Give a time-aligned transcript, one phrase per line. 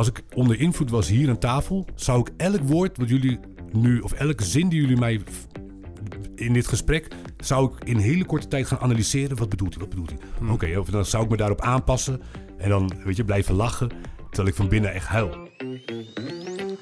[0.00, 3.38] als ik onder invloed was hier aan tafel, zou ik elk woord wat jullie
[3.72, 5.20] nu, of elke zin die jullie mij
[6.34, 9.36] in dit gesprek, zou ik in hele korte tijd gaan analyseren.
[9.36, 9.80] Wat bedoelt hij?
[9.80, 10.50] Wat bedoelt hij?
[10.50, 12.20] Oké, of dan zou ik me daarop aanpassen
[12.58, 13.88] en dan, weet je, blijven lachen,
[14.28, 15.48] terwijl ik van binnen echt huil.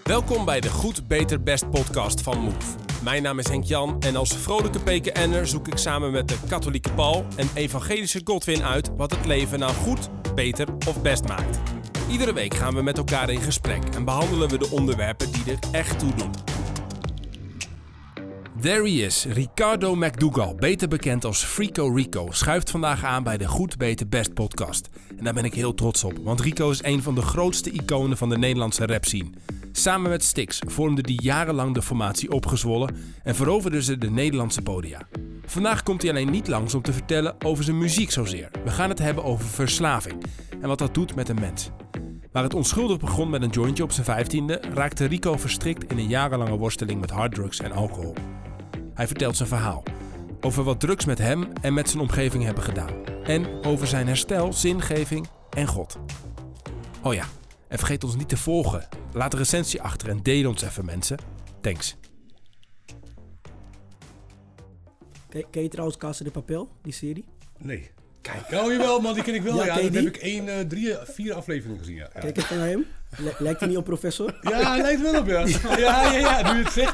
[0.04, 2.76] Welkom bij de Goed, Beter, Best podcast van Move.
[3.02, 6.92] Mijn naam is Henk Jan en als vrolijke PKN'er zoek ik samen met de katholieke
[6.92, 11.77] Paul en evangelische Godwin uit wat het leven nou goed, beter of best maakt.
[12.10, 15.58] Iedere week gaan we met elkaar in gesprek en behandelen we de onderwerpen die er
[15.72, 16.30] echt toe doen.
[18.60, 23.48] There he is, Ricardo McDougall, beter bekend als Frico Rico, schuift vandaag aan bij de
[23.48, 24.88] Goed, Beter, Best podcast.
[25.18, 28.16] En daar ben ik heel trots op, want Rico is een van de grootste iconen
[28.16, 29.30] van de Nederlandse rapscene.
[29.78, 35.08] Samen met Styx vormde die jarenlang de formatie opgezwollen en veroverden ze de Nederlandse podia.
[35.46, 38.50] Vandaag komt hij alleen niet langs om te vertellen over zijn muziek zozeer.
[38.64, 40.24] We gaan het hebben over verslaving
[40.60, 41.70] en wat dat doet met een mens.
[42.32, 46.08] Waar het onschuldig begon met een jointje op zijn vijftiende, raakte Rico verstrikt in een
[46.08, 48.14] jarenlange worsteling met harddrugs en alcohol.
[48.94, 49.82] Hij vertelt zijn verhaal.
[50.40, 53.04] Over wat drugs met hem en met zijn omgeving hebben gedaan.
[53.24, 55.98] En over zijn herstel, zingeving en God.
[57.02, 57.24] Oh ja,
[57.68, 58.88] en vergeet ons niet te volgen.
[59.12, 61.18] Laat een recensie achter en deel ons even mensen.
[61.60, 61.96] Thanks.
[65.28, 67.24] Ken, ken je trouwens Casa de Papel, die serie?
[67.58, 67.90] Nee.
[68.20, 68.62] Kijk.
[68.62, 69.56] Oh jawel man, die ken ik wel.
[69.56, 71.96] Ja, Ja, dat heb ik één, eh, drie, vier afleveringen gezien.
[71.96, 72.06] Ja.
[72.20, 72.86] Kijk even naar hem.
[73.16, 74.34] Li- Lijkt hij niet op professor?
[74.42, 75.46] Ja, hij lijkt wel op, ja.
[75.76, 76.92] Ja, ja, ja, nu je het zegt.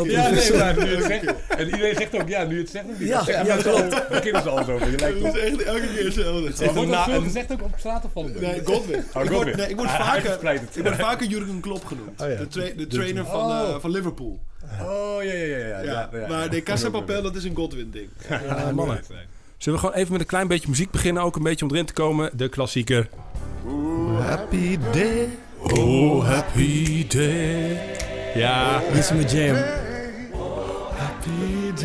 [0.00, 1.24] Op Ja, nee, maar nu het zegt.
[1.48, 2.84] En iedereen zegt ook, ja, nu het zegt.
[2.84, 3.08] ook niet.
[3.08, 3.94] Ja, Dat ja, mensen klopt.
[3.94, 4.72] al- Dat kennen ze al zo.
[4.90, 5.36] Je lijkt op.
[5.36, 6.64] echt elke keer hetzelfde.
[6.64, 8.40] Maar wordt dat veel gezegd ook op straat of vallen?
[8.40, 8.98] Nee, Godwin.
[8.98, 9.56] Oh, ik word, Godwin.
[9.56, 10.76] nee, ik word Hij- hij vaker, het.
[10.76, 12.20] ik word vaker Jurgen Klopp genoemd.
[12.20, 12.36] Oh, ja.
[12.36, 14.40] de, tra- de trainer van, eh, van Liverpool.
[14.82, 15.56] Oh, ja, ja, ja.
[15.56, 16.26] ja, Ja, ja, ja.
[16.28, 18.08] maar de Casa Papel, dat is een Godwin-ding.
[18.28, 19.00] Ja, mannen.
[19.56, 21.86] Zullen we gewoon even met een klein beetje muziek beginnen, ook een beetje om erin
[21.86, 22.30] te komen?
[22.36, 23.08] De klassieker.
[24.20, 25.28] Happy day.
[25.58, 27.80] Oh, happy day.
[28.34, 29.56] Ja, Dit is mijn jam.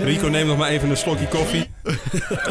[0.04, 1.70] Rico neemt nog maar even een slokje koffie.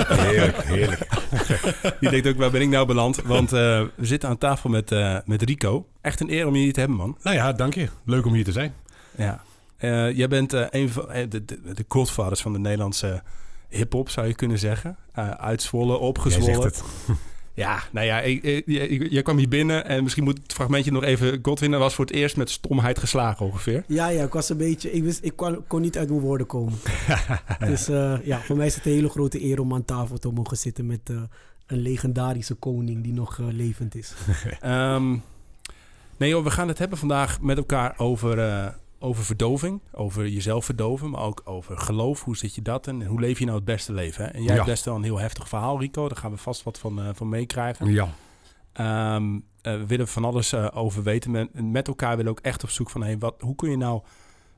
[0.06, 1.06] Heerlijk, heerlijk.
[2.00, 3.22] Die denkt ook, waar ben ik nou beland?
[3.22, 5.86] Want eh, we zitten aan tafel met, eh, met Rico.
[6.00, 7.16] Echt een eer om je hier te hebben, man.
[7.22, 7.88] Nou ja, dank je.
[8.04, 8.75] Leuk om hier te zijn.
[9.16, 9.42] Ja.
[9.76, 11.44] Eh, jij bent eh, een van de, de,
[11.75, 13.22] de godfathers van de Nederlandse
[13.70, 14.97] hip-hop, zou je kunnen zeggen.
[15.19, 16.62] Uh, uitzwollen, Jij opgezwollen.
[16.62, 16.82] zegt het.
[17.54, 21.03] Ja, nou ja, ik, ik- je, kwam hier binnen en misschien moet het fragmentje nog
[21.03, 21.38] even.
[21.42, 23.84] Godwin was voor het eerst met stomheid geslagen ongeveer.
[23.86, 24.92] Ja, ja, ik was een beetje...
[24.92, 26.72] Ik, wist, ik kon, kon niet uit mijn woorden komen.
[27.66, 30.30] dus eh, ja, voor mij is het een hele grote eer om aan tafel te
[30.30, 31.16] mogen zitten met eh,
[31.66, 34.12] een legendarische koning die nog levend is.
[34.60, 35.10] Ehm,
[36.16, 38.66] nee joh, we gaan het hebben vandaag met elkaar over, eh,
[39.02, 39.80] over verdoving.
[39.92, 42.22] Over jezelf verdoven, maar ook over geloof.
[42.24, 44.24] Hoe zit je dat en hoe leef je nou het beste leven?
[44.24, 44.30] Hè?
[44.30, 44.54] En jij Ja.
[44.54, 46.08] hebt best wel een heel heftig verhaal, Rico.
[46.08, 47.86] Daar gaan we vast wat van, eh, van meekrijgen.
[47.92, 48.08] Ja.
[48.72, 49.16] Eh,
[49.62, 51.30] we willen van alles eh, over weten.
[51.30, 53.02] Met, met elkaar willen we ook echt op zoek van...
[53.02, 54.02] Hey, wat, hoe kun je nou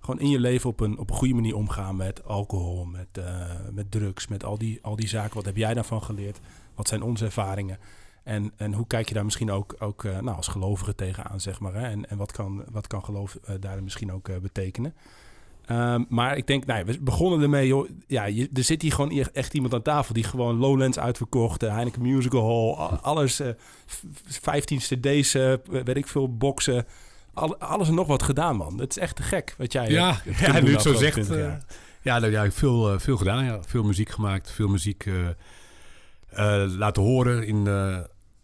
[0.00, 1.96] gewoon in je leven op een, op een goede manier omgaan...
[1.96, 3.24] met alcohol, met,
[3.72, 5.34] met drugs, met al die, al die zaken.
[5.34, 6.40] Wat heb jij daarvan geleerd?
[6.74, 7.78] Wat zijn onze ervaringen?
[8.22, 11.60] En, en hoe kijk je daar misschien ook, ook eh, nou, als gelovige tegenaan, zeg
[11.60, 11.74] maar.
[11.74, 11.88] Hè?
[11.88, 14.94] En, en wat, kan, wat kan geloof eh, daar misschien ook eh, betekenen?
[15.66, 17.88] Ehm, maar ik denk, nou, ja, we begonnen ermee, joh.
[18.06, 22.02] Ja, je, er zit hier gewoon echt iemand aan tafel die gewoon Lowlands uitverkocht, Heineken
[22.02, 23.48] Musical Hall, alles, eh,
[23.86, 25.32] v- 15 cd's,
[25.70, 26.86] weet ik veel, boksen.
[27.34, 28.78] Al- alles en nog wat gedaan, man.
[28.78, 31.12] Het is echt te gek wat jij Ja, hebt ja, nu het zo zegt.
[31.12, 31.62] 20 jaar.
[32.02, 33.44] ja, nou, ja, veel, veel gedaan.
[33.44, 33.58] Ja.
[33.66, 35.06] Veel muziek gemaakt, veel muziek
[36.76, 37.98] laten horen in, eh,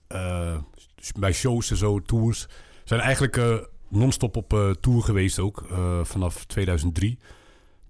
[0.06, 0.58] eh,
[1.18, 2.46] bij shows en zo, tours.
[2.46, 3.56] We zijn eigenlijk eh,
[3.88, 7.18] non-stop op eh, tour geweest ook, eh, vanaf 2003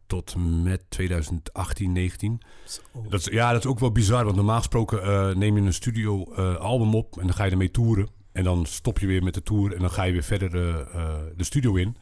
[0.06, 2.41] tot met 2018, 19.
[2.66, 2.81] Zo.
[3.08, 5.72] Dat is, ja, dat is ook wel bizar, want normaal gesproken eh, neem je een
[5.72, 8.08] studio eh, album op en dan ga je ermee toeren.
[8.32, 10.81] En dan stop je weer met de tour en dan ga je weer verder eh,
[10.94, 11.97] eh, de studio in.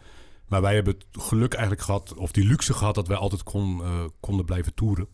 [0.48, 3.82] Maar wij hebben het geluk eigenlijk gehad, of die luxe gehad, dat wij altijd kon,
[3.82, 5.08] eh, konden blijven toeren.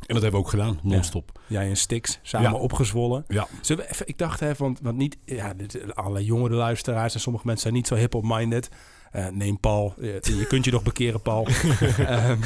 [0.00, 1.40] En dat hebben we ook gedaan, non-stop.
[1.46, 2.56] Jij en Stix, samen Ja.
[2.56, 3.24] opgezwollen.
[3.28, 3.46] Ja.
[3.60, 5.54] Zullen we even, ik dacht even, want, want niet, ja,
[5.94, 8.68] alle jongere luisteraars en sommige mensen zijn niet zo hip-hop-minded.
[9.12, 11.46] Eh, neem Paul, je, je kunt je nog bekeren, Paul.
[11.98, 12.36] Ehm,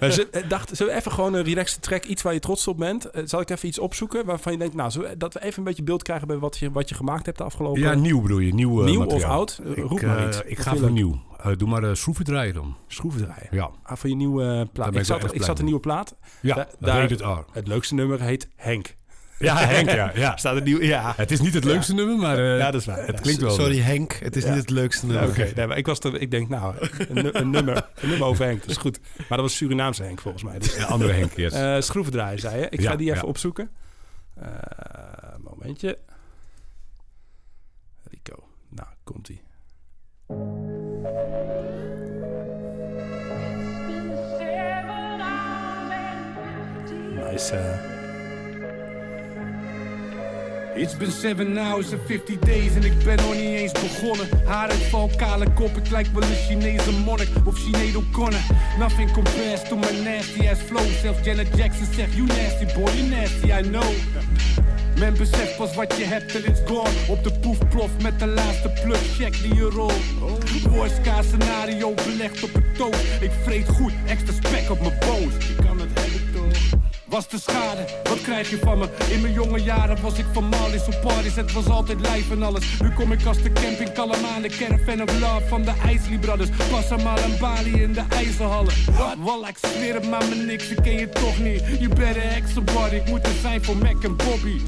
[0.00, 3.04] eh, dacht, zullen we even gewoon een relaxed track, iets waar je trots op bent?
[3.10, 5.64] Eh, zal ik even iets opzoeken waarvan je denkt, nou, we- dat we even een
[5.64, 8.38] beetje beeld krijgen bij wat je, wat je gemaakt hebt de afgelopen Ja, nieuw bedoel
[8.38, 9.30] je, nieuw, eh, Nieuw materiaal.
[9.30, 9.60] of oud?
[9.64, 10.40] Eh, roep ik, maar eh, iets.
[10.44, 11.20] Ik ga voor nieuw.
[11.38, 12.76] Eh, doe maar uh, schroeven draaien dan.
[12.86, 13.46] Schroeven draaien.
[13.50, 14.88] Ja, Ah, voor je nieuwe eh, plaat.
[14.88, 16.16] Ik ik zat, ik zat een nieuwe plaat.
[16.40, 17.44] ja Da- daar, daar- het R.
[17.52, 18.96] Het leukste nummer heet Henk.
[19.38, 20.10] Ja, Henk, ja.
[20.14, 20.36] ja.
[20.36, 21.12] Staat een nieuw, ja.
[21.16, 23.06] Het is niet het leukste nummer, maar eh, Ja, dat is waar.
[23.06, 23.50] het klinkt wel.
[23.50, 24.48] Sorry Henk, het is Ja.
[24.48, 25.30] niet het leukste Ja, nummer.
[25.30, 26.74] Oké, nee, maar ik, was er, ik denk, nou,
[27.08, 29.00] een, nu- een nummer, een nummer over Henk, dat is goed.
[29.16, 30.58] Maar dat was Surinaamse Henk volgens mij.
[30.58, 31.52] Dus, Een andere Henk, yes.
[31.52, 32.66] eh, schroevendraaier, zei je.
[32.68, 33.28] Ik ga Ja, die even ja.
[33.28, 33.70] opzoeken.
[34.34, 34.48] Eh,
[35.44, 35.98] momentje.
[38.10, 38.44] Rico.
[39.04, 39.40] Komt-ie.
[47.30, 47.52] Nice.
[47.52, 47.87] eh,
[50.80, 54.28] It's been seven hours and 50 days en ik ben nog niet eens begonnen.
[54.44, 58.40] Haar en val, kale kop, ik lijk wel een Chinese monnik of Sinead O'Connor.
[58.78, 60.86] Nothing compares to my nasty ass flow.
[61.02, 63.92] Zelfs Janet Jackson zegt, you nasty boy, you nasty, I know.
[64.98, 66.90] Men beseft pas wat je hebt en it's gone.
[67.08, 70.02] Op de poef plof met de laatste pluk, check die je rolt.
[70.70, 72.94] Worst case scenario belegd op het toon.
[73.20, 75.48] Ik vreet goed, extra spek op mijn boos.
[75.48, 76.17] Ik kan het.
[77.08, 78.88] Was de schade, wat krijg je van me?
[79.10, 82.42] In mijn jonge jaren was ik van Marlies op parties, het was altijd lijf en
[82.42, 82.80] alles.
[82.80, 86.50] Nu kom ik als de camping Kalamaan, de caravan of love van de Isley Brothers.
[86.70, 88.74] Pas maar en Bali in de ijzerhallen.
[89.18, 91.62] Wallah, ik zweer het maar me niks, ik ken je toch niet.
[91.80, 94.60] Je bent een heksenbody, ik moet er zijn voor Mac en Bobby.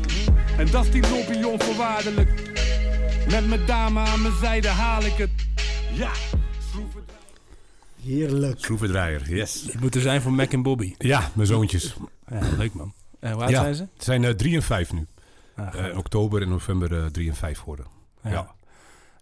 [0.56, 2.30] En dat is die lobby onvoorwaardelijk.
[3.30, 5.30] Met mijn dame aan mijn zijde haal ik het.
[5.92, 6.10] Ja,
[6.70, 7.04] schroeven.
[8.04, 8.60] Heerlijk.
[8.60, 9.64] Schroevendraaier, yes.
[9.72, 10.94] het moet er zijn voor Mac en Bobby.
[10.98, 11.94] Ja, mijn zoontjes.
[12.30, 12.92] Ja, leuk man.
[13.20, 13.60] Hoe oud Ja.
[13.60, 13.82] zijn ze?
[13.94, 15.06] Het zijn eh, drie en vijf nu.
[15.56, 17.86] Ah, Eh, oktober en november eh, drie en vijf geworden.
[18.22, 18.54] Ja.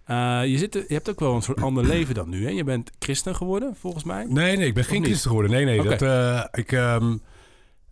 [0.05, 2.45] Eh, je, zit, je hebt ook wel een soort ander leven dan nu.
[2.45, 2.51] Hè?
[2.51, 4.25] Je bent christen geworden, volgens mij.
[4.29, 5.05] Nee, nee, ik ben geen niet?
[5.07, 5.53] christen geworden.
[5.53, 5.83] Nee, nee.
[5.83, 7.17] Dat, eh, ik, ehm,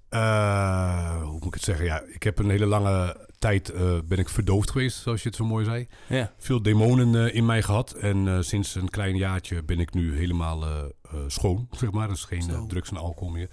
[0.09, 1.85] eh, hoe moet ik het zeggen?
[1.85, 5.37] Ja, ik heb een hele lange tijd eh, ben ik verdoofd geweest, zoals je het
[5.37, 5.89] zo mooi zei.
[6.07, 6.33] Ja.
[6.39, 7.93] Veel demonen eh, in mij gehad.
[7.93, 12.09] En eh, sinds een klein jaartje ben ik nu helemaal eh, eh, schoon, zeg maar.
[12.09, 13.49] Dus geen eh, drugs en alcohol meer.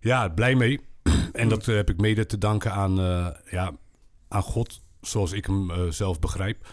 [0.00, 0.80] Ja, blij mee.
[1.32, 3.72] en dat eh, heb ik mede te danken aan, eh, ja,
[4.28, 6.66] aan God, zoals ik hem eh, zelf begrijp.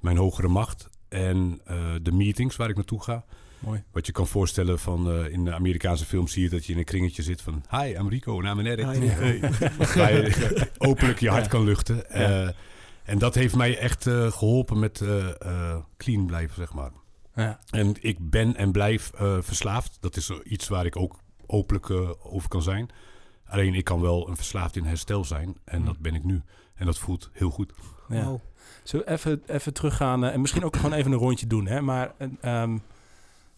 [0.00, 0.88] Mijn hogere macht.
[1.08, 3.24] En eh, de meetings waar ik naartoe ga.
[3.58, 3.82] Mooi.
[3.92, 6.78] Wat je kan voorstellen van eh, in de Amerikaanse films zie je dat je in
[6.78, 7.62] een kringetje zit van...
[7.70, 9.48] Hi, I'm Rico, naar mijn Hi, Rico.
[9.98, 12.10] Waar je openlijk je hart kan luchten.
[12.10, 12.48] Eh,
[13.04, 16.90] en dat heeft mij echt eh, geholpen met eh, eh, clean blijven, zeg maar.
[17.34, 17.58] Ja.
[17.70, 19.96] En ik ben en blijf eh, verslaafd.
[20.00, 21.16] Dat is iets waar ik ook
[21.46, 21.90] openlijk
[22.22, 22.88] over kan zijn.
[23.48, 25.56] Alleen ik kan wel een verslaafd in herstel zijn.
[25.64, 26.42] En dat ben ik nu.
[26.74, 27.72] En dat voelt heel goed.
[28.08, 28.22] Ja.
[28.22, 28.40] Wauw.
[28.82, 31.66] Zullen we even, even teruggaan eh, en misschien ook gewoon even een rondje doen.
[31.66, 31.80] Hè?
[31.80, 32.78] Maar eh, ehm,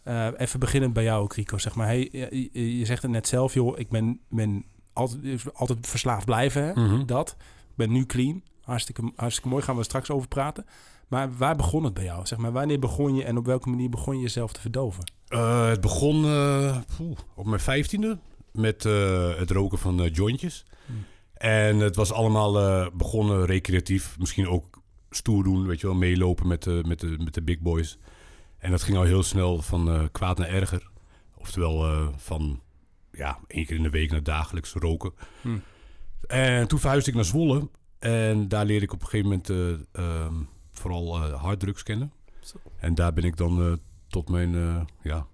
[0.02, 1.58] eh, even beginnend bij jou Rico.
[1.58, 2.08] Zeg maar, hey,
[2.52, 3.78] je, zegt het net zelf, joh.
[3.78, 6.64] Ik ben, ben altijd, altijd verslaafd blijven.
[6.64, 6.72] Hè?
[6.72, 7.06] Mhm.
[7.06, 7.36] Dat.
[7.70, 8.42] Ik ben nu clean.
[8.62, 9.62] Hartstikke, hartstikke mooi.
[9.62, 10.66] Gaan we straks over praten.
[11.08, 12.26] Maar waar begon het bij jou?
[12.26, 15.12] Zeg maar, wanneer begon je en op welke manier begon je jezelf te verdoven?
[15.28, 18.18] Eh, het begon eh, poeh, op mijn vijftiende
[18.52, 20.64] met eh, het roken van eh, jointjes.
[20.86, 21.04] Hmm.
[21.34, 24.18] En het was allemaal eh, begonnen recreatief.
[24.18, 27.58] Misschien ook stoer doen, weet je wel, meelopen met de, met, de, met de big
[27.58, 27.98] boys.
[28.58, 30.90] En dat ging al heel snel van kwaad naar erger.
[31.36, 32.60] Oftewel van
[33.12, 35.12] ja, één keer in de week naar dagelijks roken.
[35.40, 35.62] Hmm.
[36.26, 37.68] En toen verhuisde ik naar Zwolle.
[37.98, 40.34] En daar leerde ik op een gegeven moment eh, ehm,
[40.72, 42.12] vooral eh, harddrugs kennen.
[42.40, 42.56] Zo.
[42.76, 45.26] En daar ben ik dan tot mijn, ja,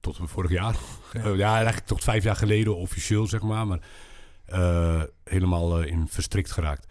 [0.00, 0.76] tot vorig jaar.
[1.12, 1.28] Ja.
[1.28, 1.34] Ja.
[1.34, 3.66] ja, eigenlijk tot vijf jaar geleden officieel, zeg maar.
[3.66, 3.80] Maar
[4.44, 6.86] eh, helemaal eh, in verstrikt geraakt.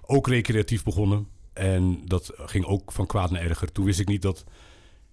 [0.00, 1.28] Ook recreatief begonnen.
[1.52, 3.72] En dat ging ook van kwaad naar erger.
[3.72, 4.44] Toen wist ik niet dat,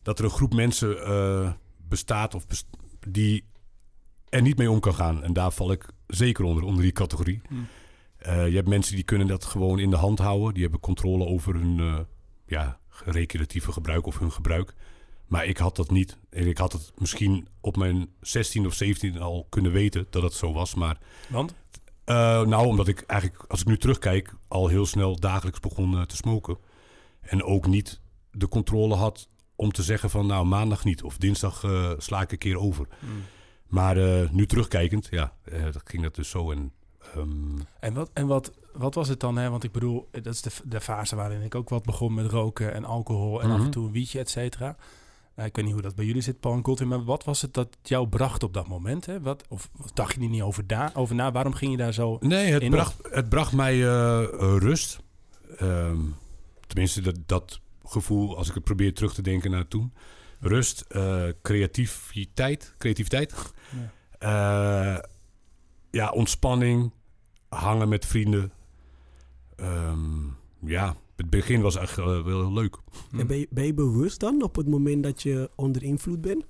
[0.02, 2.68] dat er een groep mensen eh, bestaat of best-
[3.08, 3.46] die
[4.30, 5.24] er niet mee om kan gaan.
[5.24, 7.42] En daar val ik zeker onder, onder die categorie.
[8.18, 10.54] Eh, je hebt mensen die kunnen dat gewoon in de hand houden.
[10.54, 12.00] Die hebben controle over hun eh,
[12.46, 14.74] ja, recreatieve gebruik of hun gebruik.
[15.30, 16.18] Maar ik had dat niet.
[16.30, 20.54] Ik had het misschien op mijn 16 of 17 al kunnen weten dat het zo
[20.54, 20.76] was.
[20.76, 20.98] Maar
[21.30, 21.54] Want?
[22.04, 26.02] eh, nou, omdat ik eigenlijk, als ik nu terugkijk, al heel snel dagelijks begon eh,
[26.02, 26.58] te smoken.
[27.22, 31.64] En ook niet de controle had om te zeggen van nou maandag niet of dinsdag
[31.64, 32.88] eh, sla ik een keer over.
[33.68, 35.34] Maar eh, nu terugkijkend, ja,
[35.72, 36.52] dat ging dat dus zo.
[36.52, 36.72] En
[37.16, 39.38] ehm, En, wat, en wat, wat was het dan?
[39.38, 39.50] Hè?
[39.50, 42.74] Want ik bedoel, dat is de, de fase waarin ik ook wat begon met roken
[42.74, 43.70] en alcohol en af en Mhm.
[43.72, 44.76] toe een wietje, et cetera.
[45.40, 47.42] Eh, ik weet niet hoe dat bij jullie zit, Paul en Colton, maar wat was
[47.42, 49.06] het dat jou bracht op dat moment?
[49.06, 49.22] Hè?
[49.22, 51.32] Wat, of, of dacht je er niet over, da over na?
[51.32, 52.18] Waarom ging je daar zo...
[52.20, 55.00] Nee, het in bracht, het bracht mij eh, eh, rust.
[55.58, 56.00] Ehm,
[56.68, 59.94] tenminste, dat, dat gevoel, als ik het probeer terug te denken naar toen.
[60.40, 62.74] Rust, eh, creativiteit.
[62.78, 63.34] Creativiteit.
[64.20, 65.04] Ja.
[65.92, 66.92] ja, ontspanning.
[67.50, 68.52] Hangen met vrienden.
[69.56, 70.28] Ehm,
[70.60, 72.78] ja, het begin was echt eh, wel heel leuk.
[73.18, 76.46] En ben, je, ben je bewust dan op het moment dat je onder invloed bent?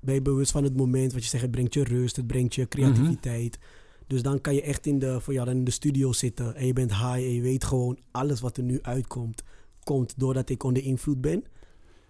[0.00, 2.54] Ben je bewust van het moment wat je zegt, het brengt je rust, het brengt
[2.54, 3.58] je creativiteit.
[4.06, 6.66] Dus dan kan je echt in de, voor jou dan in de studio zitten en
[6.66, 9.42] je bent high en je weet gewoon alles wat er nu uitkomt,
[9.84, 11.44] komt doordat ik onder invloed ben.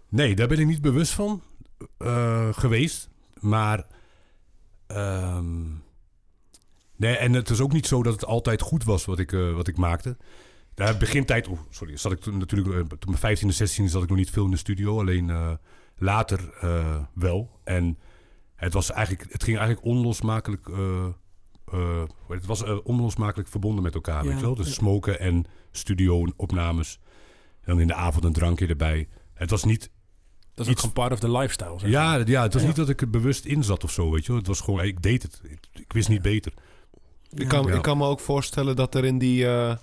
[0.08, 1.42] Nee, daar ben ik niet bewust van
[1.98, 3.08] eh, geweest.
[3.40, 3.86] Maar.
[4.86, 5.64] ehm,
[7.02, 9.52] nee, en het is ook niet zo dat het altijd goed was wat ik, eh,
[9.54, 10.16] wat ik maakte.
[10.74, 14.02] de begintijd, oh, sorry, zat ik toen natuurlijk, eh, toen mijn 15 en 16 zat
[14.02, 15.50] ik nog niet veel in de studio, alleen eh,
[15.96, 17.50] later eh, wel.
[17.64, 17.98] En
[18.54, 21.06] het, was eigenlijk, het ging eigenlijk onlosmakelijk, eh,
[21.72, 24.54] eh, het was onlosmakelijk verbonden met elkaar, Ja, weet je wel?
[24.54, 24.72] Dus ja.
[24.72, 26.98] smoken en studio-opnames.
[27.60, 29.08] En dan in de avond een drankje erbij.
[29.34, 29.90] Het was niet
[30.54, 31.72] Dat is ook Iets- gewoon part of the lifestyle.
[31.78, 31.90] zeg maar.
[31.90, 32.68] ja, ja, het was Ja.
[32.68, 34.36] niet dat ik er bewust in zat of zo, weet je wel.
[34.36, 35.40] Het was gewoon, ik deed het.
[35.44, 36.52] Ik, ik wist niet beter.
[37.34, 37.74] Ik kan, Ja.
[37.74, 39.76] ik kan me ook voorstellen dat er in die, eh,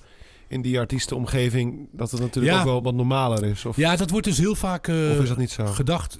[0.48, 1.90] in die artiestenomgeving...
[1.92, 2.60] dat het natuurlijk Ja.
[2.60, 3.66] ook wel wat normaler is.
[3.66, 5.66] Of, Ja, dat wordt dus heel vaak eh, of is dat niet zo?
[5.66, 6.20] gedacht.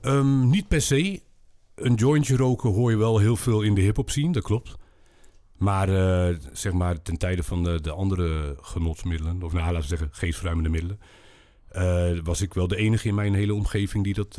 [0.00, 1.22] Ehm, niet per se.
[1.74, 4.74] Een jointje roken hoor je wel heel veel in de hip-hop scene, dat klopt.
[5.56, 9.86] Maar eh, zeg maar ten tijde van de, de andere genotsmiddelen, of nou laten we
[9.96, 10.98] zeggen geestverruimende middelen,
[12.24, 14.38] was ik wel de enige in mijn hele omgeving die dat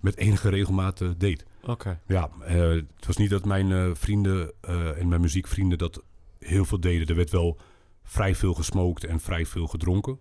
[0.00, 1.44] met enige regelmaat deed.
[1.66, 2.00] Oké.
[2.06, 6.02] Ja, eh, het was niet dat mijn eh, vrienden eh, en mijn muziekvrienden dat
[6.38, 7.06] heel veel deden.
[7.06, 7.58] Er werd wel
[8.02, 10.18] vrij veel gesmokt en vrij veel gedronken.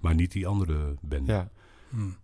[0.00, 1.26] Maar niet die andere band.
[1.26, 1.48] Ja.
[1.88, 2.16] Hmm.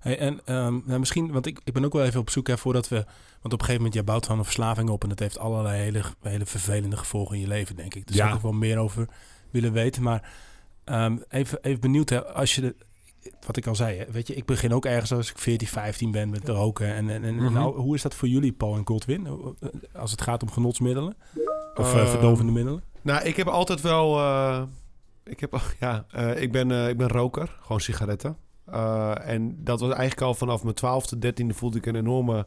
[0.00, 2.58] Hey, en ehm, nou, misschien, want ik, ik ben ook wel even op zoek hè,
[2.58, 2.96] voordat we.
[3.40, 5.82] Want op een gegeven moment, je bouwt gewoon een verslaving op en dat heeft allerlei
[5.82, 8.06] hele, hele vervelende gevolgen in je leven, denk ik.
[8.06, 8.20] Dus Ja.
[8.22, 9.08] daar zou ik wel meer over
[9.50, 10.02] willen weten.
[10.02, 10.32] Maar
[10.84, 12.76] ehm, even, even benieuwd, hè, als je de,
[13.46, 16.10] wat ik al zei, hè, weet je, ik begin ook ergens als ik 14, 15
[16.10, 16.94] ben met roken.
[16.94, 17.52] En, en, en Mhm.
[17.52, 19.28] nou, hoe is dat voor jullie, Paul en Goldwin,
[19.92, 21.16] als het gaat om genotsmiddelen?
[21.74, 22.82] Of eh, Eh, verdovende middelen?
[23.02, 24.18] Nou, ik heb altijd wel...
[24.18, 24.62] eh,
[25.24, 27.56] ik, heb, ja, eh, ik, ben, eh, ik ben roker.
[27.60, 28.36] Gewoon sigaretten.
[28.66, 32.46] Eh, en dat was eigenlijk al vanaf mijn twaalfde, dertiende voelde ik een enorme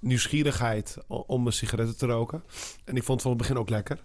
[0.00, 2.42] nieuwsgierigheid om mijn sigaretten te roken.
[2.84, 4.04] En ik vond het van het begin ook lekker.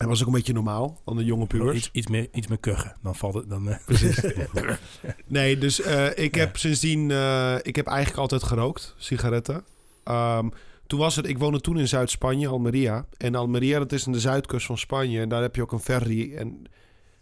[0.00, 1.76] En was ook een beetje normaal dan de jonge pubers.
[1.76, 3.68] Iets, iets, meer, iets meer kuchen, dan valt het dan.
[3.68, 3.78] eh,
[5.26, 6.40] Nee, dus eh, ik Ja.
[6.40, 7.10] heb sindsdien...
[7.10, 9.64] eh, ik heb eigenlijk altijd gerookt, sigaretten.
[10.04, 10.48] Ehm,
[10.86, 11.26] toen was het...
[11.28, 13.06] Ik woonde toen in Zuid-Spanje, Almeria.
[13.16, 15.20] En Almeria, dat is aan de zuidkust van Spanje.
[15.20, 16.34] En daar heb je ook een ferry.
[16.36, 16.62] En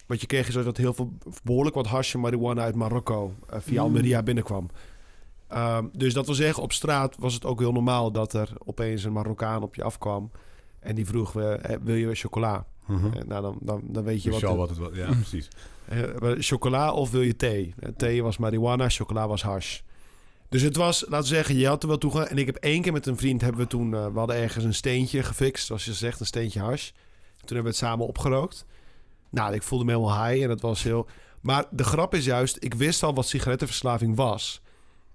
[0.07, 1.13] wat je kreeg is dat heel veel...
[1.45, 3.35] behoorlijk wat hash en marihuana uit Marokko...
[3.49, 3.87] via Mm.
[3.87, 4.71] Almeria binnenkwam.
[5.49, 8.13] Ehm, dus dat wil zeggen, op straat was het ook heel normaal...
[8.13, 10.31] dat er opeens een Marokkaan op je afkwam...
[10.89, 12.67] En die vroeg, eh, wil je chocola?
[12.87, 13.07] Mhm.
[13.07, 14.41] Eh, nou, dan, dan, dan weet je wat...
[14.41, 14.95] de- wat het wel.
[14.95, 15.49] Ja, precies.
[15.89, 17.75] eh, maar chocola of wil je thee?
[17.81, 19.81] Eh, Thee was marihuana, chocola was hash.
[20.49, 22.27] Dus het was, laten we zeggen, je had er wel toegang.
[22.27, 24.65] En ik heb één keer met een vriend, hebben we toen, eh, we hadden ergens
[24.65, 26.89] een steentje gefixt, zoals je zegt, een steentje hash.
[26.91, 28.67] Toen hebben we het samen opgerookt.
[29.31, 31.07] Nou, ik voelde me helemaal high en dat was heel...
[31.41, 34.61] Maar de grap is juist, ik wist al wat sigarettenverslaving was.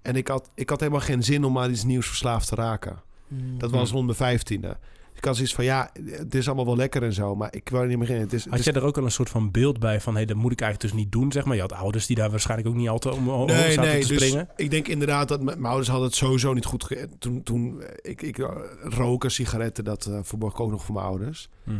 [0.02, 3.02] En ik had, ik had helemaal geen zin om aan iets nieuws verslaafd te raken.
[3.28, 3.58] Mm.
[3.58, 4.76] Dat was rond mijn vijftiende.
[5.24, 7.98] Had zoiets van, ja, het is allemaal wel lekker en zo, maar ik er niet
[7.98, 8.20] meer in.
[8.20, 10.12] Het is, het Had is jij er ook al een soort van beeld bij van...
[10.12, 11.54] hé, hey, dat moet ik eigenlijk dus niet doen, zeg maar.
[11.54, 14.48] Je had ouders die daar waarschijnlijk ook niet altijd om om Nee, te dus springen.
[14.56, 17.88] ik denk inderdaad dat mijn ouders hadden het sowieso niet goed ge- Toen, toen eh,
[18.10, 18.48] ik, ik eh,
[18.82, 21.48] roken, sigaretten, dat eh, verborg ik ook nog voor mijn ouders.
[21.64, 21.70] Hm.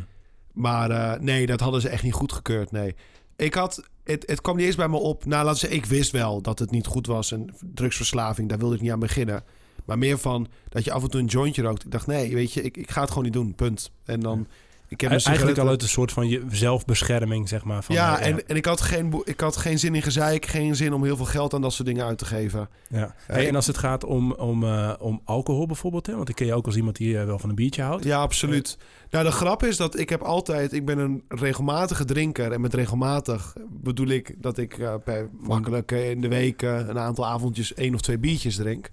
[0.52, 2.94] Maar nee, dat hadden ze echt niet goed gekeurd, nee.
[3.36, 5.24] Ik had, het, het kwam niet eens bij me op.
[5.24, 7.32] Nou, laten zeggen, ik wist wel dat het niet goed was.
[7.32, 9.44] En drugsverslaving, daar wilde ik niet aan beginnen.
[9.84, 11.84] Maar meer van dat je af en toe een jointje rookt.
[11.84, 13.90] Ik dacht, nee, weet je, ik, ik ga het gewoon niet doen, punt.
[14.04, 14.46] En dan,
[14.88, 17.84] ik heb Eigenlijk al uit een soort van je zelfbescherming, zeg maar.
[17.84, 20.76] Van, ja, eh, en, en ik, had geen, ik had geen zin in gezeik, geen
[20.76, 22.68] zin om heel veel geld aan dat soort dingen uit te geven.
[22.88, 23.14] ja.
[23.26, 26.16] Hey, en als het gaat om, om, eh, om alcohol bijvoorbeeld, hè?
[26.16, 28.04] want ik ken je ook als iemand die eh, wel van een biertje houdt.
[28.04, 28.78] Ja, absoluut.
[29.10, 30.72] Nou, de grap is dat ik heb altijd...
[30.72, 32.52] Ik ben een regelmatige drinker.
[32.52, 36.62] En met regelmatig bedoel ik dat ik per makkelijk in de week...
[36.62, 38.90] een aantal avondjes één of twee biertjes drink.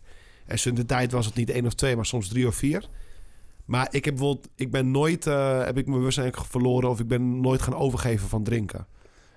[0.51, 2.85] En in de tijd was het niet één of twee, maar soms drie of vier.
[3.65, 4.47] Maar ik heb bijvoorbeeld...
[4.55, 5.27] Ik ben nooit...
[5.27, 6.89] eh, heb ik mijn bewustzijn verloren...
[6.89, 8.87] of ik ben nooit gaan overgeven van drinken.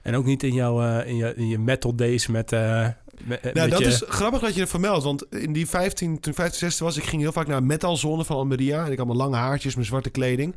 [0.03, 2.51] En ook niet in, jouw, eh, in, je, in je metal days met...
[2.51, 5.05] met, Nou, dat je- is grappig dat je het vermeldt.
[5.05, 8.25] Want in die 15, toen ik 15, 16 was, ik ging heel vaak naar metalzone
[8.25, 8.85] van Almeria.
[8.87, 10.55] En ik had mijn lange haartjes, mijn zwarte kleding.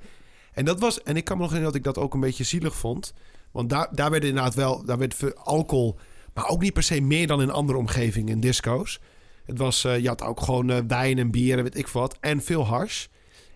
[0.54, 2.44] En dat was, en ik kan me nog herinneren dat ik dat ook een beetje
[2.44, 3.14] zielig vond.
[3.52, 5.96] Want daar, daar werd inderdaad wel, daar werd alcohol,
[6.34, 9.00] maar ook niet per se meer dan in andere omgevingen, in disco's.
[9.48, 12.18] Het was, eh, je had ook gewoon eh, wijn en bier en weet ik wat.
[12.20, 13.10] En veel hars.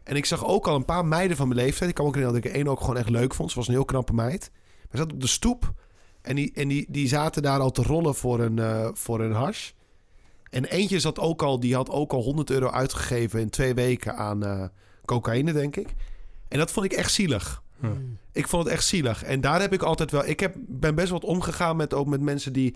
[0.03, 1.89] En ik zag ook al een paar meiden van mijn leeftijd.
[1.89, 3.51] Ik kan ook herinneren dat ik één ook gewoon echt leuk vond.
[3.51, 4.51] Ze was een heel knappe meid.
[4.53, 5.73] Maar ze zat op de stoep.
[6.21, 9.31] En die, en die, die zaten daar al te rollen voor een, eh, voor een
[9.31, 9.71] hash.
[10.49, 14.15] En eentje zat ook al, die had ook al 100 euro uitgegeven in twee weken
[14.15, 14.71] aan
[15.05, 15.87] cocaïne, denk ik.
[16.47, 17.63] En dat vond ik echt zielig.
[17.79, 18.17] Mm.
[18.31, 19.23] Ik vond het echt zielig.
[19.23, 20.27] En daar heb ik altijd wel...
[20.27, 22.75] Ik heb, ben best wat omgegaan met, ook met mensen die...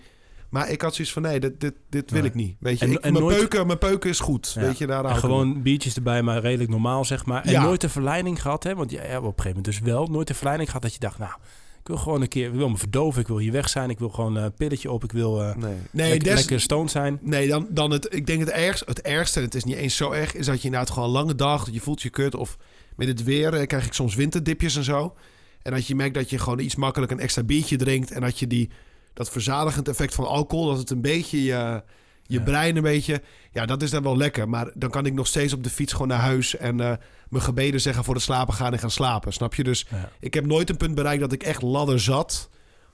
[0.50, 2.56] Maar ik had zoiets van, nee, dit, dit, dit wil ik niet.
[2.60, 4.52] Weet je, En- ik, en mijn, nooit- peuken, mijn peuken is goed.
[4.54, 4.60] Ja.
[4.60, 7.44] Weet je, daar gewoon biertjes erbij, maar redelijk normaal, zeg maar.
[7.44, 7.62] En Ja.
[7.62, 8.74] nooit de verleiding gehad, hè?
[8.74, 10.06] Want ja, op een gegeven moment dus wel.
[10.06, 11.32] Nooit de verleiding gehad dat je dacht, nou,
[11.80, 12.46] ik wil gewoon een keer...
[12.48, 13.90] Ik wil me verdoven, ik wil hier weg zijn.
[13.90, 15.04] Ik wil gewoon eh, een pilletje op.
[15.04, 17.18] Ik wil eh, Nee, nee lekker, des- lekker stoned zijn.
[17.22, 19.96] Nee, dan, dan het, ik denk het ergste, het ergste, en het is niet eens
[19.96, 22.34] zo erg, is dat je inderdaad gewoon een lange dag, dat je voelt je kut.
[22.34, 22.56] Of
[22.96, 25.14] met het weer eh, krijg ik soms winterdipjes en zo.
[25.62, 28.10] En dat je merkt dat je gewoon iets makkelijk een extra biertje drinkt.
[28.10, 28.70] En dat je die,
[29.16, 31.82] dat verzadigend effect van alcohol, dat het een beetje je,
[32.22, 32.44] je Ja.
[32.44, 33.22] brein een beetje...
[33.52, 34.48] Ja, dat is dan wel lekker.
[34.48, 36.56] Maar dan kan ik nog steeds op de fiets gewoon naar huis...
[36.56, 36.92] en eh,
[37.28, 39.32] mijn gebeden zeggen voor het slapen gaan en gaan slapen.
[39.32, 39.62] Snap je?
[39.64, 40.08] Dus Ja.
[40.20, 42.48] ik heb nooit een punt bereikt dat ik echt ladder zat...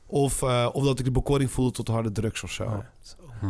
[0.06, 2.64] Of, eh, of dat ik de bekoring voelde tot harde drugs of zo.
[2.64, 2.92] Ja.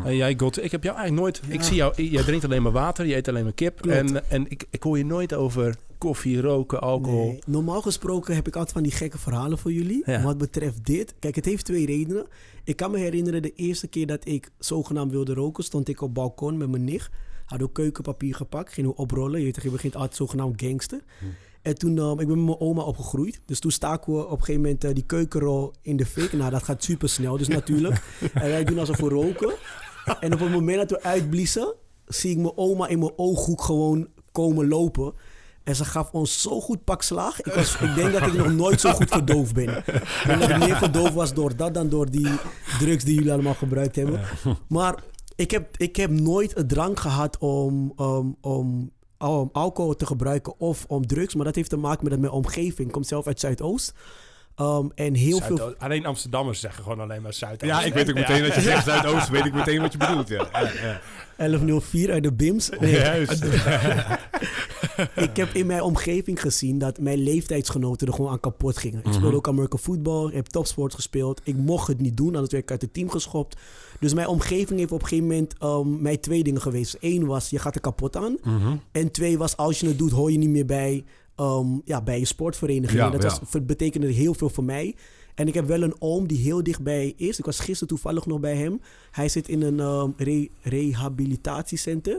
[0.04, 1.52] En jij, God, ik heb jou eigenlijk nooit...
[1.54, 3.80] Ik zie jou, jij drinkt alleen maar water, je eet alleen maar kip.
[3.80, 3.96] Klopt.
[3.96, 7.26] En, en ik, ik hoor je nooit over koffie, roken, alcohol.
[7.26, 10.02] Nee, normaal gesproken heb ik altijd van die gekke verhalen voor jullie.
[10.06, 10.22] Ja.
[10.22, 11.14] Wat betreft dit.
[11.18, 12.26] Kijk, het heeft twee redenen.
[12.64, 16.14] Ik kan me herinneren, de eerste keer dat ik zogenaamd wilde roken, stond ik op
[16.14, 17.10] balkon met mijn nicht.
[17.44, 19.38] Had ook keukenpapier gepakt, ging oprollen.
[19.38, 21.00] Je, weet je begint altijd zogenaamd gangster.
[21.62, 23.40] En toen, um, ik ben met mijn oma opgegroeid.
[23.46, 26.32] Dus toen staken we op een gegeven moment eh, die keukenrol in de fik.
[26.32, 28.02] Nou, dat gaat super snel, dus natuurlijk.
[28.34, 29.54] en wij doen alsof we roken.
[30.20, 31.74] En op het moment dat we uitbliezen,
[32.06, 35.14] zie ik mijn oma in mijn ooghoek gewoon komen lopen.
[35.64, 37.40] En ze gaf ons zo goed pak slaag.
[37.40, 39.68] Ik, was, ik denk dat ik nog nooit zo goed verdoofd ben.
[39.68, 42.28] Ik denk dat ik meer verdoofd was door dat dan door die
[42.78, 44.20] drugs die jullie allemaal gebruikt hebben.
[44.68, 45.02] Maar
[45.36, 50.60] ik heb, ik heb nooit een drang gehad om, om, om, om alcohol te gebruiken
[50.60, 51.34] of om drugs.
[51.34, 52.86] Maar dat heeft te maken met mijn omgeving.
[52.88, 53.94] Ik kom zelf uit Zuidoost.
[54.60, 55.74] Um, en heel veel...
[55.78, 57.72] Alleen Amsterdammers zeggen gewoon alleen maar Zuidoost.
[57.72, 60.28] Ja, ik weet ook meteen dat je zegt Zuidoost, weet ik meteen wat je bedoelt.
[60.28, 60.48] Ja.
[60.52, 61.00] Ja, ja.
[61.36, 62.68] 1104 uit de BIMS.
[62.80, 63.44] Nee, Juist.
[65.14, 68.98] ik heb in mijn omgeving gezien dat mijn leeftijdsgenoten er gewoon aan kapot gingen.
[68.98, 69.14] Ik Mhm.
[69.14, 71.40] speelde ook American football, ik heb topsport gespeeld.
[71.44, 73.56] Ik mocht het niet doen, anders werd ik uit het team geschopt.
[74.00, 76.96] Dus mijn omgeving heeft op een gegeven moment um, mij twee dingen geweest.
[77.00, 78.36] Eén was, je gaat er kapot aan.
[78.42, 78.76] Mhm.
[78.92, 81.04] En twee was, als je het doet, hoor je niet meer bij,
[81.36, 82.98] um, ja, bij je sportvereniging.
[83.00, 83.28] Ja, En dat ja.
[83.28, 84.96] was, betekende heel veel voor mij.
[85.34, 87.38] En ik heb wel een oom die heel dichtbij is.
[87.38, 88.80] Ik was gisteren toevallig nog bij hem.
[89.10, 92.14] Hij zit in een um, re- rehabilitatiecenter.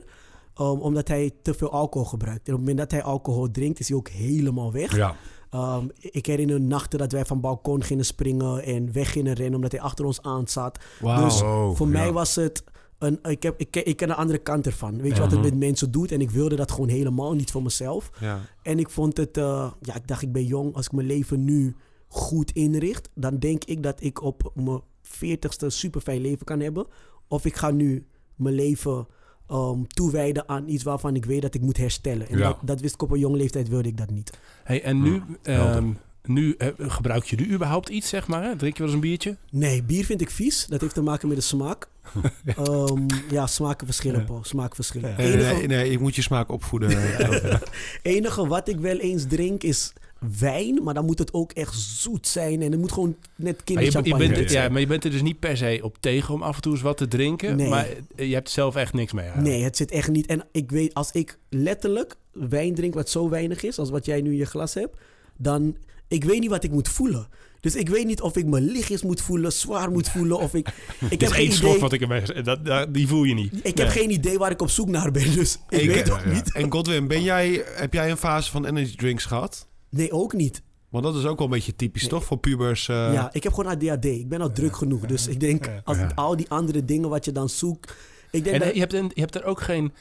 [0.61, 2.47] um, omdat hij te veel alcohol gebruikt.
[2.47, 4.95] En op het moment dat hij alcohol drinkt, is hij ook helemaal weg.
[4.95, 5.15] Ja.
[5.53, 9.71] Um, ik herinner nachten dat wij van balkon gingen springen en weg gingen rennen omdat
[9.71, 10.79] hij achter ons aan zat.
[11.01, 11.23] Wauw.
[11.23, 11.91] Dus Oh, voor ja.
[11.93, 12.63] mij was het
[13.03, 13.19] een.
[13.31, 15.01] Ik, heb, ik, ken- ik ken de andere kant ervan.
[15.01, 16.11] Weet je wat het met mensen doet?
[16.11, 18.09] En ik wilde dat gewoon helemaal niet voor mezelf.
[18.19, 18.39] Ja.
[18.63, 19.37] En ik vond het.
[19.37, 20.75] eh, ja, ik dacht, ik ben jong.
[20.75, 21.75] Als ik mijn leven nu
[22.07, 26.85] goed inricht, dan denk ik dat ik op mijn 40ste super fijn leven kan hebben.
[27.27, 29.07] Of ik ga nu mijn leven
[29.51, 32.29] um, toewijden aan iets waarvan ik weet dat ik moet herstellen.
[32.29, 32.43] En Ja.
[32.47, 34.37] dat, dat wist ik op een jonge leeftijd, wilde ik dat niet.
[34.63, 35.91] Hey, en nu, ehm,
[36.23, 38.43] nu eh, gebruik je nu überhaupt iets, zeg maar?
[38.43, 38.55] Hè?
[38.55, 39.37] Drink je wel eens een biertje?
[39.51, 40.65] Nee, bier vind ik vies.
[40.65, 41.87] Dat heeft te maken met de smaak.
[42.45, 44.25] Ehm, ja, smaken verschillen, Ja.
[44.25, 44.43] Paul.
[44.43, 45.13] Smaken verschillen.
[45.17, 46.89] Nee, Enige, nee, nee, je moet je smaak opvoeden.
[48.01, 49.93] enige wat ik wel eens drink is
[50.39, 50.83] wijn.
[50.83, 52.61] Maar dan moet het ook echt zoet zijn.
[52.61, 54.63] En het moet gewoon net Maar je, je kinderchampagne bent, zijn.
[54.63, 56.71] ja, maar je bent er dus niet per se op tegen om af en toe
[56.73, 57.55] eens wat te drinken.
[57.55, 57.69] Nee.
[57.69, 59.25] Maar eh, je hebt zelf echt niks mee.
[59.25, 59.53] eigenlijk.
[59.55, 60.25] Nee, het zit echt niet.
[60.25, 64.21] En ik weet, als ik letterlijk wijn drink wat zo weinig is, als wat jij
[64.21, 64.97] nu in je glas hebt,
[65.37, 65.75] dan,
[66.13, 67.27] ik weet niet wat ik moet voelen.
[67.59, 70.67] Dus ik weet niet of ik me lichtjes moet voelen, zwaar moet voelen, of ik...
[70.99, 73.53] Ik Dit heb is geen idee, wat ik gezegd dat, dat, Die voel je niet.
[73.53, 73.85] ik Nee.
[73.85, 76.31] heb geen idee waar ik op zoek naar ben, dus ik Ik- weet ook ja.
[76.31, 76.53] niet.
[76.55, 79.67] en Godwin, ben jij, heb jij een fase van energy drinks gehad?
[79.89, 80.61] Nee, ook niet.
[80.89, 82.09] Want dat is ook wel een beetje typisch, Nee.
[82.11, 82.23] toch?
[82.25, 82.87] Voor pubers.
[82.89, 84.05] eh, ja, ik heb gewoon ADHD.
[84.05, 85.05] Ik ben al druk genoeg.
[85.05, 86.11] Dus ik denk, als Ja.
[86.15, 87.95] al die andere dingen wat je dan zoekt...
[88.31, 89.93] Ik denk En dat, eh, je hebt, je hebt er ook geen...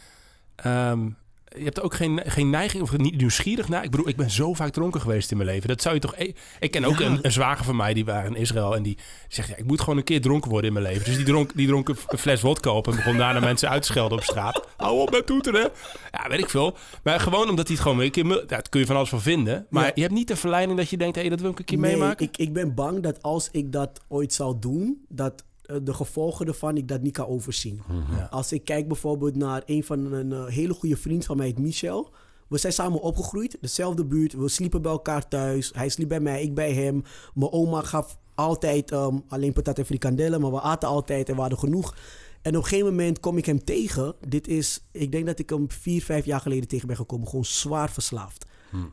[0.57, 1.09] ehm,
[1.57, 3.85] je hebt ook geen, geen neiging of niet nieuwsgierig naar.
[3.85, 5.69] Ik bedoel, ik ben zo vaak dronken geweest in mijn leven.
[5.69, 6.15] Dat zou je toch...
[6.17, 7.07] e- Ik ken ook Ja.
[7.07, 8.77] een, een zwager van mij, die waren in Israël.
[8.77, 11.05] En die zegt, ja, ik moet gewoon een keer dronken worden in mijn leven.
[11.05, 13.89] Dus die dronk, die dronk een fles wodka op en begon daarna mensen uit te
[13.89, 14.67] schelden op straat.
[14.77, 15.71] Hou op met toeteren.
[16.11, 16.77] Ja, weet ik veel.
[17.03, 18.01] Maar gewoon omdat hij het gewoon...
[18.01, 19.67] Een keer, daar kun je van alles van vinden.
[19.71, 19.91] Maar Ja.
[19.95, 21.17] je hebt niet de verleiding dat je denkt...
[21.17, 22.27] hé, dat wil ik een keer nee, meemaken.
[22.27, 26.47] ik, ik ben bang dat als ik dat ooit zal doen, dat eh, de gevolgen
[26.47, 27.81] ervan ik dat niet kan overzien.
[28.11, 28.29] Ja.
[28.31, 32.11] Als ik kijk bijvoorbeeld naar een van een eh, hele goede vriend van mij, Michel.
[32.49, 34.33] We zijn samen opgegroeid, dezelfde buurt.
[34.33, 35.71] We sliepen bij elkaar thuis.
[35.75, 37.03] Hij sliep bij mij, ik bij hem.
[37.35, 41.41] Mijn oma gaf altijd ehm, alleen patat en frikandellen, maar we aten altijd en we
[41.41, 41.95] hadden genoeg.
[42.43, 44.15] En op een gegeven moment kom ik hem tegen.
[44.29, 47.29] Dit is, ik denk dat ik hem vier, vijf jaar geleden tegen ben gekomen.
[47.29, 48.47] Gewoon zwaar verslaafd.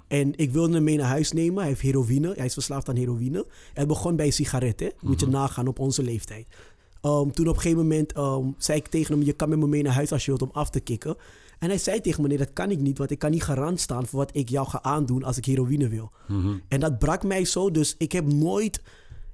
[0.07, 1.57] En ik wilde hem mee naar huis nemen.
[1.57, 2.33] Hij heeft heroïne.
[2.35, 3.45] Hij is verslaafd aan heroïne.
[3.73, 4.91] Het begon bij sigaretten.
[5.01, 6.47] Moet je nagaan op onze leeftijd.
[7.01, 9.23] Um, toen op een gegeven moment um, zei ik tegen hem...
[9.23, 11.15] je kan met me mee naar huis als je wilt om af te kicken.
[11.59, 12.27] En hij zei tegen me...
[12.27, 12.97] nee, dat kan ik niet...
[12.97, 15.23] want ik kan niet garant staan voor wat ik jou ga aandoen...
[15.23, 16.11] als ik heroïne wil.
[16.67, 17.71] En dat brak mij zo.
[17.71, 18.81] Dus ik heb nooit...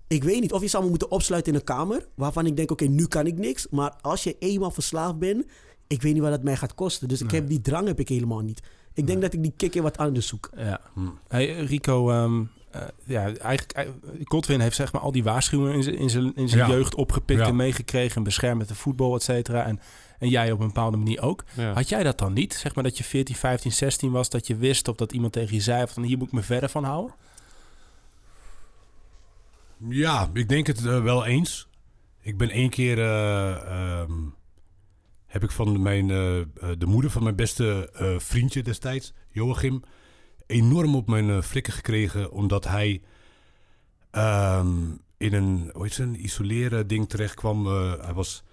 [0.07, 2.07] Ik weet niet of je zou me moeten opsluiten in een kamer...
[2.15, 3.67] waarvan ik denk, oké, nu kan ik niks.
[3.69, 5.45] Maar als je eenmaal verslaafd bent...
[5.87, 7.07] ik weet niet wat dat mij gaat kosten.
[7.07, 8.61] Dus ik heb die drang heb ik helemaal niet.
[8.95, 10.49] Ik denk dat ik die kick in wat anders zoek.
[10.57, 10.81] Ja.
[11.27, 13.89] Hey, Rico, ehm, eh, ja, eigenlijk, eh,
[14.23, 16.75] Godwin heeft zeg maar al die waarschuwingen in zijn, in zijn, in zijn Ja.
[16.75, 17.45] jeugd opgepikt Ja.
[17.47, 18.15] en meegekregen.
[18.15, 19.65] En beschermd met de voetbal, et cetera.
[19.65, 19.79] En,
[20.19, 21.43] en jij op een bepaalde manier ook.
[21.53, 21.73] Ja.
[21.73, 22.53] Had jij dat dan niet?
[22.53, 25.55] Zeg maar dat je 14, 15, 16 was, dat je wist of dat iemand tegen
[25.55, 27.15] je zei van hier moet ik me verder van houden?
[29.89, 31.67] Ja, ik denk het eh, wel eens.
[32.21, 32.99] Ik ben één keer...
[32.99, 33.51] eh,
[34.01, 34.11] ehm,
[35.35, 36.45] heb ik van mijn, eh, eh,
[36.77, 39.83] de moeder van mijn beste eh, vriendje destijds, Joachim...
[40.45, 42.31] enorm op mijn flikken gekregen...
[42.31, 43.01] omdat hij
[44.11, 47.65] ehm, in een, hoe heet het, isoleren ding terecht kwam.
[47.65, 48.43] Hij was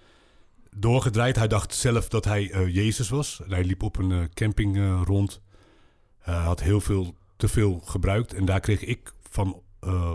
[0.75, 1.35] doorgedraaid.
[1.35, 3.41] Hij dacht zelf dat hij Jezus was.
[3.47, 5.41] Hij liep op een camping eh, rond.
[6.19, 8.33] Had heel veel, te veel gebruikt.
[8.33, 9.61] En daar kreeg ik van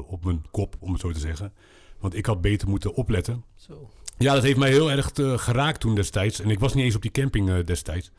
[0.07, 1.53] op mijn kop, om het zo te zeggen.
[1.99, 3.45] Want ik had beter moeten opletten.
[3.57, 3.91] Zo.
[4.19, 6.41] Ja, dat heeft mij heel erg eh, geraakt toen destijds.
[6.41, 8.11] En ik was niet eens op die camping eh, destijds.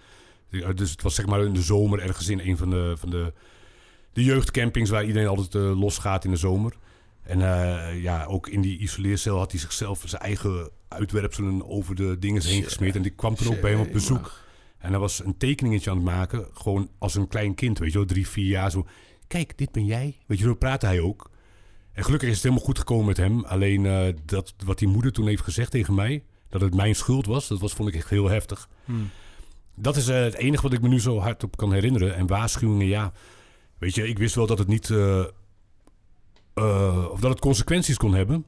[0.75, 3.33] Dus het was zeg maar in de zomer ergens in een van de, van de,
[4.13, 4.89] de jeugdcampings...
[4.89, 6.73] waar iedereen altijd eh, losgaat in de zomer.
[7.23, 7.39] En
[8.01, 12.63] ja, ook in die isoleercel had hij zichzelf zijn eigen uitwerpselen over de dingen heen
[12.63, 12.95] gesmeerd.
[12.95, 14.41] En die kwam toen ook bij hem op bezoek.
[14.77, 17.97] En hij was een tekeningetje aan het maken, gewoon als een klein kind, weet je
[17.97, 18.85] wel, drie, vier jaar zo.
[19.27, 20.17] Kijk, dit ben jij.
[20.25, 21.29] Weet je, zo praatte hij ook.
[21.99, 23.43] En gelukkig is het helemaal goed gekomen met hem.
[23.43, 27.25] Alleen eh, dat, wat die moeder toen heeft gezegd tegen mij, dat het mijn schuld
[27.25, 28.69] was, dat was, vond ik echt heel heftig.
[29.75, 32.15] Dat is eh, het enige wat ik me nu zo hard op kan herinneren.
[32.15, 33.11] En waarschuwingen, ja.
[33.77, 34.89] Weet je, ik wist wel dat het niet.
[34.89, 35.25] eh,
[37.11, 38.45] of dat het consequenties kon hebben.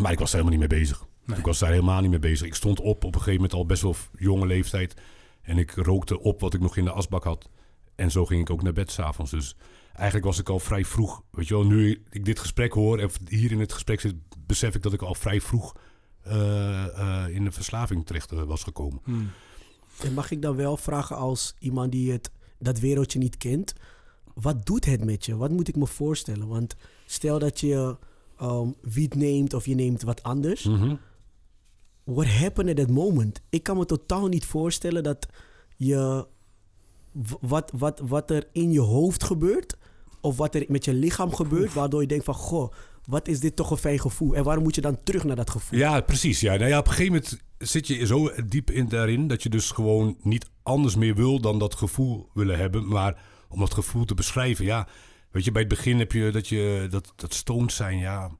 [0.00, 1.06] Maar ik was daar helemaal niet mee bezig.
[1.24, 1.38] Nee.
[1.38, 2.46] Ik was daar helemaal niet mee bezig.
[2.46, 4.94] Ik stond op op een gegeven moment al best wel jonge leeftijd.
[5.42, 7.48] En ik rookte op wat ik nog in de asbak had.
[7.94, 9.30] En zo ging ik ook naar bed s'avonds.
[9.30, 9.56] Dus
[9.98, 11.22] eigenlijk was ik al vrij vroeg.
[11.30, 14.14] Weet je wel, nu ik dit gesprek hoor en hier in het gesprek zit,
[14.46, 15.76] besef ik dat ik al vrij vroeg
[16.22, 19.00] eh, eh, in de verslaving terecht eh, was gekomen.
[19.04, 19.30] Hmm.
[20.02, 23.74] En mag ik dan wel vragen als iemand die het, dat wereldje niet kent,
[24.34, 25.36] wat doet het met je?
[25.36, 26.48] Wat moet ik me voorstellen?
[26.48, 27.96] Want stel dat je
[28.42, 30.64] um, wiet neemt of je neemt wat anders.
[30.64, 30.94] Mhm.
[32.04, 33.40] What happened at that moment?
[33.48, 35.28] Ik kan me totaal niet voorstellen dat
[35.76, 36.26] je
[37.40, 39.77] wat, wat, wat er in je hoofd gebeurt
[40.20, 42.72] of wat er met je lichaam gebeurt, waardoor je denkt van goh,
[43.06, 44.34] wat is dit toch een fijn gevoel?
[44.34, 45.78] En waarom moet je dan terug naar dat gevoel?
[45.78, 46.40] Ja, precies.
[46.40, 46.56] Ja.
[46.56, 49.70] Nou ja, op een gegeven moment zit je zo diep in daarin dat je dus
[49.70, 52.88] gewoon niet anders meer wil dan dat gevoel willen hebben.
[52.88, 54.88] Maar om dat gevoel te beschrijven, ja.
[55.30, 58.30] Weet je, bij het begin heb je dat je dat, dat stoned zijn, ja.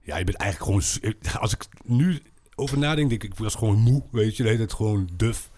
[0.00, 1.14] Ja, je bent eigenlijk gewoon.
[1.40, 2.22] Als ik nu
[2.54, 4.42] over nadenk, denk ik, ik was gewoon moe, weet je.
[4.42, 5.50] De hele tijd gewoon duf.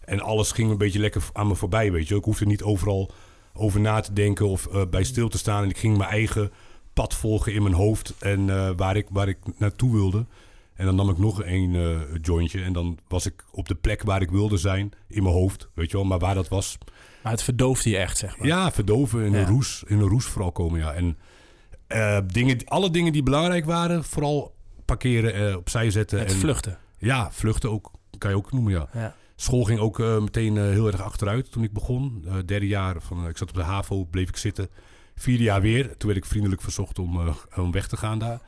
[0.00, 2.16] En alles ging een beetje lekker aan me voorbij, weet je.
[2.16, 3.12] Ik hoefde niet overal
[3.56, 5.62] over na te denken of eh, bij stil te staan.
[5.62, 6.52] En ik ging mijn eigen
[6.92, 10.26] pad volgen in mijn hoofd en eh, waar, ik, waar ik naartoe wilde.
[10.74, 14.02] En dan nam ik nog een eh, jointje en dan was ik op de plek
[14.02, 16.06] waar ik wilde zijn in mijn hoofd, weet je wel.
[16.06, 16.78] Maar waar dat was,
[17.22, 18.46] Maar het verdoofde je echt, zeg maar.
[18.46, 19.38] ja, verdoven, in Ja.
[19.38, 20.92] een roes, in een roes vooral komen, ja.
[20.92, 21.18] En
[21.86, 26.18] eh, dingen, alle dingen die belangrijk waren, vooral parkeren, opzij zetten.
[26.18, 26.78] Het en, vluchten.
[26.98, 28.88] Ja, vluchten ook, kan je ook noemen, ja.
[28.92, 29.14] Ja.
[29.36, 32.24] School ging ook eh, meteen eh, heel erg achteruit toen ik begon.
[32.26, 34.68] Eh, derde jaar, van, ik zat op de HAVO, bleef ik zitten.
[35.14, 35.96] Vierde jaar weer.
[35.96, 38.40] Toen werd ik vriendelijk verzocht om, eh, om weg te gaan daar.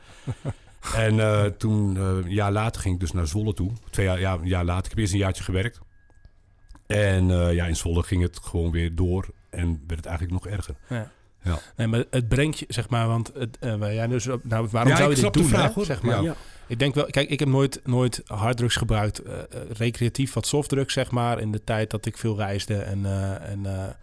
[0.95, 3.71] en eh, toen, eh, een jaar later, ging ik dus naar Zwolle toe.
[3.89, 4.83] Twee jaar, ja, een jaar later.
[4.83, 5.79] Ik heb eerst een jaartje gewerkt.
[6.87, 9.27] En eh, ja, in Zwolle ging het gewoon weer door.
[9.49, 10.75] En werd het eigenlijk nog erger.
[10.89, 11.11] Ja.
[11.43, 11.59] Ja.
[11.75, 15.15] Nee, maar het brengt je, zeg maar, want het, jij dus, nou, waarom Ja, zou
[15.15, 15.83] je dit doen, vraag, hè?
[15.83, 16.23] zeg maar.
[16.23, 16.35] Ja.
[16.69, 20.93] Ik denk wel, kijk, ik heb nooit, nooit harddrugs gebruikt, eh, eh, recreatief wat softdrugs,
[20.93, 23.95] zeg maar, in de tijd dat ik veel reisde en, eh, en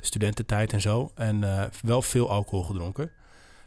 [0.00, 1.10] studententijd en zo.
[1.14, 3.10] En wel veel alcohol gedronken.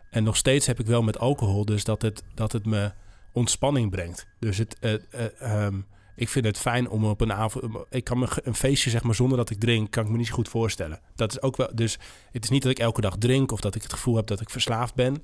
[0.10, 2.92] En nog steeds heb ik wel met alcohol, dus dat het, dat het me
[3.32, 4.28] ontspanning brengt.
[4.40, 5.80] Dus het, eh, eh, ehm,
[6.16, 7.78] ik vind het fijn om op een avond.
[7.90, 10.28] Ik kan me een feestje, zeg maar, zonder dat ik drink, kan ik me niet
[10.28, 11.00] zo goed voorstellen.
[11.16, 11.70] Dat is ook wel.
[11.74, 11.98] Dus
[12.32, 14.42] het is niet dat ik elke dag drink of dat ik het gevoel heb dat
[14.42, 15.24] ik verslaafd ben.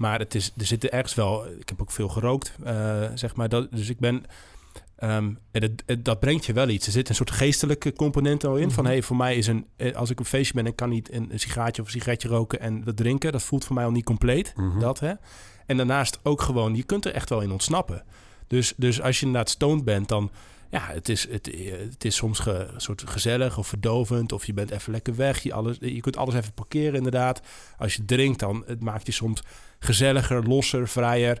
[0.00, 1.46] Maar het is, er zitten ergens wel.
[1.58, 3.48] Ik heb ook veel gerookt, eh, zeg maar.
[3.48, 4.24] Dat, dus ik ben.
[4.96, 6.86] ehm, en het, het- dat brengt je wel iets.
[6.86, 8.70] Er zit een soort geestelijke component al in.
[8.70, 9.66] Van hey, voor mij is een.
[9.76, 11.94] eh, Als ik op een feestje ben en kan niet een, een sigaartje of een
[11.94, 14.52] sigaretje roken en dat drinken, dat voelt voor mij al niet compleet.
[14.56, 14.78] Mhm.
[14.78, 15.12] Dat hè.
[15.66, 18.02] En daarnaast ook gewoon, je kunt er echt wel in ontsnappen.
[18.46, 20.30] Dus, dus als je inderdaad stoned bent, dan
[20.70, 24.32] ja, het is, het, eh, het is soms ge, een soort gezellig of verdovend.
[24.32, 25.42] Of je bent even lekker weg.
[25.42, 27.40] Je, alles, je kunt alles even parkeren, inderdaad.
[27.78, 29.42] Als je drinkt, dan het maakt je soms
[29.78, 31.40] gezelliger, losser, vrijer.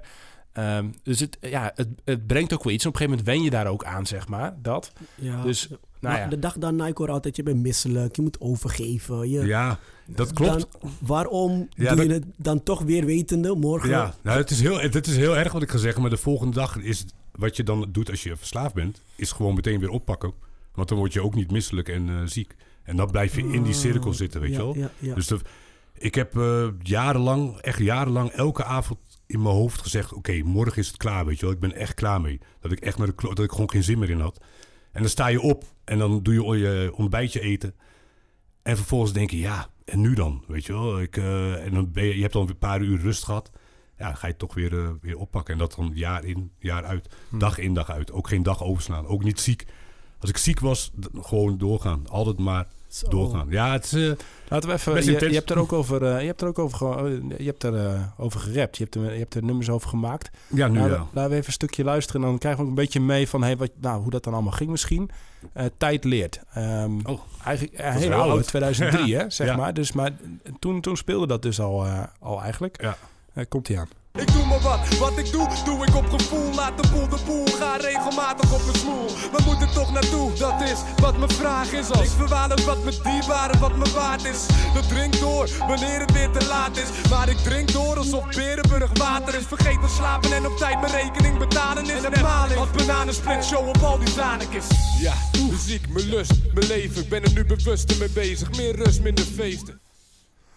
[0.52, 2.86] Ehm, dus het, ja, het, het brengt ook wel iets.
[2.86, 4.54] Op een gegeven moment wen je daar ook aan, zeg maar.
[4.62, 4.92] Dat.
[5.14, 5.42] Ja.
[5.42, 5.68] Dus,
[6.00, 6.26] nou ja.
[6.26, 9.30] de dag daarna, ik hoor altijd, je bent misselijk, je moet overgeven.
[9.30, 10.66] Je, Ja, dat klopt.
[10.80, 13.88] Dan, waarom Ja, doe dat- je het dan toch weer wetende morgen?
[13.88, 16.00] Ja, nou, het, is heel, het is heel erg wat ik ga zeggen.
[16.00, 19.32] Maar de volgende dag is het- wat je dan doet als je verslaafd bent, is
[19.32, 20.32] gewoon meteen weer oppakken.
[20.74, 22.56] Want dan word je ook niet misselijk en eh, ziek.
[22.82, 24.74] En dan blijf je in die cirkel zitten, weet je wel.
[25.14, 25.38] Dus de,
[25.94, 30.86] ik heb eh, jarenlang, echt jarenlang, elke avond in mijn hoofd gezegd: Oké, morgen is
[30.88, 31.54] het klaar, weet je wel.
[31.54, 32.38] Ik ben echt klaar mee.
[32.60, 34.40] Dat ik echt naar de klo- dat ik gewoon geen zin meer in had.
[34.92, 37.74] En dan sta je op en dan doe je al je ontbijtje eten.
[38.62, 40.44] En vervolgens denk je: Ja, en nu dan?
[40.46, 41.00] Weet je wel.
[41.00, 43.50] Ik, eh, en dan ben je, je hebt dan een paar uur rust gehad.
[44.00, 45.52] Ja, ga je het toch weer, eh, weer oppakken.
[45.52, 47.38] En dat dan jaar in, jaar uit, Hm.
[47.38, 48.12] dag in, dag uit.
[48.12, 49.06] Ook geen dag overslaan.
[49.06, 49.66] Ook niet ziek.
[50.20, 52.08] Als ik ziek was, d- gewoon doorgaan.
[52.08, 53.08] Altijd maar Zo.
[53.08, 53.46] doorgaan.
[53.50, 53.92] Ja, het is...
[53.92, 54.12] eh,
[54.48, 54.94] Laten we even.
[54.94, 56.04] Best Je, hebt er ook over.
[56.04, 56.78] eh, je hebt er ook over.
[56.78, 58.76] ge- eh, Je hebt er eh, over gerapt.
[58.76, 60.30] Je hebt er, je hebt er nummers over gemaakt.
[60.48, 60.96] ja, nu Nou, ja.
[61.12, 62.22] Laten we even een stukje luisteren.
[62.22, 64.32] En dan krijgen we ook een beetje mee van hey, wat, nou, hoe dat dan
[64.32, 65.10] allemaal ging misschien.
[65.52, 66.40] Eh, tijd leert.
[66.52, 67.20] Ehm, Oh.
[67.44, 68.46] eigenlijk eh, heel oud, oud.
[68.46, 69.56] 2003 hè, zeg Ja.
[69.56, 69.74] maar.
[69.74, 70.10] Dus, maar
[70.58, 72.82] toen, toen speelde dat dus al, eh, al eigenlijk.
[72.82, 72.96] Ja.
[73.34, 73.88] Eh, komt hij aan.
[74.12, 76.54] Ik doe maar wat, wat ik doe, doe ik op gevoel.
[76.54, 79.06] Laat de boel de boel, ga regelmatig op een smoel.
[79.06, 81.90] We moeten toch naartoe, dat is wat mijn vraag is.
[81.90, 84.46] Als ik verwaarloos wat me dierbaar en wat me waard is.
[84.74, 87.08] Dat drink door, wanneer het weer te laat is.
[87.10, 89.46] Maar ik drink door alsof Berenburg water is.
[89.46, 92.02] Vergeet te slapen en op tijd mijn rekening betalen is.
[92.02, 94.66] En maling, als bananensplit show op al die zanekjes.
[95.00, 95.14] Ja,
[95.50, 97.02] muziek, mijn lust, mijn leven.
[97.02, 98.56] Ik ben er nu bewust mee bezig.
[98.56, 99.80] Meer rust, minder feesten.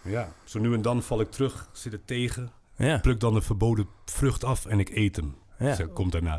[0.02, 0.32] ja.
[0.44, 2.50] Zo nu en dan val ik terug, zit er tegen.
[2.76, 2.98] Ja.
[2.98, 5.34] Pluk dan de verboden vrucht af en ik eet hem.
[5.58, 5.74] Ja.
[5.74, 6.34] Zo komt daarna.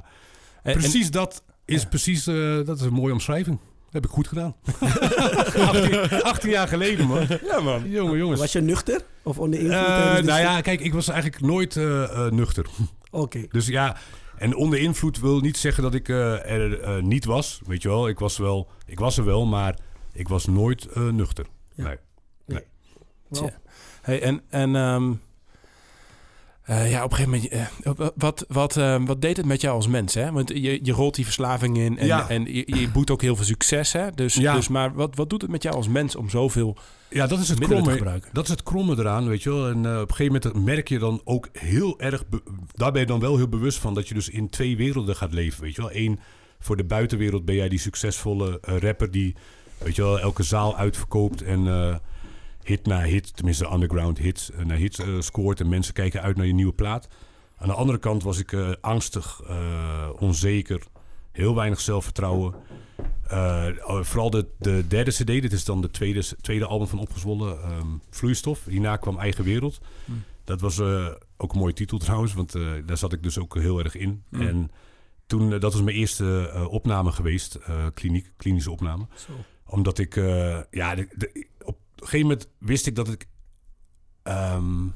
[0.63, 1.87] En- en- Precies dat is Ja.
[1.87, 3.59] precies, eh, dat is een mooie omschrijving.
[3.85, 4.55] Dat heb ik goed gedaan.
[5.69, 7.27] 18, 18 jaar geleden, man.
[7.43, 7.89] ja, man.
[7.89, 8.39] Jongen, jongens.
[8.39, 9.01] Was je nuchter?
[9.23, 9.77] Of onder invloed?
[9.85, 12.65] Eh, de nou ja, kijk, ik was eigenlijk nooit eh, nuchter.
[13.11, 13.45] Oké.
[13.49, 13.97] Dus ja,
[14.37, 17.61] en onder invloed wil niet zeggen dat ik eh, er eh, niet was.
[17.65, 19.77] Weet je wel, ik was, wel, ik was er wel, maar
[20.13, 21.45] ik was nooit eh, nuchter.
[21.75, 21.95] Ja.
[22.45, 22.63] Nee.
[23.31, 23.49] Tja.
[24.01, 25.13] Hey, en en ehm,
[26.65, 29.75] eh, ja, op een gegeven moment, eh, wat, wat, eh, wat deed het met jou
[29.75, 30.13] als mens?
[30.13, 30.31] Hè?
[30.31, 32.29] Want je, je rolt die verslaving in en, Ja.
[32.29, 33.91] en je, je boet ook heel veel succes.
[33.93, 34.11] Hè?
[34.11, 34.55] Dus, Ja.
[34.55, 36.77] dus, maar wat, wat doet het met jou als mens om zoveel
[37.09, 38.03] Ja, dat is het middelen te kromme.
[38.03, 38.29] gebruiken?
[38.33, 39.67] Dat is het kromme eraan, weet je wel.
[39.67, 42.23] En eh, op een gegeven moment merk je dan ook heel erg...
[42.73, 43.93] daar ben je dan wel heel bewust van...
[43.93, 45.91] dat je dus in twee werelden gaat leven, weet je wel.
[45.93, 46.19] Eén,
[46.59, 49.11] voor de buitenwereld ben jij die succesvolle rapper...
[49.11, 49.35] die,
[49.77, 51.67] weet je wel, elke zaal uitverkoopt en...
[52.65, 55.59] hit na hit, tenminste underground hits, eh, na hits eh, scoort...
[55.59, 57.07] en mensen kijken uit naar je nieuwe plaat.
[57.57, 59.41] Aan de andere kant was ik eh, angstig,
[60.19, 60.83] onzeker...
[61.31, 62.53] heel weinig zelfvertrouwen...
[63.29, 67.61] Oh, vooral de, de derde CD, dit is dan de tweede, tweede album van Opgezwollen,
[67.61, 68.65] ehm, Vloeistof.
[68.65, 69.81] Hierna kwam Eigen Wereld.
[70.05, 70.23] Hmm.
[70.43, 70.79] Dat was
[71.37, 72.51] ook een mooie titel trouwens, want
[72.85, 74.23] daar zat ik dus ook heel erg in.
[74.29, 74.41] Hmm.
[74.41, 74.71] En
[75.25, 77.59] toen, dat was mijn eerste opname geweest,
[77.93, 79.05] kliniek, klinische opname.
[79.15, 79.31] Zo.
[79.65, 80.15] Omdat ik,
[80.71, 81.47] ja, de, de-
[81.95, 83.27] op een gegeven moment wist ik dat ik
[84.23, 84.87] ehm,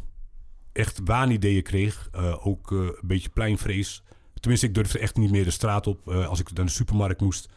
[0.71, 2.09] echt waanideeën kreeg.
[2.11, 4.03] Eh, ook eh, een beetje pleinvrees.
[4.33, 6.07] Tenminste, ik durfde echt niet meer de straat op.
[6.07, 7.49] Eh, als ik naar de supermarkt moest,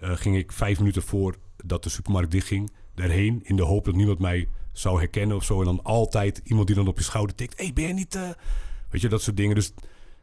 [0.00, 3.40] ging ik vijf minuten voor dat de supermarkt dichtging, daarheen.
[3.42, 5.58] In de hoop dat niemand mij zou herkennen of zo.
[5.58, 7.58] En dan altijd iemand die dan op je schouder tikt.
[7.58, 8.14] Hé, hey, ben je niet...
[8.14, 8.30] eh?"
[8.90, 9.54] Weet je, dat soort dingen.
[9.54, 9.72] Dus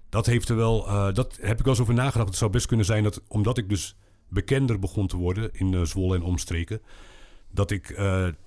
[0.09, 0.85] dat heeft er wel...
[1.13, 2.29] dat heb ik wel eens over nagedacht.
[2.29, 3.95] Het zou best kunnen zijn dat, omdat ik dus
[4.29, 6.81] bekender begon te worden in Zwolle en omstreken...
[7.49, 7.95] dat ik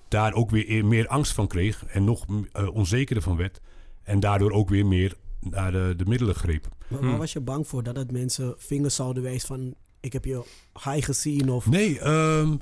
[0.07, 3.61] daar ook weer e- meer angst van kreeg en nog mm, eh, onzekerder van werd.
[4.03, 6.67] En daardoor ook weer meer naar de, de middelen greep.
[6.87, 7.09] Maar Hmm.
[7.09, 7.83] waar was je bang voor?
[7.83, 9.75] Dat het mensen vingers zouden wijzen van...
[9.99, 10.43] Ik heb je
[10.73, 11.69] high gezien of...
[11.69, 12.55] Nee, ehm,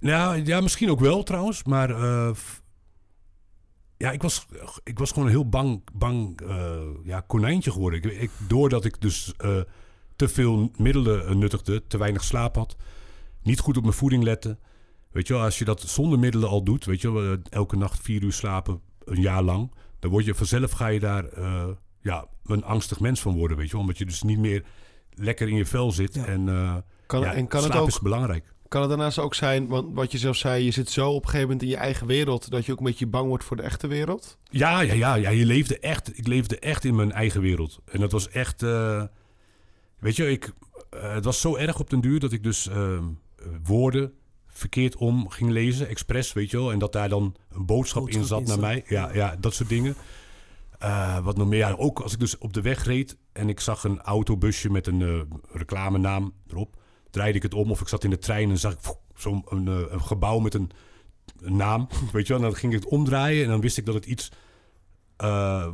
[0.00, 1.64] nou, ja, misschien ook wel trouwens.
[1.64, 2.30] Maar eh,
[3.96, 4.46] ja, ik was,
[4.84, 8.02] ik was gewoon een heel bang, bang eh, ja, konijntje geworden.
[8.02, 9.60] Ik, ik, doordat ik dus eh,
[10.16, 12.76] te veel middelen nuttigde, te weinig slaap had,
[13.42, 14.58] niet goed op mijn voeding lette.
[15.18, 17.76] Weet je wel, als je dat zonder middelen al doet, weet je wel, eh, elke
[17.76, 21.68] nacht vier uur slapen, een jaar lang, dan word je vanzelf ga je daar eh,
[22.00, 23.80] ja, een angstig mens van worden, weet je wel.
[23.80, 24.64] Omdat je dus niet meer
[25.14, 26.14] lekker in je vel zit.
[26.14, 26.24] Ja.
[26.24, 26.76] En, eh,
[27.06, 28.52] Kan, ja, en kan het, slaap ook, is belangrijk.
[28.68, 31.28] kan het daarnaast ook zijn, want wat je zelf zei, je zit zo op een
[31.28, 33.62] gegeven moment in je eigen wereld, dat je ook een beetje bang wordt voor de
[33.62, 34.38] echte wereld?
[34.50, 36.18] Ja, ja, ja, ja, je leefde echt.
[36.18, 37.78] Ik leefde echt in mijn eigen wereld.
[37.84, 38.60] En dat was echt.
[39.98, 40.52] weet je, ik,
[40.90, 43.04] het was zo erg op den duur dat ik dus ehm,
[43.38, 44.12] eh, woorden
[44.58, 46.72] verkeerd om ging lezen, expres, weet je wel.
[46.72, 48.84] En dat daar dan een boodschap, in zat naar mij.
[48.86, 49.96] Ja, ja, dat soort dingen.
[50.78, 53.60] Eh, wat nog meer, ja, ook als ik dus op de weg reed en ik
[53.60, 56.76] zag een autobusje met een eh reclamenaam erop,
[57.10, 58.78] draaide ik het om of ik zat in de trein en zag ik
[59.14, 60.70] zo'n een, eh, een gebouw met een,
[61.40, 62.42] een naam, weet je wel.
[62.42, 64.30] En dan ging ik het omdraaien en dan wist ik dat het iets,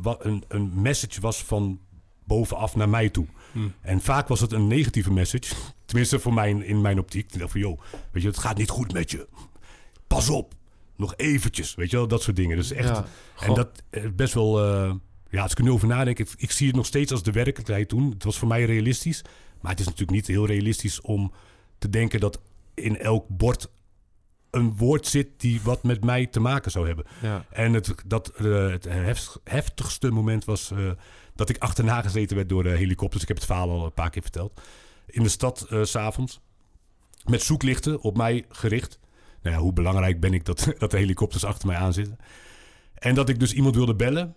[0.01, 1.79] wat een, een message was van
[2.23, 3.25] bovenaf naar mij toe.
[3.51, 3.73] Hmm.
[3.81, 7.33] En vaak was het een negatieve message, tenminste voor mij in mijn optiek.
[7.33, 7.79] Ik dacht van, joh,
[8.11, 9.27] weet je, het gaat niet goed met je.
[10.07, 10.53] Pas op,
[10.95, 12.57] nog eventjes, weet je wel, dat soort dingen.
[12.57, 13.05] Dus echt, Ja.
[13.39, 14.93] en dat eh, best wel, eh,
[15.29, 17.31] ja, als ik er nu over nadenk, ik, ik zie het nog steeds als de
[17.31, 18.09] werkelijkheid toen.
[18.09, 19.21] Het was voor mij realistisch,
[19.61, 21.31] maar het is natuurlijk niet heel realistisch om
[21.77, 22.41] te denken dat
[22.73, 23.69] in elk bord
[24.51, 27.05] een woord zit die wat met mij te maken zou hebben.
[27.21, 27.45] Ja.
[27.49, 30.71] En het, dat, eh, het hef- heftigste moment was
[31.35, 33.21] dat ik achterna gezeten werd door de helikopters.
[33.21, 34.61] Ik heb het verhaal al een paar keer verteld.
[35.07, 36.41] In de stad eh, s s'avonds.
[37.23, 38.99] Met zoeklichten op mij gericht.
[39.41, 42.17] Nou ja, hoe belangrijk ben ik dat, dat de helikopters achter mij aanzitten.
[42.93, 44.35] En dat ik dus iemand wilde bellen.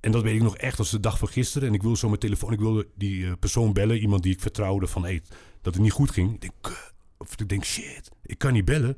[0.00, 1.68] En dat weet ik nog echt als de dag van gisteren.
[1.68, 3.98] En ik wilde zo mijn telefoon, ik wilde die eh, persoon bellen.
[3.98, 5.22] Iemand die ik vertrouwde van, hey,
[5.62, 6.34] dat het niet goed ging.
[6.34, 8.96] Ik denk, of ik denk, shit, ik kan niet bellen.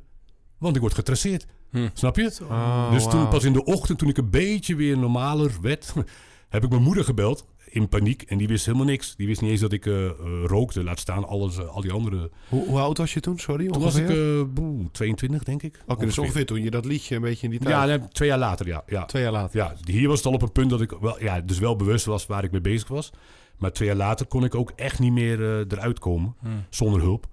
[0.58, 1.46] Want ik word getraceerd.
[1.70, 1.88] Hm.
[1.94, 2.36] Snap je?
[2.42, 5.92] Oh, dus toen pas in de ochtend, toen ik een beetje weer normaler werd,
[6.48, 8.22] heb ik mijn moeder gebeld in paniek.
[8.22, 9.16] En die wist helemaal niks.
[9.16, 10.12] Die wist niet eens dat ik eh, eh,
[10.46, 10.84] rookte.
[10.84, 12.30] Laat staan alles, eh, al die andere.
[12.48, 13.38] Hoe, hoe oud was je toen?
[13.38, 14.38] Sorry, Toen was ongeveer?
[14.40, 15.82] ik eh, boe, 22, denk ik.
[15.86, 17.74] Oké, dus ongeveer toen je dat liedje een beetje in die tijd...
[17.74, 18.82] Ja, nee, twee jaar later, ja.
[18.86, 19.04] ja.
[19.04, 19.56] Twee jaar later.
[19.58, 22.04] Ja, hier was het al op een punt dat ik wel, ja, dus wel bewust
[22.04, 23.10] was waar ik mee bezig was.
[23.58, 26.48] Maar twee jaar later kon ik ook echt niet meer eh, eruit komen Hm.
[26.70, 27.26] zonder hulp.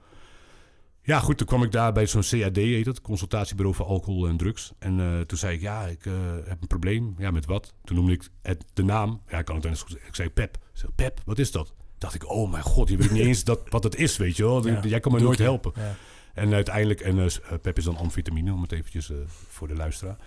[1.08, 4.38] Ja, goed, toen kwam ik daar bij zo'n CAD, heet het, Consultatiebureau voor Alcohol en
[4.38, 4.74] Drugs.
[4.80, 6.14] En eh, toen zei ik, ja, ik eh,
[6.46, 7.16] heb een probleem.
[7.18, 7.74] Ja, met wat?
[7.84, 9.22] Toen noemde ik het, de naam.
[9.28, 10.08] Ja, ik kan het eens goed zeggen.
[10.10, 10.56] Ik zei, Pep.
[10.56, 11.74] Ik zeg, Pep, wat is dat?
[11.98, 14.44] dacht ik, oh mijn god, je weet niet eens dat, wat het is, weet je
[14.44, 14.68] wel.
[14.68, 15.44] Ja, Jij kan me nooit je.
[15.44, 15.72] helpen.
[15.76, 15.96] Ja.
[16.34, 17.28] En uiteindelijk, en eh,
[17.62, 19.12] Pep is dan amfetamine, om het eventjes
[19.48, 20.18] voor de luisteraar.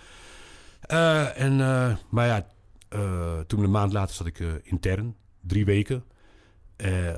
[1.35, 1.55] En,
[2.09, 2.47] maar ja,
[3.47, 6.03] toen een maand later zat ik intern, drie weken,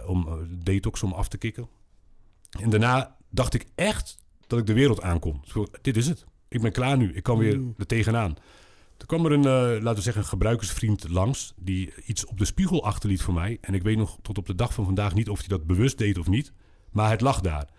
[0.06, 1.68] om detox om af te kicken.
[2.60, 4.18] En daarna dacht ik echt
[4.48, 5.42] dat ik de wereld aankom.
[5.82, 6.26] Dit is het.
[6.48, 7.14] Ik ben klaar nu.
[7.14, 7.74] Ik kan weer Mm.
[7.78, 8.34] er tegenaan.
[8.98, 9.46] Toen kwam er een,
[9.78, 11.54] eh, laten we zeggen, een gebruikersvriend langs...
[11.58, 13.58] die iets op de spiegel achterliet voor mij.
[13.62, 15.98] En ik weet nog tot op de dag van vandaag niet of hij dat bewust
[15.98, 16.54] deed of niet.
[16.92, 17.70] Maar het lag daar.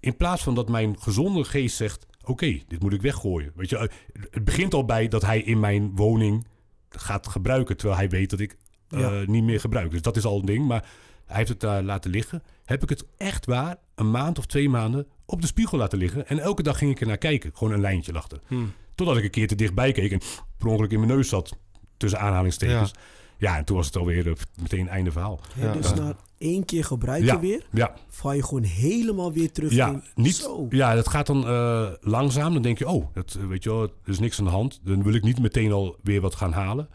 [0.00, 2.06] In plaats van dat mijn gezonde geest zegt...
[2.24, 3.52] oké, dit moet ik weggooien.
[3.54, 3.88] Weet je, eh,
[4.30, 6.46] het begint al bij dat hij in mijn woning
[6.88, 7.76] gaat gebruiken...
[7.76, 8.56] terwijl hij weet dat ik
[8.88, 9.22] eh, Ja.
[9.26, 9.90] niet meer gebruik.
[9.90, 10.66] Dus dat is al een ding.
[10.66, 10.88] Maar
[11.26, 12.42] hij heeft het daar laten liggen.
[12.64, 16.28] Heb ik het echt waar een maand of twee maanden op de spiegel laten liggen.
[16.28, 17.50] En elke dag ging ik er naar kijken.
[17.54, 18.40] Gewoon een lijntje lachten.
[18.46, 18.64] Hm.
[18.94, 20.20] Totdat ik een keer te dichtbij keek en
[20.58, 21.56] per ongeluk in mijn neus zat.
[21.96, 22.92] Tussen aanhalingstekens.
[23.38, 25.40] Ja, en toen was het alweer eh, meteen einde verhaal.
[25.54, 27.40] Ja, dus na één keer gebruiken Ja.
[27.40, 30.02] weer, Ja, val je gewoon helemaal weer terug ja, in.
[30.14, 30.66] niet, Zo.
[30.70, 32.52] ja dat gaat dan eh, langzaam.
[32.52, 34.80] Dan denk je, oh, dat, eh, weet je wel, er is niks aan de hand.
[34.84, 36.88] Dan wil ik niet meteen al weer wat gaan halen.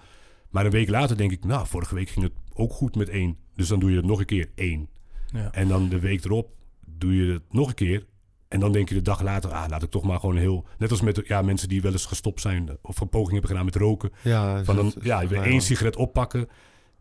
[0.50, 3.38] Maar een week later denk ik, nou, vorige week ging het ook goed met één.
[3.56, 4.88] Dus dan doe je het nog een keer één.
[5.34, 5.50] Ja.
[5.52, 6.50] En dan de week erop
[6.98, 8.06] doe je het nog een keer.
[8.48, 10.66] En dan denk je de dag later, ah, laat ik toch maar gewoon heel...
[10.78, 13.66] Net als met ja, mensen die wel eens gestopt zijn of een poging hebben gedaan
[13.66, 14.12] met roken.
[14.24, 16.48] Ja, Van dan, ja, weer één sigaret oppakken.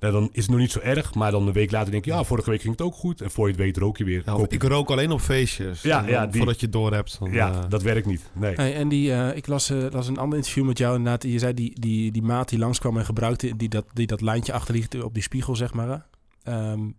[0.00, 1.14] Nou, dan is het nog niet zo erg.
[1.14, 3.20] Maar dan een week later denk je, ja, vorige week ging het ook goed.
[3.20, 4.22] En voor je het weet rook je weer.
[4.26, 5.82] Ja, ik rook alleen op feestjes.
[5.82, 7.16] Ja, ja, die- Voordat je het door hebt.
[7.18, 8.30] Dan, ja, eh, dat werkt niet.
[8.34, 8.54] Nee.
[8.54, 10.96] Hey, en die, eh, ik las, eh, las een ander interview met jou.
[10.96, 14.20] Inderdaad, je zei die, die, die maat die langskwam en gebruikte, die dat, die dat
[14.20, 16.06] lijntje achterliet op die spiegel, zeg maar.
[16.50, 16.90] Ehm,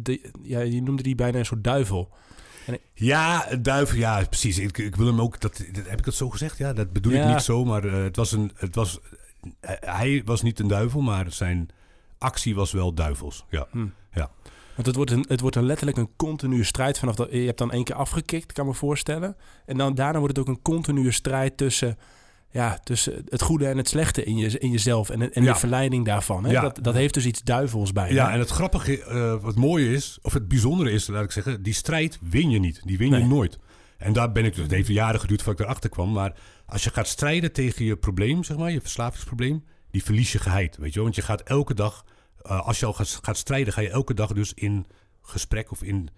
[0.00, 2.10] de, ja, je noemde die bijna een soort duivel.
[2.94, 4.58] Ja, duivel, ja, precies.
[4.58, 6.58] Ik, ik wil hem ook, dat, dat- heb ik dat zo gezegd?
[6.58, 8.98] Ja, dat bedoel ik niet zo, maar eh, het was een, het was,
[9.60, 11.68] eh, hij was niet een duivel, maar zijn
[12.18, 13.44] actie was wel duivels.
[13.50, 13.86] Ja, Hm.
[14.12, 14.30] Ja.
[14.74, 17.58] Want het wordt, een, het wordt een letterlijk een continue strijd vanaf dat je hebt
[17.58, 19.36] dan één keer afgekikt, kan me voorstellen.
[19.66, 21.98] En dan daarna wordt het ook een continue strijd tussen,
[22.50, 25.52] ja, tussen het goede en het slechte in, je, in jezelf en, en Ja.
[25.52, 26.44] de verleiding daarvan.
[26.44, 26.50] Hè?
[26.50, 26.60] Ja.
[26.60, 28.12] Dat, dat heeft dus iets duivels bij.
[28.12, 31.62] ja en het grappige, eh, wat mooie is, of het bijzondere is, laat ik zeggen,
[31.62, 32.80] die strijd win je niet.
[32.84, 33.58] Die win je nooit.
[33.98, 36.32] En daar ben ik dus, het heeft jaren geduurd voordat ik erachter kwam, maar
[36.66, 40.76] als je gaat strijden tegen je probleem, zeg maar, je verslavingsprobleem, die verlies je geheid,
[40.76, 41.02] weet je wel.
[41.02, 42.04] Want je gaat elke dag,
[42.42, 44.86] eh, als je al gaat, gaat strijden, ga je elke dag dus in
[45.22, 46.08] gesprek of in,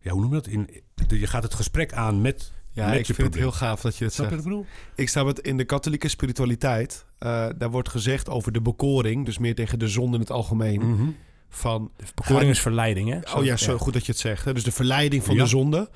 [0.00, 0.46] ja, hoe noem je dat?
[0.46, 0.68] In,
[1.08, 3.96] je gaat het gesprek aan met, ja, met ik je vind het heel gaaf dat
[3.96, 4.42] je het Snap zegt.
[4.44, 4.72] wat ik bedoel?
[4.94, 7.04] Ik snap het in de katholieke spiritualiteit.
[7.18, 9.24] eh, daar wordt gezegd over de bekoring.
[9.24, 10.88] Dus meer tegen de zonde in het algemeen.
[10.90, 11.08] Mhm.
[11.48, 13.36] Van, Bekoring ga- is verleiding, hè?
[13.38, 14.44] Oh ja, zo goed dat je het zegt.
[14.44, 14.52] Hè?
[14.54, 15.42] Dus de verleiding van Ja.
[15.42, 15.90] de zonde.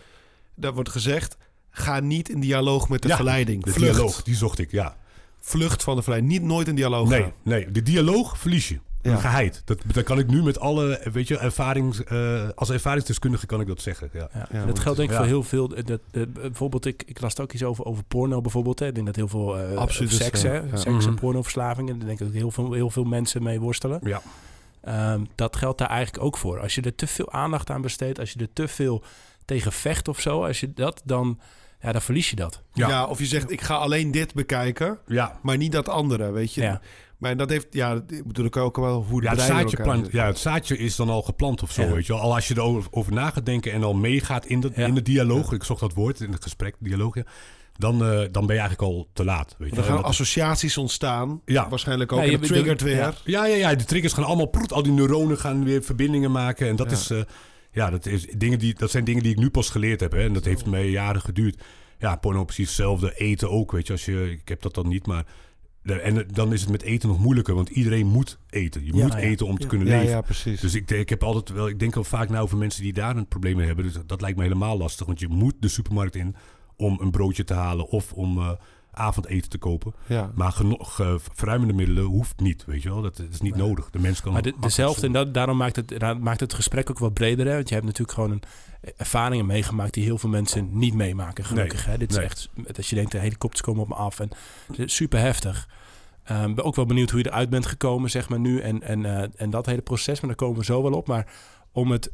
[0.54, 1.36] Daar wordt gezegd,
[1.70, 3.64] ga niet in dialoog met de Ja, verleiding.
[3.64, 3.92] De Vlucht.
[3.94, 4.96] dialoog, die zocht ik, ja.
[5.40, 6.32] Vlucht van de verleiding.
[6.32, 7.32] Niet nooit in dialoog Nee, gaan.
[7.42, 8.78] nee, de dialoog verlies je.
[9.10, 9.16] Ja.
[9.16, 9.62] Geheid.
[9.64, 13.66] Dat, dat kan ik nu met alle, weet je, ervarings, eh, als ervaringsdeskundige kan ik
[13.66, 14.10] dat zeggen.
[14.12, 14.28] Ja.
[14.34, 15.20] Ja, Ja, dat geldt denk ik ja.
[15.20, 15.74] voor heel veel.
[15.76, 18.78] eh, Dat, eh, bijvoorbeeld, ik, ik las er ook iets over, over porno bijvoorbeeld.
[18.78, 18.86] Hè.
[18.86, 20.50] Ik denk dat heel veel Absoluut, over seks, ja.
[20.50, 20.76] hè, Ja.
[20.76, 21.20] seks en Mhm.
[21.20, 21.98] pornoverslavingen.
[21.98, 24.00] Daar denk ik dat heel veel, heel veel mensen mee worstelen.
[24.02, 24.22] Ja.
[24.80, 26.60] Ehm, dat geldt daar eigenlijk ook voor.
[26.60, 29.02] Als je er te veel aandacht aan besteedt, als je er te veel
[29.44, 31.38] tegen vecht of zo, als je dat dan,
[31.80, 32.62] ja, dan verlies je dat.
[32.72, 32.88] Ja.
[32.88, 33.04] Ja.
[33.06, 35.38] of je zegt, ik ga alleen dit bekijken, Ja.
[35.42, 36.60] maar niet dat andere, weet je.
[36.62, 36.80] Ja.
[37.18, 39.76] Maar dat heeft, ja, ik bedoel, ik kan ook wel hoe de Ja, het zaadje,
[39.82, 41.92] plant, ja, het zaadje is dan al geplant of zo, Ja.
[41.92, 42.22] weet je wel.
[42.22, 44.86] Al als je erover over na gaat denken en al meegaat in de, Ja.
[44.86, 47.22] in de dialoog, ik zocht dat woord in het gesprek, dialoog, ja,
[47.72, 51.40] dan, eh, dan ben je eigenlijk al te laat, weet je Er gaan associaties ontstaan,
[51.44, 51.68] Ja.
[51.68, 52.24] waarschijnlijk ook.
[52.24, 52.96] Je triggert weer.
[52.96, 53.14] ja.
[53.24, 54.72] Ja, ja, ja, de triggers gaan allemaal proet.
[54.72, 56.68] Al die neuronen gaan weer verbindingen maken.
[56.68, 56.96] En dat Ja.
[56.96, 57.20] is, eh,
[57.72, 60.12] ja, dat is dingen die, dat zijn dingen die ik nu pas geleerd heb.
[60.12, 60.20] Hè.
[60.20, 61.62] En dat heeft mij jaren geduurd.
[61.98, 63.14] Ja, porno precies hetzelfde.
[63.14, 63.92] Eten ook, weet je.
[63.92, 65.24] Als je, ik heb dat dan niet, maar...
[65.86, 68.84] En dan is het met eten nog moeilijker, want iedereen moet eten.
[68.84, 69.18] Je Ja, moet ja.
[69.18, 70.08] eten om te kunnen leven.
[70.08, 70.60] ja, precies.
[70.60, 73.16] Dus ik, ik heb altijd wel, ik denk al vaak na over mensen die daar
[73.16, 73.84] een probleem mee hebben.
[73.84, 76.34] Dus dat lijkt me helemaal lastig, want je moet de supermarkt in
[76.76, 78.50] om een broodje te halen of om eh,
[78.96, 79.94] avondeten te kopen.
[80.06, 80.30] Ja.
[80.34, 81.00] Maar genoeg
[81.34, 83.02] verruimende middelen hoeft niet, weet je wel.
[83.02, 83.90] Dat, is niet nodig.
[83.90, 84.32] De mens kan...
[84.32, 87.46] Maar de, dezelfde, en dat, daarom maakt het, maakt het gesprek ook wat breder.
[87.46, 87.54] Hè?
[87.54, 88.42] Want je hebt natuurlijk gewoon een
[88.80, 91.84] eh, ervaringen meegemaakt die heel veel mensen niet meemaken, gelukkig.
[91.84, 91.98] hè?
[91.98, 94.20] Dit is echt, als je denkt, de helikopters komen op me af.
[94.20, 94.30] En
[94.88, 95.68] super heftig.
[96.24, 98.60] Ehm, ben ook wel benieuwd hoe je eruit bent gekomen, zeg maar nu.
[98.60, 101.06] En, en, eh, en dat hele proces, maar daar komen we zo wel op.
[101.06, 101.26] Maar
[101.72, 102.12] om het,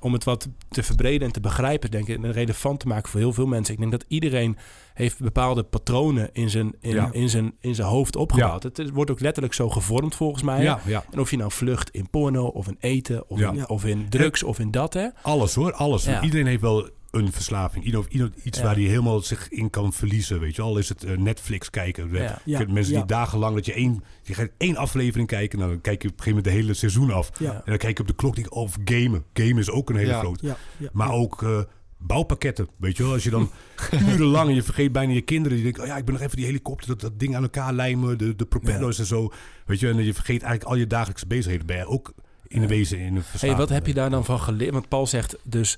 [0.00, 3.20] om het wat te verbreden en te begrijpen, denk ik, en relevant te maken voor
[3.20, 3.74] heel veel mensen.
[3.74, 4.56] Ik denk dat iedereen
[4.94, 7.08] heeft bepaalde patronen in zijn, in, Ja.
[7.12, 8.62] in zijn, in zijn hoofd opgebouwd.
[8.62, 10.62] Het, het wordt ook letterlijk zo gevormd volgens mij.
[10.62, 11.04] Ja, ja.
[11.10, 13.52] En of je nou vlucht in porno of in eten of, Ja.
[13.52, 15.06] in, of in drugs of in dat, hè?
[15.22, 16.04] Alles hoor, alles.
[16.04, 16.22] Ja.
[16.22, 17.84] Iedereen heeft wel een verslaving.
[17.84, 18.64] Ieder, ieder, iets Ja.
[18.64, 20.62] waar hij helemaal zich in kan verliezen, weet je.
[20.62, 22.10] Al is het eh, Netflix kijken.
[22.12, 22.32] Ja.
[22.34, 22.98] Ik Ja, mensen ja.
[22.98, 25.58] die dagenlang dat je één, je gaat één aflevering kijken.
[25.58, 27.30] Nou, dan kijk je op een gegeven moment de hele seizoen af.
[27.38, 27.52] Ja.
[27.54, 28.34] En dan kijk je op de klok.
[28.34, 29.24] Denk, of gamen.
[29.32, 30.18] Gamen is ook een hele Ja.
[30.18, 30.46] grote.
[30.46, 31.12] Ja, ja, Maar ja.
[31.12, 31.60] ook eh,
[31.98, 33.12] bouwpakketten, weet je wel.
[33.12, 33.50] Als je dan
[34.08, 35.54] urenlang en je vergeet bijna je kinderen.
[35.56, 37.72] Die denken, oh ja, ik ben nog even die helikopter, dat, dat ding aan elkaar
[37.72, 38.18] lijmen.
[38.18, 39.32] De, de propellers en zo.
[39.66, 41.66] Weet je, en je vergeet eigenlijk al je dagelijkse bezigheden.
[41.66, 42.12] Ben je ook
[42.46, 43.58] in de wezen in een Hey, verslaving.
[43.58, 44.72] wat heb je daar dan van geleerd?
[44.72, 45.76] Want Paul zegt dus,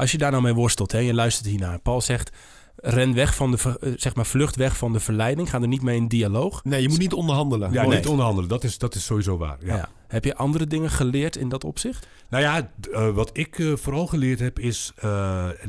[0.00, 1.78] als je daar nou mee worstelt, hè, je luistert hiernaar.
[1.78, 2.30] Paul zegt,
[2.76, 5.50] ren weg van de, eh, zeg maar, vlucht weg van de verleiding.
[5.50, 6.64] Ga er niet mee in dialoog.
[6.64, 7.72] Nee, je moet niet onderhandelen.
[7.72, 7.96] Ja, Nee.
[7.96, 8.48] niet onderhandelen.
[8.48, 9.58] Dat is, dat is sowieso waar.
[9.60, 9.76] Ja.
[9.76, 9.88] Ja.
[10.08, 12.06] Heb je andere dingen geleerd in dat opzicht?
[12.30, 14.92] Nou ja, eh, wat ik eh, vooral geleerd heb is,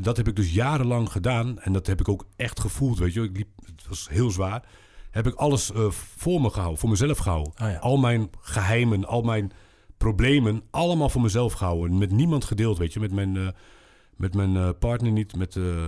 [0.00, 3.22] dat heb ik dus jarenlang gedaan en dat heb ik ook echt gevoeld, weet je.
[3.22, 4.62] Ik liep, het was heel zwaar.
[5.10, 5.70] Heb ik alles
[6.16, 7.52] voor me gehouden, voor mezelf gehouden.
[7.56, 7.78] Ah ja.
[7.78, 9.52] Al mijn geheimen, al mijn
[9.98, 11.98] problemen, allemaal voor mezelf gehouden.
[11.98, 13.00] Met niemand gedeeld, weet je.
[13.00, 13.54] Met mijn,
[14.16, 15.86] met mijn eh, partner niet, met, eh,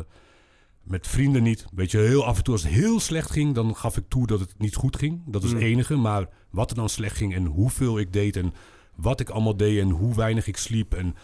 [0.83, 1.67] met vrienden niet.
[1.75, 4.27] Weet je, heel af en toe als het heel slecht ging, dan gaf ik toe
[4.27, 5.23] dat het niet goed ging.
[5.27, 5.67] Dat is het Mm.
[5.67, 5.97] enige.
[5.97, 8.55] Maar wat er dan slecht ging en hoeveel ik deed en
[8.95, 11.15] wat ik allemaal deed en hoe weinig ik sliep en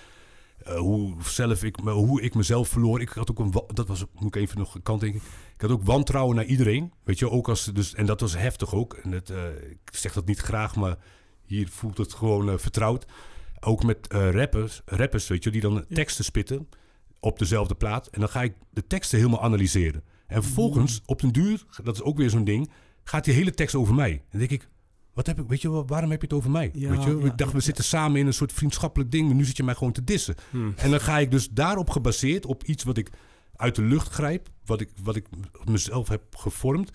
[0.64, 3.00] eh, hoe, zelf ik, hoe ik mezelf verloor.
[3.00, 5.20] Ik had ook een, dat was, moet ik even nog een kant denken.
[5.54, 6.92] Ik had ook wantrouwen naar iedereen.
[7.04, 8.94] Weet je, ook als, dus, en dat was heftig ook.
[8.94, 9.30] En het,
[9.70, 10.96] ik zeg dat niet graag, maar
[11.46, 13.06] hier voelt het gewoon vertrouwd.
[13.60, 16.68] Ook met rappers, rappers, weet je, die dan teksten spitten
[17.20, 18.06] op dezelfde plaat.
[18.06, 20.04] En dan ga ik de teksten helemaal analyseren.
[20.26, 22.70] En vervolgens, op den duur, dat is ook weer zo'n ding,
[23.04, 24.10] gaat die hele tekst over mij.
[24.10, 24.68] En dan denk ik,
[25.14, 26.70] wat heb ik, weet je, waarom heb je het over mij?
[26.72, 29.26] Ja, weet je, ja, ik dacht, ja, we zitten samen in een soort vriendschappelijk ding,
[29.26, 30.34] maar nu zit je mij gewoon te dissen.
[30.50, 30.72] Hmm.
[30.76, 33.10] En dan ga ik dus daarop gebaseerd, op iets wat ik
[33.56, 35.26] uit de lucht grijp, wat ik, wat ik
[35.64, 36.90] mezelf heb gevormd,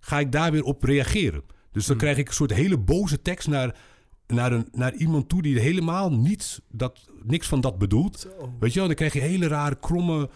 [0.00, 1.42] ga ik daar weer op reageren.
[1.72, 2.04] Dus dan Hmm.
[2.04, 3.76] krijg ik een soort hele boze tekst naar,
[4.26, 8.20] naar, een, naar iemand toe die helemaal niets, dat, niks van dat bedoelt.
[8.20, 8.52] Zo.
[8.60, 10.28] Weet je wel, dan krijg je hele rare, kromme...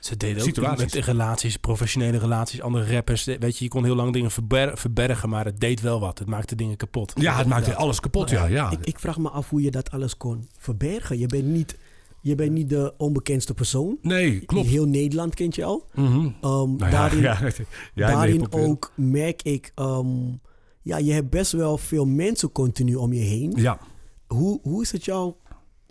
[0.00, 0.94] Ze deden ook Situaties.
[0.94, 3.24] met relaties, professionele relaties, andere rappers.
[3.24, 6.18] Weet je, je kon heel lang dingen verber- verbergen, maar het deed wel wat.
[6.18, 7.12] Het maakte dingen kapot.
[7.14, 8.46] Ja, het maakt alles kapot, ja.
[8.46, 8.70] ja.
[8.70, 11.18] Ik, ik vraag me af hoe je dat alles kon verbergen.
[11.18, 11.76] Je bent niet,
[12.20, 13.98] je bent niet de onbekendste persoon.
[14.02, 14.68] Nee, klopt.
[14.68, 15.86] Heel Nederland kent je al.
[15.94, 16.16] Mhm.
[16.16, 17.52] Um, Nou ja, daarin ja, nee,
[17.94, 19.72] daarin ook merk ik...
[19.76, 20.40] um,
[20.86, 23.52] ja, je hebt best wel veel mensen continu om je heen.
[23.56, 23.78] Ja.
[24.26, 25.34] Hoe, hoe is het jou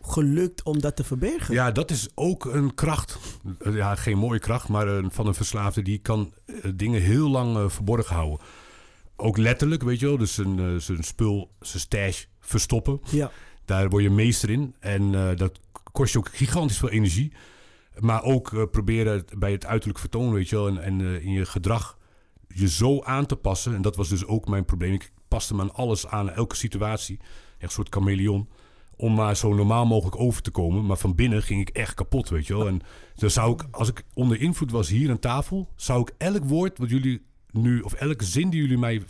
[0.01, 1.53] gelukt om dat te verbergen?
[1.53, 3.17] ja, dat is ook een kracht.
[3.71, 7.69] Ja, geen mooie kracht, maar van een verslaafde die kan eh, dingen heel lang eh,
[7.69, 8.39] verborgen houden.
[9.15, 10.17] Ook letterlijk, weet je wel.
[10.17, 12.99] Dus zijn, eh, zijn spul, zijn stash verstoppen.
[13.11, 13.31] Ja.
[13.65, 14.75] Daar word je meester in.
[14.79, 15.59] En dat
[15.91, 17.33] kost je ook gigantisch veel energie.
[17.99, 20.67] Maar ook proberen bij het uiterlijk vertoon, weet je wel.
[20.67, 21.97] En, en in je gedrag
[22.47, 23.75] je zo aan te passen.
[23.75, 24.93] En dat was dus ook mijn probleem.
[24.93, 27.17] Ik paste me aan alles aan, elke situatie.
[27.19, 28.49] Echt een soort chameleon.
[28.95, 30.85] Om maar zo normaal mogelijk over te komen.
[30.85, 32.67] Maar van binnen ging ik echt kapot, weet je wel.
[32.67, 32.81] En
[33.15, 35.69] dan zou ik, als ik onder invloed was hier aan tafel...
[35.75, 37.81] zou ik elk woord wat jullie nu...
[37.81, 39.01] of elke zin die jullie mij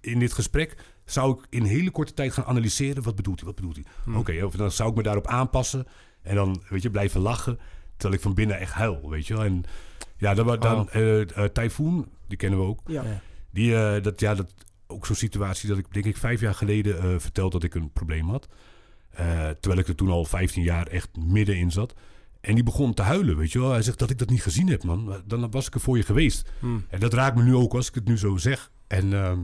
[0.00, 0.84] in dit gesprek...
[1.04, 3.02] zou ik in hele korte tijd gaan analyseren.
[3.02, 4.14] Wat bedoelt hij, wat bedoelt hij?
[4.14, 5.86] Oké, of dan zou ik me daarop aanpassen.
[6.22, 7.58] En dan, weet je, blijven lachen.
[7.96, 9.44] Terwijl ik van binnen echt huil, weet je wel.
[9.44, 9.64] En
[10.16, 12.80] ja, dan, dan eh, eh, Typhoon, die kennen we ook.
[12.86, 13.20] Ja.
[13.50, 14.54] Die, eh, dat, ja, dat
[14.86, 17.92] ook zo'n situatie dat ik denk ik vijf jaar geleden eh vertelde dat ik een
[17.92, 18.48] probleem had.
[19.10, 21.94] Eh, terwijl ik er toen al 15 jaar echt middenin zat.
[22.40, 23.70] En die begon te huilen, weet je wel.
[23.70, 25.22] Hij zegt dat ik dat niet gezien heb, man.
[25.26, 26.50] Dan was ik er voor je geweest.
[26.58, 26.84] Hmm.
[26.88, 28.70] En dat raakt me nu ook als ik het nu zo zeg.
[28.86, 29.38] En ehm,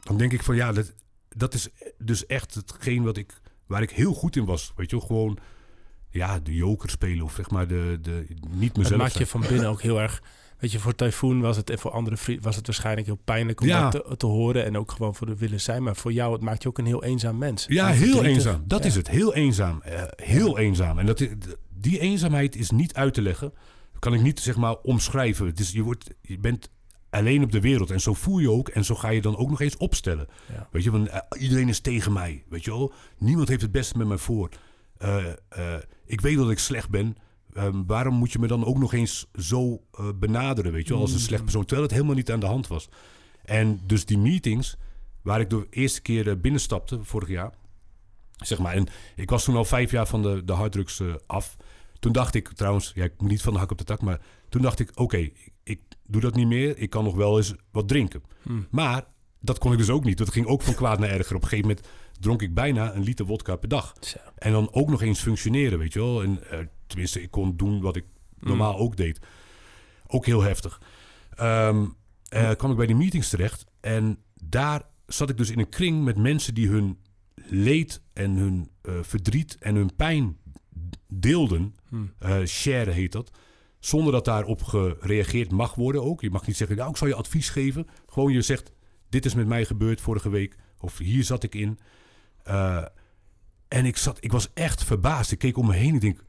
[0.00, 0.94] dan denk ik van ja, dat,
[1.28, 4.72] dat is dus echt hetgeen wat ik, waar ik heel goed in was.
[4.76, 5.38] Weet je wel, gewoon
[6.10, 9.40] ja, de joker spelen of zeg maar de, de niet Het mezelf maakt je van
[9.40, 10.22] binnen ook heel erg...
[10.58, 13.60] Weet je, voor Typhoon was het en voor andere vrienden was het waarschijnlijk heel pijnlijk
[13.60, 13.90] om Ja.
[13.90, 14.64] dat te, te horen.
[14.64, 15.82] En ook gewoon voor de willen zijn.
[15.82, 17.64] Maar voor jou, het maakt je ook een heel eenzaam mens.
[17.68, 18.26] Ja, heel verdrietig.
[18.26, 18.62] eenzaam.
[18.66, 18.86] Dat Ja.
[18.88, 19.08] is het.
[19.08, 19.80] Heel eenzaam.
[19.82, 20.98] Eh, heel eenzaam.
[20.98, 21.28] En dat, is-
[21.78, 23.52] die eenzaamheid is niet uit te leggen.
[23.92, 25.46] Dat kan ik niet zeg maar omschrijven.
[25.46, 26.70] Het is, je, wordt, je bent
[27.10, 27.90] alleen op de wereld.
[27.90, 28.68] En zo voel je ook.
[28.68, 30.26] En zo ga je dan ook nog eens opstellen.
[30.52, 30.68] Ja.
[30.72, 32.44] Weet je, want eh, iedereen is tegen mij.
[32.48, 32.92] Weet je wel?
[33.18, 34.48] Niemand heeft het beste met mij voor.
[34.98, 35.24] Eh,
[36.06, 37.16] ik weet dat ik slecht ben.
[37.54, 41.02] Ehm, waarom moet je me dan ook nog eens zo eh, benaderen, weet je wel,
[41.02, 42.88] als een slecht persoon, terwijl het helemaal niet aan de hand was.
[43.44, 44.76] En dus die meetings,
[45.22, 47.52] waar ik de eerste keer eh, binnenstapte vorig jaar,
[48.36, 48.86] zeg maar, en
[49.16, 51.56] ik was toen al vijf jaar van de, de harddrugs eh, af.
[51.98, 54.20] Toen dacht ik trouwens, ja, ik moet niet van de hak op de tak, maar
[54.48, 57.54] toen dacht ik, oké, ik, ik doe dat niet meer, ik kan nog wel eens
[57.70, 58.22] wat drinken.
[58.70, 59.04] Maar
[59.40, 60.18] dat kon ik dus ook niet.
[60.18, 61.36] Dat ging ook van kwaad naar erger.
[61.36, 61.88] Op een gegeven moment
[62.24, 63.94] dronk ik bijna een liter wodka per dag.
[64.00, 64.18] Zo.
[64.36, 66.22] En dan ook nog eens functioneren, weet je wel.
[66.22, 68.04] En, eh, tenminste, ik kon doen wat ik
[68.40, 69.18] normaal ook deed.
[70.06, 70.80] Ook heel heftig.
[72.34, 73.66] Eh, kwam ik bij die meetings terecht.
[73.80, 76.98] En daar zat ik dus in een kring met mensen die hun
[77.34, 80.36] leed en hun eh, verdriet en hun pijn
[81.08, 81.74] deelden.
[82.18, 83.30] Eh, share heet dat.
[83.78, 86.20] Zonder dat daarop gereageerd mag worden ook.
[86.20, 87.86] Je mag niet zeggen, nou, ik zal je advies geven.
[88.06, 88.72] Gewoon je zegt,
[89.08, 90.56] dit is met mij gebeurd vorige week.
[90.78, 91.78] Of hier zat ik in.
[92.44, 92.84] Eh,
[93.68, 95.32] en ik, zat, ik was echt verbaasd.
[95.32, 96.24] Ik keek om me heen en denk...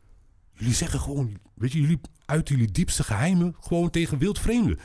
[0.54, 1.38] Jullie zeggen gewoon...
[1.54, 3.56] Weet je, jullie uit jullie diepste geheimen...
[3.60, 4.80] gewoon tegen wildvreemden.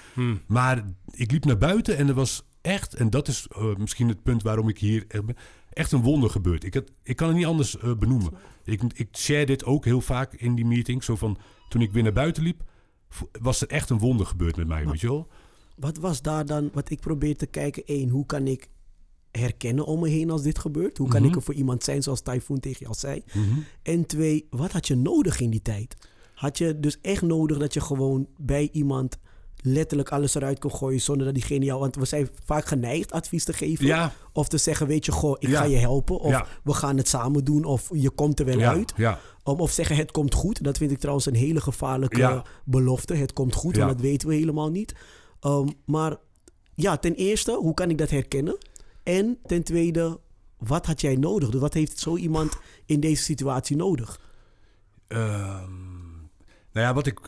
[0.47, 2.95] Maar ik liep naar buiten en er was echt...
[2.95, 5.37] en dat is eh, misschien het punt waarom ik hier echt ben...
[5.73, 6.65] echt een wonder gebeurd.
[6.65, 8.33] Ik, had, ik kan het niet anders eh, benoemen.
[8.65, 11.05] Ik, ik share dit ook heel vaak in die meeting.
[11.05, 12.63] Zo van, toen ik weer naar buiten liep...
[13.41, 15.29] was er echt een wonder gebeurd met mij, weet je wel?
[15.77, 18.69] Wat was daar dan, wat ik probeer te kijken, één, hoe kan ik
[19.33, 20.99] herkennen om me heen als dit gebeurt?
[20.99, 21.31] Hoe kan Mhm.
[21.31, 23.23] ik er voor iemand zijn zoals Typhoon tegen je al zei?
[23.83, 25.97] En twee, wat had je nodig in die tijd?
[26.35, 29.19] Had je dus echt nodig dat je gewoon bij iemand
[29.63, 31.81] letterlijk alles eruit kon gooien zonder dat diegene jou...
[31.81, 33.87] Want we zijn vaak geneigd advies te geven.
[33.87, 34.13] Ja.
[34.33, 35.59] Of te zeggen, weet je, goh, ik Ja.
[35.61, 36.19] ga je helpen.
[36.19, 36.47] Of Ja.
[36.65, 37.65] we gaan het samen doen.
[37.65, 38.93] Of je komt er wel uit.
[39.45, 40.65] Um, of zeggen, het komt goed.
[40.65, 43.15] Dat vind ik trouwens een hele gevaarlijke belofte.
[43.15, 44.95] Het komt goed, want dat weten we helemaal niet.
[45.47, 46.17] Um, maar
[46.75, 48.59] ja, ten eerste, hoe kan ik dat herkennen?
[49.19, 50.21] En ten tweede,
[50.59, 51.51] wat had jij nodig?
[51.51, 54.21] Dus wat heeft zo iemand in deze situatie nodig?
[55.07, 55.71] Ehm,
[56.73, 57.19] nou ja, wat ik.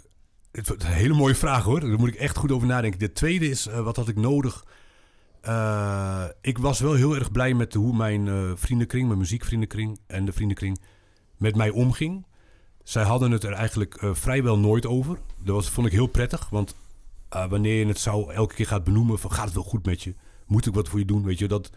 [0.52, 1.80] Het is een hele mooie vraag hoor.
[1.80, 2.98] Daar moet ik echt goed over nadenken.
[2.98, 4.64] De tweede is, eh, wat had ik nodig?
[5.40, 10.24] Eh, ik was wel heel erg blij met hoe mijn eh, vriendenkring, mijn muziekvriendenkring en
[10.24, 10.80] de vriendenkring
[11.36, 12.26] met mij omging.
[12.82, 15.18] Zij hadden het er eigenlijk vrijwel nooit over.
[15.38, 16.74] Dat was, vond ik heel prettig, want
[17.28, 20.14] wanneer je het zou elke keer gaat benoemen van gaat het wel goed met je?
[20.52, 21.24] Moet ik wat voor je doen?
[21.24, 21.70] Weet je, dat,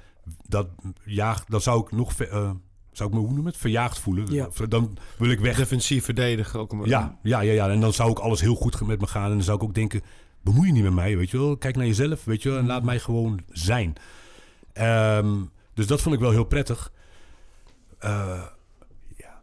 [0.48, 0.68] dat
[1.04, 2.52] jaagt, dan zou ik nog, ver- eh,
[2.92, 3.58] zou ik me hoe noemen het?
[3.58, 4.32] Verjaagd voelen.
[4.34, 4.50] Ja.
[4.70, 5.58] Dan wil ik weg.
[5.58, 6.72] Defensief verdedigen ook.
[6.72, 7.70] een- Ja, ja, ja, ja.
[7.70, 9.24] En dan zou ik alles heel goed met me gaan.
[9.30, 10.02] En dan zou ik ook denken,
[10.42, 11.58] bemoei je niet met mij, weet je wel.
[11.58, 12.58] Kijk naar jezelf, weet je wel.
[12.58, 13.94] En laat mij gewoon zijn.
[14.74, 15.36] Ehm,
[15.74, 16.92] dus dat vond ik wel heel prettig.
[18.00, 18.44] Eh,
[19.18, 19.42] ja.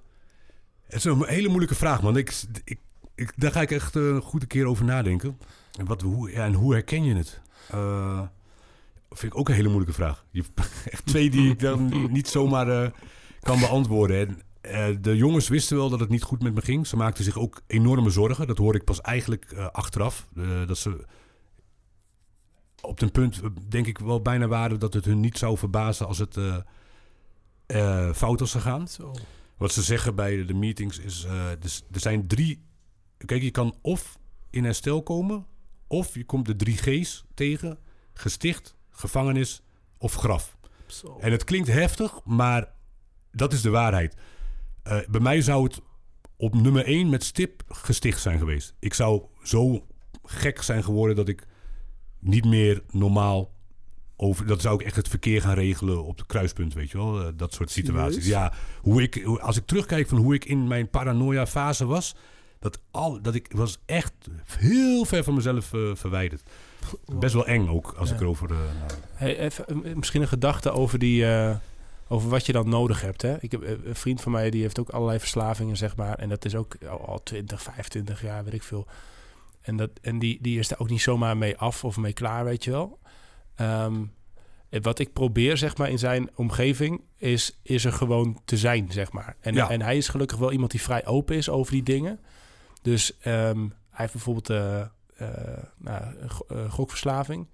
[0.86, 2.16] Het is een hele moeilijke vraag, man.
[2.16, 2.78] Ik, ik,
[3.14, 5.38] ik, daar ga ik echt eh, een goede keer over nadenken.
[5.78, 7.40] En, wat, hoe, ja, en hoe herken je het?
[7.70, 8.20] Eh,
[9.14, 10.24] vind ik ook een hele moeilijke vraag.
[10.30, 10.44] Je,
[10.90, 12.90] echt twee die ik dan niet zomaar eh,
[13.40, 14.18] kan beantwoorden.
[14.18, 16.86] En, eh, de jongens wisten wel dat het niet goed met me ging.
[16.86, 18.46] Ze maakten zich ook enorme zorgen.
[18.46, 20.26] Dat hoorde ik pas eigenlijk eh, achteraf.
[20.66, 21.06] Dat ze
[22.80, 26.18] op een punt, denk ik, wel bijna waren dat het hun niet zou verbazen als
[26.18, 26.38] het
[28.16, 28.88] fout was gegaan.
[28.88, 29.14] Zo.
[29.56, 31.26] Wat ze zeggen bij de meetings is:
[31.58, 32.64] dus er zijn drie.
[33.16, 34.18] Kijk, je kan of
[34.50, 35.46] in herstel komen,
[35.86, 37.78] of je komt de drie G's tegen:
[38.12, 39.62] gesticht, gevangenis
[39.98, 40.56] of graf.
[40.86, 41.18] Zo.
[41.20, 42.72] En het klinkt heftig, maar
[43.30, 44.16] dat is de waarheid.
[44.82, 45.80] Eh, bij mij zou het
[46.36, 48.74] op nummer 1 met stip gesticht zijn geweest.
[48.78, 49.86] Ik zou zo
[50.24, 51.46] gek zijn geworden dat ik
[52.18, 53.52] niet meer normaal
[54.16, 54.46] over.
[54.46, 57.20] Dat zou ik echt het verkeer gaan regelen op het kruispunt, weet je wel?
[57.20, 58.26] Eh, dat soort situaties.
[58.26, 62.14] Ja, hoe ik, als ik terugkijk van hoe ik in mijn paranoia fase was,
[62.58, 64.12] dat, al, dat ik was echt
[64.46, 66.42] heel ver van mezelf eh, verwijderd.
[67.12, 68.14] Best wel eng ook, als Ja.
[68.14, 68.50] ik erover.
[69.14, 69.64] Hey, even,
[69.96, 71.56] misschien een gedachte over, die, eh,
[72.08, 73.22] over wat je dan nodig hebt.
[73.22, 73.36] Hè?
[73.40, 76.18] Ik heb eh, een vriend van mij die heeft ook allerlei verslavingen, zeg maar.
[76.18, 78.86] En dat is ook al, al 20, 25 jaar, weet ik veel.
[79.60, 82.44] En, dat, en die, die is daar ook niet zomaar mee af of mee klaar,
[82.44, 82.98] weet je wel.
[83.54, 83.94] Ehm,
[84.82, 89.12] wat ik probeer, zeg maar, in zijn omgeving, is, is er gewoon te zijn, zeg
[89.12, 89.36] maar.
[89.40, 89.70] En, Ja.
[89.70, 92.20] en hij is gelukkig wel iemand die vrij open is over die dingen.
[92.82, 93.58] Dus ehm,
[93.90, 94.48] hij heeft bijvoorbeeld
[95.78, 97.46] nou, een go- eh, gokverslaving.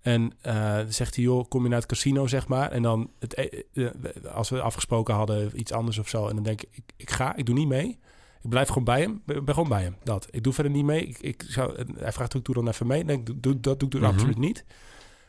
[0.00, 2.70] En eh, dan zegt hij, joh, kom je naar het casino, zeg maar.
[2.70, 6.28] En dan, het, e- eh, als we afgesproken hadden, iets anders of zo.
[6.28, 7.98] En dan denk ik, ik, ik ga, ik doe niet mee.
[8.42, 9.22] Ik blijf gewoon bij hem.
[9.26, 9.96] Ik ben gewoon bij hem.
[10.02, 10.28] Dat.
[10.30, 11.06] Ik doe verder niet mee.
[11.06, 13.00] Ik, ik zou, hij vraagt ook, doe dan even mee.
[13.02, 14.04] En ik doe, doe- dat doe ik Mhm.
[14.04, 14.64] absoluut niet.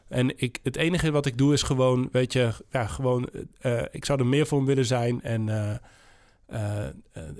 [0.07, 4.05] En ik, het enige wat ik doe is gewoon, weet je, ja, gewoon, eh, ik
[4.05, 5.79] zou er meer voor hem willen zijn en eh, eh, eh,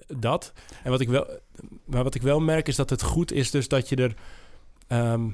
[0.07, 0.53] dat.
[0.83, 1.27] En wat ik wel,
[1.85, 4.15] maar wat ik wel merk is dat het goed is, dus dat je er,
[4.87, 5.29] ehm,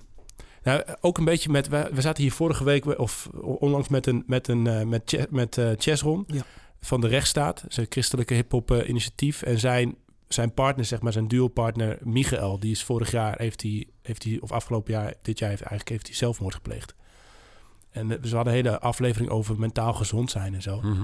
[0.64, 4.24] nou, ook een beetje met, we, we zaten hier vorige week of onlangs met een,
[4.28, 6.42] met een, eh, met, met eh, Chesron Ja.
[6.80, 9.96] van de rechtsstaat, zijn christelijke hip-hop eh, initiatief, en zijn
[10.28, 14.38] zijn partner, zeg maar, zijn duo-partner Michael, die is vorig jaar, heeft hij, heeft hij,
[14.42, 16.96] of afgelopen jaar, dit jaar heeft, eigenlijk heeft hij zelfmoord gepleegd.
[17.90, 20.82] En eh, dus we hadden een hele aflevering over mentaal gezond zijn en zo.
[20.82, 21.04] Mhm.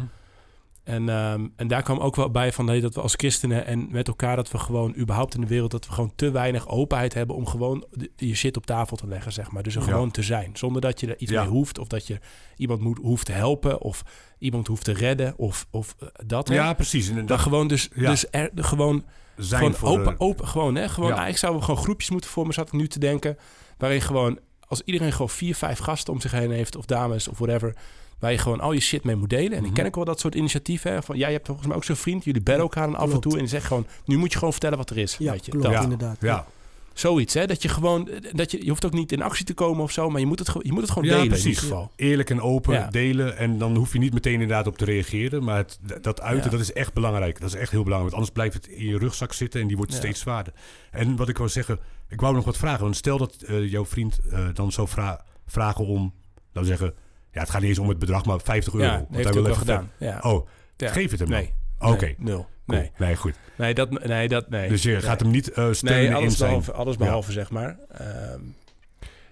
[0.83, 3.87] En, ehm, en daar kwam ook wel bij van hey, dat we als christenen en
[3.91, 7.13] met elkaar dat we gewoon überhaupt in de wereld dat we gewoon te weinig openheid
[7.13, 9.63] hebben om gewoon je shit op tafel te leggen, zeg maar.
[9.63, 9.87] Dus er Ja.
[9.87, 11.41] gewoon te zijn, zonder dat je er iets Ja.
[11.41, 12.19] mee hoeft of dat je
[12.55, 14.01] iemand moet, hoeft te helpen of
[14.39, 16.49] iemand hoeft te redden of, of eh, dat.
[16.49, 17.09] Ja, precies.
[17.09, 18.09] En Dan gewoon dus, Ja.
[18.09, 19.05] dus er, gewoon,
[19.37, 22.53] zijn gewoon open, de- open, gewoon hè, gewoon eigenlijk zouden we gewoon groepjes moeten vormen,
[22.53, 23.37] zat ik nu te denken,
[23.77, 24.39] waarin gewoon
[24.71, 27.73] als iedereen gewoon vier, vijf gasten om zich heen heeft of dames of whatever,
[28.19, 29.51] waar je gewoon al je shit mee moet delen.
[29.51, 29.73] En ik Mhm.
[29.73, 30.91] ken ook wel dat soort initiatieven.
[30.91, 33.19] Hè, van, jij hebt volgens mij ook zo'n vriend, jullie bellen elkaar dan af en
[33.19, 35.15] toe en je zegt gewoon, nu moet je gewoon vertellen wat er is.
[35.19, 35.75] Ja, weet je, klopt, dat.
[35.75, 35.81] Ja.
[35.81, 36.17] inderdaad.
[36.19, 36.45] Ja,
[36.93, 39.83] Zoiets, hè, dat je gewoon, dat je, je hoeft ook niet in actie te komen
[39.83, 41.47] of zo, maar je moet het, gewoon- je moet het gewoon Ja, delen in precies.
[41.47, 41.91] ieder geval.
[41.95, 42.87] eerlijk en open Ja.
[42.89, 43.37] delen.
[43.37, 45.43] En dan hoef je niet meteen inderdaad op te reageren.
[45.43, 46.57] Maar het, dat uiten, Ja.
[46.57, 47.39] dat is echt belangrijk.
[47.39, 48.15] Dat is echt heel belangrijk.
[48.15, 50.53] Want anders blijft het in je rugzak zitten en die wordt steeds zwaarder.
[50.91, 51.79] En wat ik wou zeggen,
[52.09, 52.83] ik wou nog wat vragen.
[52.83, 56.13] Want stel dat eh, jouw vriend eh, dan zou vra- vragen om,
[56.45, 56.93] laten we zeggen...
[57.31, 58.85] Ja, het gaat niet eens om het bedrag, maar 50 euro.
[58.85, 59.91] Ja, Want heeft hij wil even gedaan.
[59.97, 60.19] Ja.
[60.21, 60.91] Oh, Ja.
[60.91, 61.29] geef het hem.
[61.29, 61.53] Nee.
[61.79, 62.47] Oké, Nee, nul.
[62.71, 62.81] Cool.
[62.81, 62.91] Nee.
[63.07, 63.35] Nee, goed.
[63.55, 64.69] Nee, dat, nee, dat, nee.
[64.69, 65.01] Dus je Nee.
[65.01, 66.49] gaat hem niet eh, steunen Nee, in alles zijn...
[66.49, 67.77] behalve, alles behalve zeg maar.
[67.91, 68.39] Ehm,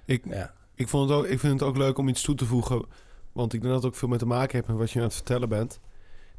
[0.06, 0.54] Ik- ja.
[0.76, 2.86] Ik, vond het ook, ik vind het ook leuk om iets toe te voegen.
[3.32, 5.06] Want ik denk dat het ook veel met te maken heeft met wat je aan
[5.06, 5.80] het vertellen bent.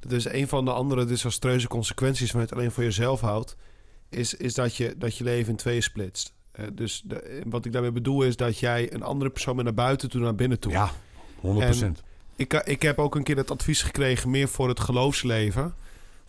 [0.00, 3.56] Dat is een van de andere desastreuze consequenties van het alleen voor jezelf houdt.
[4.08, 6.34] Is, is dat, je, dat je leven in tweeën splitst.
[6.52, 9.76] Eh, dus de, wat ik daarmee bedoel is dat jij een andere persoon bent naar
[9.86, 10.72] buiten toe naar binnen toe.
[10.72, 10.90] Ja,
[11.42, 12.02] 100%
[12.36, 15.74] Ik, ik heb ook een keer het advies gekregen meer voor het geloofsleven.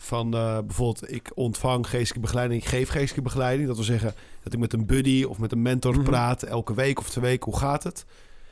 [0.02, 3.66] Van eh, bijvoorbeeld, ik ontvang geestelijke begeleiding, ik geef geestelijke begeleiding.
[3.66, 6.02] Dat wil zeggen dat ik met een buddy of met een mentor Mhm.
[6.02, 7.50] praat elke week of twee weken.
[7.50, 8.04] Hoe gaat het?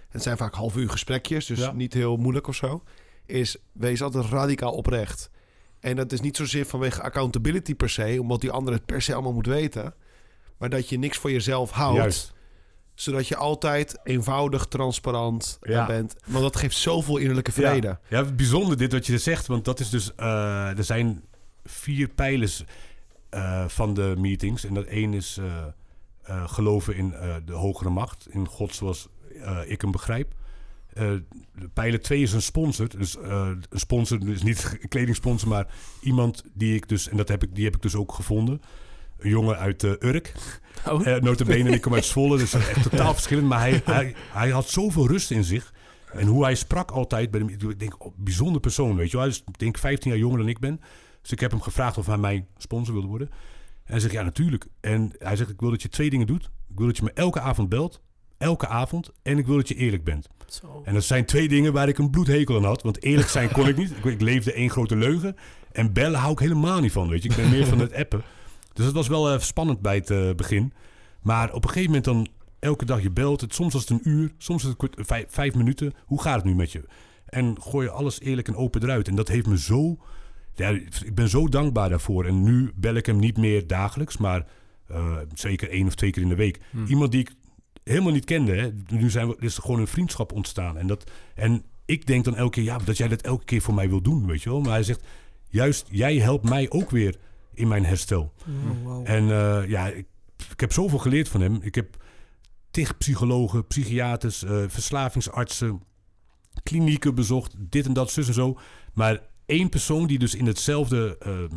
[0.09, 1.73] Het zijn vaak half uur gesprekjes, dus Ja.
[1.73, 2.83] niet heel moeilijk of zo.
[3.27, 5.31] Is wees altijd radicaal oprecht.
[5.81, 9.13] En dat is niet zozeer vanwege accountability per se, omdat die ander het per se
[9.15, 9.95] allemaal moet weten.
[10.59, 12.33] Maar dat je niks voor jezelf houdt Juist.
[12.95, 15.87] zodat je altijd eenvoudig, transparant Ja.
[15.87, 16.15] bent.
[16.27, 17.99] Want dat geeft zoveel innerlijke vrede.
[18.09, 21.23] Ja, bijzonder dit wat je zegt, want dat is dus, eh, er zijn
[21.65, 22.65] vier pijlers
[23.29, 24.65] eh, van de meetings.
[24.65, 25.65] En dat één is eh,
[26.23, 29.09] eh, geloven in de hogere macht, in God zoals
[29.67, 30.35] ik hem begrijp.
[31.75, 32.89] Pijler twee is een sponsor.
[32.89, 35.67] Dus een sponsor, dus niet een kledingsponsor, maar
[36.01, 38.63] iemand die ik dus, en dat heb ik, die heb ik dus ook gevonden.
[39.19, 40.33] Een jongen uit Urk.
[40.87, 43.49] Oh, notabene, en ik kom uit Zwolle, dus dat is echt totaal verschillend.
[43.49, 45.73] Maar hij, hij, hij had zoveel rust in zich.
[46.13, 47.69] En hoe hij sprak altijd bij de...
[47.69, 49.27] Ik denk, oh, bijzonder persoon, weet je wel.
[49.27, 50.81] Hij is, ik denk 15 jaar jonger dan ik ben.
[51.23, 53.31] Dus ik heb hem gevraagd of hij mijn sponsor wilde worden.
[53.85, 54.67] En hij zegt, ja, natuurlijk.
[54.81, 56.45] En hij zegt, ik wil dat je twee dingen doet.
[56.45, 58.01] Ik wil dat je me elke avond belt.
[58.39, 59.11] Elke avond.
[59.23, 60.29] En ik wil dat je eerlijk bent.
[60.47, 60.83] Zo.
[60.85, 62.83] En dat zijn twee dingen waar ik een bloedhekel aan had.
[62.83, 63.93] Want eerlijk zijn kon ik niet.
[64.05, 65.37] Ik, leefde één grote leugen.
[65.73, 67.29] En bellen hou ik helemaal niet van, weet je.
[67.29, 68.23] Ik ben meer van het appen.
[68.73, 70.73] Dus dat was wel eh, spannend bij het eh, begin.
[71.23, 73.41] Maar op een gegeven moment dan elke dag je belt.
[73.41, 75.93] Het, soms was het een uur, soms is het vijf minuten.
[76.05, 76.85] Hoe gaat het nu met je?
[77.27, 79.09] En gooi je alles eerlijk en open eruit.
[79.09, 79.99] En dat heeft me zo...
[80.61, 80.69] Ja,
[81.05, 82.25] ik ben zo dankbaar daarvoor.
[82.25, 84.47] En nu bel ik hem niet meer dagelijks, maar
[84.87, 86.61] eh, zeker één of twee keer in de week.
[86.71, 86.85] Hm.
[86.85, 87.35] Iemand die ik
[87.85, 88.53] helemaal niet kende.
[88.53, 88.71] Hè.
[88.89, 90.79] Nu zijn we, is er gewoon een vriendschap ontstaan.
[90.79, 93.75] En, dat, en ik denk dan elke keer, ja, dat jij dat elke keer voor
[93.75, 94.61] mij wil doen, weet je wel.
[94.61, 95.05] Maar hij zegt,
[95.49, 97.17] juist jij helpt mij ook weer
[97.55, 98.33] in mijn herstel.
[98.47, 99.05] Oh, wauw.
[99.05, 100.07] En eh, ja, ik,
[100.51, 101.59] ik heb zoveel geleerd van hem.
[101.63, 101.97] Ik heb
[102.71, 105.83] tig psychologen, psychiaters, eh, verslavingsartsen,
[106.63, 108.59] klinieken bezocht, dit en dat, zus en zo.
[108.95, 111.55] Maar één persoon die dus in hetzelfde ehm,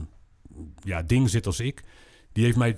[0.83, 1.83] ja, ding zit als ik,
[2.31, 2.77] die heeft mij,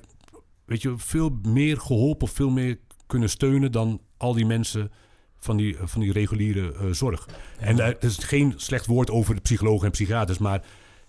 [0.65, 4.91] weet je, veel meer geholpen veel meer kunnen steunen dan al die mensen
[5.37, 7.27] van die, van die reguliere eh, zorg.
[7.59, 10.63] En uh, het is geen slecht woord over de psychologen en psychiaters, maar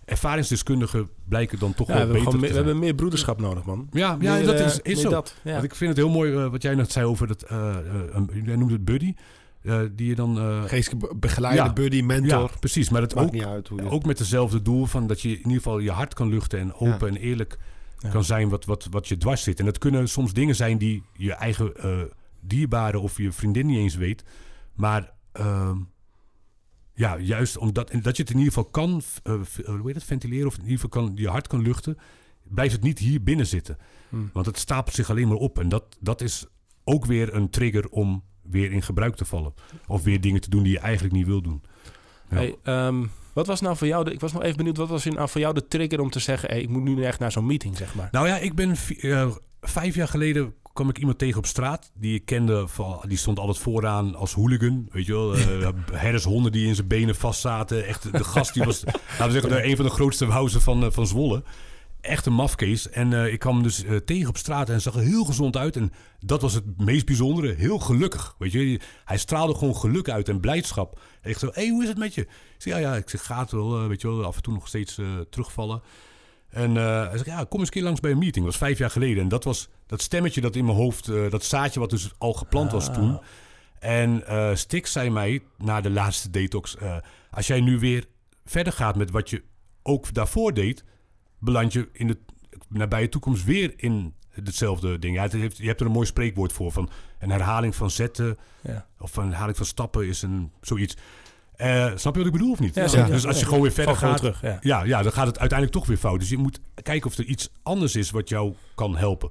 [0.05, 3.89] ervaringsdeskundigen blijken dan toch Ja, wel we, beter meer, we hebben meer broederschap nodig, man.
[3.91, 5.11] Ja, ja Meer, dat eh, is, is zo.
[5.11, 5.53] Dat, ja.
[5.53, 7.45] Want ik vind het heel mooi eh, wat jij net zei over dat...
[7.51, 9.15] een- jij noemde het buddy.
[9.67, 10.39] Eh, die je dan...
[10.39, 11.73] eh, Geestelijke be- begeleider, Ja.
[11.73, 12.41] buddy, mentor.
[12.41, 12.89] ja, precies.
[12.91, 13.91] Maar het Maakt ook, niet uit hoe je...
[13.91, 16.59] ook met dezelfde doel van dat je in ieder geval je hart kan luchten...
[16.59, 17.59] en open en eerlijk
[18.11, 19.59] kan zijn wat, wat, wat je dwars zit.
[19.59, 22.01] En dat kunnen soms dingen zijn die je eigen eh
[22.41, 24.25] dierbare of je vriendin niet eens weet.
[24.75, 25.77] Maar ehm,
[26.95, 29.03] ja, juist omdat en dat je het in ieder geval kan
[29.65, 30.47] hoe heet het, ventileren...
[30.47, 31.97] of in ieder geval kan, je hart kan luchten...
[32.43, 33.79] blijft het niet hier binnen zitten.
[34.09, 34.17] Hm.
[34.33, 35.59] Want het stapelt zich alleen maar op.
[35.59, 36.47] En dat, dat is
[36.85, 39.55] ook weer een trigger om weer in gebruik te vallen.
[39.87, 41.63] Of weer dingen te doen die je eigenlijk niet wil doen.
[42.31, 42.37] Ja.
[42.37, 45.05] Hey, ehm, wat was nou voor jou, de, ik was nog even benieuwd, wat was
[45.05, 47.47] nou voor jou de trigger om te zeggen, hey, ik moet nu echt naar zo'n
[47.47, 48.09] meeting, zeg maar.
[48.13, 49.31] Nou ja, ik ben eh,
[49.61, 52.69] vijf jaar geleden kwam ik iemand tegen op straat die ik kende.
[52.69, 54.89] Van, die stond altijd vooraan als hooligan.
[54.91, 57.87] Weet je wel, eh herdershonden die in zijn benen vastzaten.
[57.87, 58.85] Echt, de gast die was,
[59.19, 61.43] laten we zeggen, een van de grootste wouzen van, eh, van Zwolle.
[62.07, 62.91] Echt een mafkees.
[62.91, 65.57] En eh, ik kwam hem dus eh, tegen op straat en zag er heel gezond
[65.57, 65.77] uit.
[65.77, 67.55] En dat was het meest bijzondere.
[67.55, 68.35] Heel gelukkig.
[68.39, 71.01] Weet je, hij straalde gewoon geluk uit en blijdschap.
[71.21, 72.21] En ik zo, hé, hey, hoe is het met je?
[72.21, 72.29] Ik
[72.59, 74.69] zeg, ja, ja, ik zeg, gaat wel, eh, weet je wel, af en toe nog
[74.69, 75.01] steeds
[75.31, 75.83] terugvallen.
[76.49, 78.45] En hij zegt, ja, kom eens een keer langs bij een meeting.
[78.45, 79.23] Dat was vijf jaar geleden.
[79.23, 82.73] En dat was dat stemmetje dat in mijn hoofd, dat zaadje wat dus al geplant
[82.73, 83.21] was toen.
[83.79, 84.23] En
[84.59, 86.77] Stix zei mij, na de laatste detox,
[87.31, 88.05] als jij nu weer
[88.45, 89.43] verder gaat met wat je
[89.83, 90.85] ook daarvoor deed,
[91.39, 92.19] beland je in de
[92.69, 95.17] nabije toekomst weer in hetzelfde ding.
[95.17, 98.39] Ja, het heeft, je hebt er een mooi spreekwoord voor, van een herhaling van zetten
[98.63, 98.87] Ja.
[98.99, 100.97] of een herhaling van stappen is een zoiets.
[101.57, 102.75] Eh, snap je wat ik bedoel of niet?
[102.75, 103.07] Ja.
[103.07, 104.85] Dus als je gewoon weer verder gaat, terug, ja.
[104.85, 106.21] Ja, dan gaat het uiteindelijk toch weer fout.
[106.21, 109.31] Dus je moet kijken of er iets anders is wat jou kan helpen.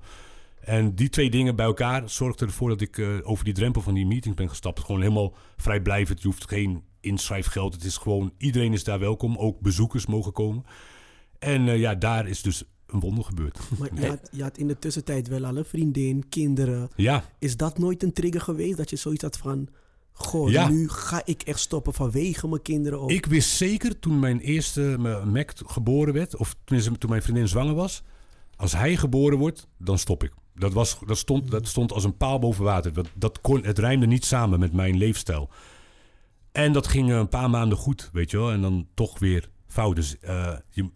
[0.60, 3.94] En die twee dingen bij elkaar zorgden ervoor dat ik eh, over die drempel van
[3.94, 4.80] die meeting ben gestapt.
[4.80, 6.22] Gewoon helemaal vrijblijvend.
[6.22, 7.74] Je hoeft geen inschrijfgeld.
[7.74, 9.38] Het is gewoon, iedereen is daar welkom.
[9.38, 10.66] Ook bezoekers mogen komen.
[11.46, 13.60] En eh, ja, daar is dus een wonder gebeurd.
[13.80, 16.90] Maar je had, je had in de tussentijd wel al een vriendin, kinderen.
[16.96, 19.68] Ja, Is dat nooit een trigger geweest dat je zoiets had van...
[20.18, 20.70] Goh, Ja.
[20.70, 23.12] nu ga ik echt stoppen vanwege mijn kinderen ook.
[23.12, 27.48] Ik wist zeker toen mijn eerste mijn Mac geboren werd, of tenminste toen mijn vriendin
[27.48, 28.04] zwanger was,
[28.56, 30.34] als hij geboren wordt, dan stop ik.
[30.56, 32.94] Dat, was, dat, stond, dat stond als een paal boven water.
[32.94, 35.50] Dat, dat kon, het rijmde niet samen met mijn leefstijl.
[36.52, 38.52] En dat ging een paar maanden goed, weet je wel.
[38.52, 39.96] En dan toch weer fout.
[39.96, 40.90] Dus eh, je,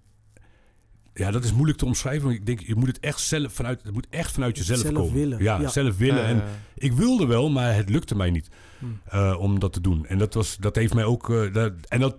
[1.19, 2.23] ja, dat is moeilijk te omschrijven.
[2.27, 4.93] Want ik denk, je moet het echt zelf vanuit, het moet echt vanuit jezelf Zelf
[4.93, 5.13] komen.
[5.13, 5.67] willen, Ja, ja.
[5.69, 6.23] zelf willen.
[6.25, 6.43] En
[6.75, 8.49] ik wilde wel, maar het lukte mij niet
[8.79, 8.99] Hmm.
[9.05, 10.05] eh, om dat te doen.
[10.05, 11.29] En dat, was, dat heeft mij ook.
[11.29, 12.15] eh, daar, en dat,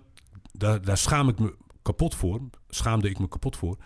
[0.53, 2.41] daar, daar schaam ik me kapot voor.
[2.69, 3.77] Schaamde ik me kapot voor.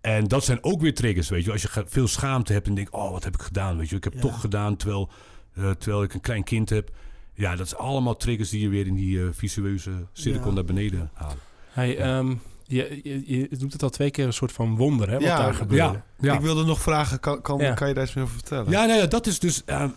[0.00, 1.52] En dat zijn ook weer triggers, weet je.
[1.52, 3.96] Als je veel schaamte hebt en denkt, oh, wat heb ik gedaan, weet je.
[3.96, 4.20] Ik heb Ja.
[4.20, 5.10] toch gedaan terwijl,
[5.54, 6.90] eh, terwijl ik een klein kind heb.
[7.34, 10.54] Ja, dat is allemaal triggers die je weer in die visueuze cirkel Ja.
[10.54, 11.36] naar beneden halen.
[11.68, 12.34] Hey, ehm,
[12.68, 15.38] je, je, je doet het al twee keer een soort van wonder, hè, wat Ja,
[15.38, 15.82] daar gebeurde.
[15.92, 16.34] Ja, ja.
[16.34, 17.74] Ik wilde nog vragen, kan, kan, Ja.
[17.74, 18.70] kan je daar iets meer over vertellen?
[18.70, 19.84] Ja, nou ja, dat is dus eh,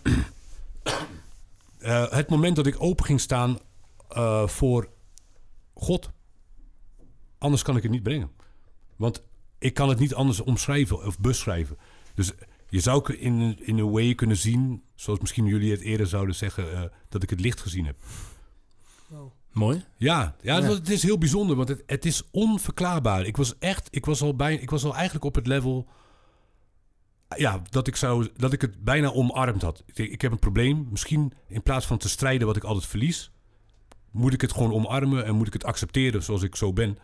[1.78, 3.58] eh, het moment dat ik open ging staan
[4.08, 4.88] eh, voor
[5.74, 6.10] God.
[7.38, 8.30] Anders kan ik het niet brengen.
[8.96, 9.22] Want
[9.58, 11.76] ik kan het niet anders omschrijven of beschrijven.
[12.14, 12.32] Dus
[12.68, 16.72] je zou in, in een way kunnen zien, zoals misschien jullie het eerder zouden zeggen,
[16.72, 17.96] eh, dat ik het licht gezien heb.
[19.52, 19.84] Mooi.
[19.96, 20.68] Ja, ja, het Ja.
[20.68, 23.26] was- het is heel bijzonder, want het, het is onverklaarbaar.
[23.26, 25.86] Ik was echt, ik was al bij, ik was al eigenlijk op het level,
[27.36, 29.82] ja, dat ik zou, dat ik het bijna omarmd had.
[29.94, 30.86] Ik heb een probleem.
[30.90, 33.30] Misschien in plaats van te strijden wat ik altijd verlies,
[34.10, 36.98] moet ik het gewoon omarmen en moet ik het accepteren zoals ik zo ben.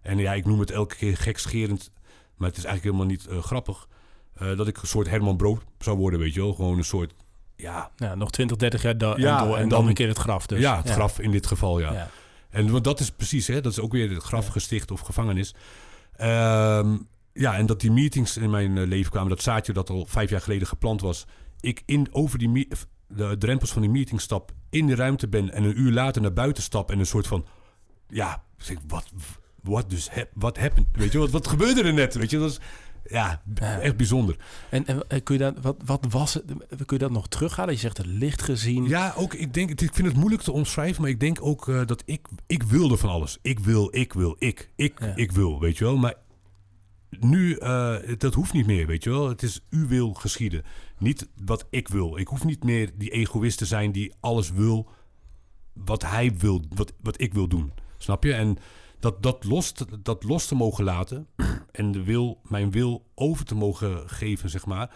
[0.00, 1.90] En ja, ik noem het elke keer gekscherend,
[2.36, 3.88] maar het is eigenlijk helemaal niet eh, grappig.
[4.32, 6.54] eh, dat ik een soort Herman Brood zou worden, weet je wel.
[6.54, 7.14] Gewoon een soort,
[7.56, 9.94] ja, Ja, nog 20, 30 jaar da- Ja, en, door, en, en dan dan- een
[9.94, 10.46] keer het graf.
[10.46, 10.60] Dus.
[10.60, 12.08] ja, het graf in dit geval, ja.
[12.50, 15.54] En want dat is precies, hè, dat is ook weer het grafgesticht of gevangenis.
[16.16, 16.96] Ehm,
[17.32, 20.30] ja, en dat die meetings in mijn eh, leven kwamen, dat zaadje dat al vijf
[20.30, 21.26] jaar geleden geplant was.
[21.60, 22.68] Ik in, over die
[23.08, 26.32] de drempels van die meeting stap, in de ruimte ben en een uur later naar
[26.32, 27.46] buiten stap en een soort van,
[28.08, 29.10] ja, zeg, wat,
[29.62, 32.58] wat dus, wat happened, weet je, wat, wat gebeurde er net, weet je, dat is,
[33.04, 33.42] ja,
[33.80, 34.36] echt bijzonder.
[34.70, 36.44] En, en eh, kun je dat, wat, wat was het?
[36.68, 37.74] Kun je dat nog terughalen?
[37.74, 38.84] Je zegt het licht gezien.
[38.88, 41.86] Ja, ook, ik, denk, ik vind het moeilijk te omschrijven, maar ik denk ook eh,
[41.86, 43.38] dat ik, ik wilde van alles.
[43.42, 45.16] Ik wil, ik wil, ik, ik, Ja.
[45.16, 45.96] ik wil, weet je wel.
[45.96, 46.14] Maar
[47.20, 49.28] nu, eh, dat hoeft niet meer, weet je wel.
[49.28, 50.62] Het is u wil geschieden,
[50.98, 52.18] niet wat ik wil.
[52.18, 54.88] Ik hoef niet meer die egoïst te zijn die alles wil
[55.72, 57.72] wat hij wil, wat, wat ik wil doen.
[57.98, 58.32] Snap je?
[58.32, 58.56] En
[59.02, 61.26] dat, dat, los, te- dat los te mogen laten
[61.72, 64.90] en de wil, mijn wil over te mogen geven, zeg maar.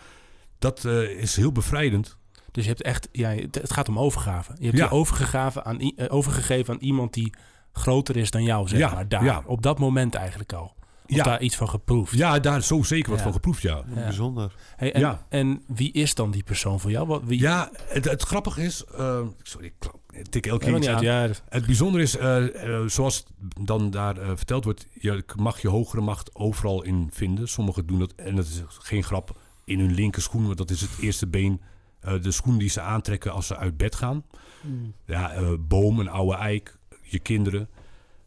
[0.59, 2.16] Dat eh, is heel bevrijdend.
[2.50, 4.52] Dus je hebt echt, ja, het gaat om overgave.
[4.59, 4.84] Je hebt Ja.
[4.84, 7.32] je overgegeven aan, eh, overgegeven aan iemand die
[7.72, 9.09] groter is dan jou, zeg Ja, maar.
[9.09, 9.42] Daar, ja.
[9.46, 10.74] op dat moment eigenlijk al.
[11.09, 11.22] Of Ja.
[11.24, 12.12] daar iets van geproefd.
[12.16, 13.24] Ja, daar zo zeker wat Ja.
[13.24, 13.76] van geproefd, ja.
[13.88, 13.94] Ja.
[13.94, 14.54] Bijzonder.
[14.76, 15.26] Hey, en, Ja.
[15.28, 17.07] en wie is dan die persoon voor jou?
[17.07, 18.84] Wat, wie, Ja, het, het grappige is...
[18.84, 21.19] eh, sorry, ik klap- tik elke keer Helemaal iets niet aan.
[21.21, 21.37] uit.
[21.37, 23.25] Ja, Het bijzondere is, eh, eh, zoals
[23.61, 24.87] dan daar eh, verteld wordt...
[24.93, 27.49] je mag je hogere macht overal in vinden.
[27.49, 30.45] Sommigen doen dat, en dat is geen grap, in hun linker schoen.
[30.45, 31.61] Want dat is het eerste been.
[32.01, 34.25] eh, de schoen die ze aantrekken als ze uit bed gaan.
[34.62, 34.95] Mm.
[35.07, 37.69] Ja, eh, boom, een oude eik, je kinderen.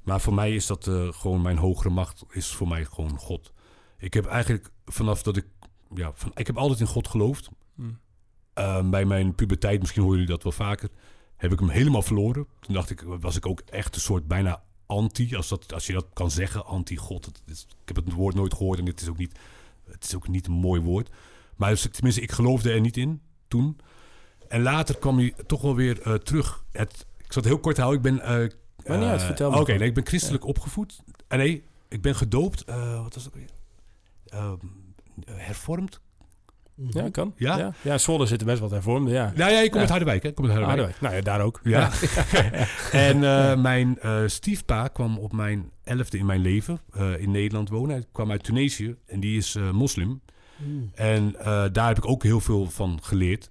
[0.04, 3.54] Maar voor mij is dat eh, gewoon mijn hogere macht, is voor mij gewoon God.
[3.98, 5.46] Ik heb eigenlijk vanaf dat ik,
[5.96, 7.50] ja, van, ik heb altijd in God geloofd.
[7.76, 8.00] Hmm.
[8.92, 10.90] Bij mijn puberteit, misschien horen jullie dat wel vaker,
[11.40, 12.48] heb ik hem helemaal verloren.
[12.60, 15.94] Toen dacht ik, was ik ook echt een soort bijna anti, als, dat, als je
[15.94, 17.32] dat kan zeggen, anti-God.
[17.48, 19.40] Ik heb het woord nooit gehoord en het is ook niet,
[19.92, 21.10] het is ook niet een mooi woord.
[21.56, 23.78] Maar dus, tenminste, ik geloofde er niet in toen.
[24.48, 26.64] En later kwam hij toch wel weer eh, terug.
[26.72, 27.98] Het, ik zal het heel kort houden.
[27.98, 28.22] Ik ben...
[28.22, 31.00] eh, niet uit, eh, vertel Oké, maar nee, ik ben christelijk opgevoed.
[31.28, 32.66] En nee, ik ben gedoopt.
[32.66, 33.50] wat was dat weer?
[34.26, 34.66] ehm,
[35.26, 36.02] hervormd.
[36.88, 37.34] Ja, kan.
[37.36, 37.58] Ja?
[37.58, 39.34] Ja, ja Zwolle zitten best wat hervormde, ja.
[39.36, 39.80] Nou ja, ik kom Ja.
[39.80, 40.24] uit Harderwijk.
[40.24, 40.30] Hè.
[40.30, 40.80] Ik kom uit Harderwijk.
[40.80, 41.14] Harderwijk.
[41.14, 41.60] Nou ja, daar ook.
[41.64, 41.92] Ja.
[43.08, 47.70] en eh, mijn eh, stiefpa kwam op mijn elfde in mijn leven eh, in Nederland
[47.70, 47.96] wonen.
[47.96, 50.22] Hij kwam uit Tunesië en die is moslim.
[50.56, 50.92] Mm.
[50.96, 51.36] En
[51.72, 53.50] daar heb ik ook heel veel van geleerd.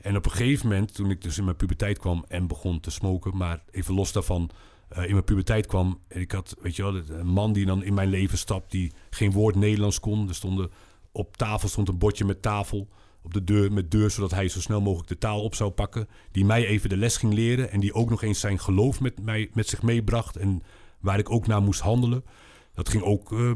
[0.00, 2.90] En op een gegeven moment, toen ik dus in mijn puberteit kwam en begon te
[2.90, 4.50] smoken, maar even los daarvan,
[4.94, 7.94] in mijn puberteit kwam en ik had, weet je wel, een man die dan in
[7.94, 10.28] mijn leven stapt, die geen woord Nederlands kon.
[10.28, 10.70] Er stonden
[11.18, 12.88] op tafel stond een bordje met tafel
[13.22, 16.08] op de deur met deur, zodat hij zo snel mogelijk de taal op zou pakken.
[16.30, 19.20] Die mij even de les ging leren en die ook nog eens zijn geloof met
[19.20, 20.62] mij met zich meebracht en
[21.00, 22.24] waar ik ook naar moest handelen.
[22.72, 23.52] Dat ging ook eh,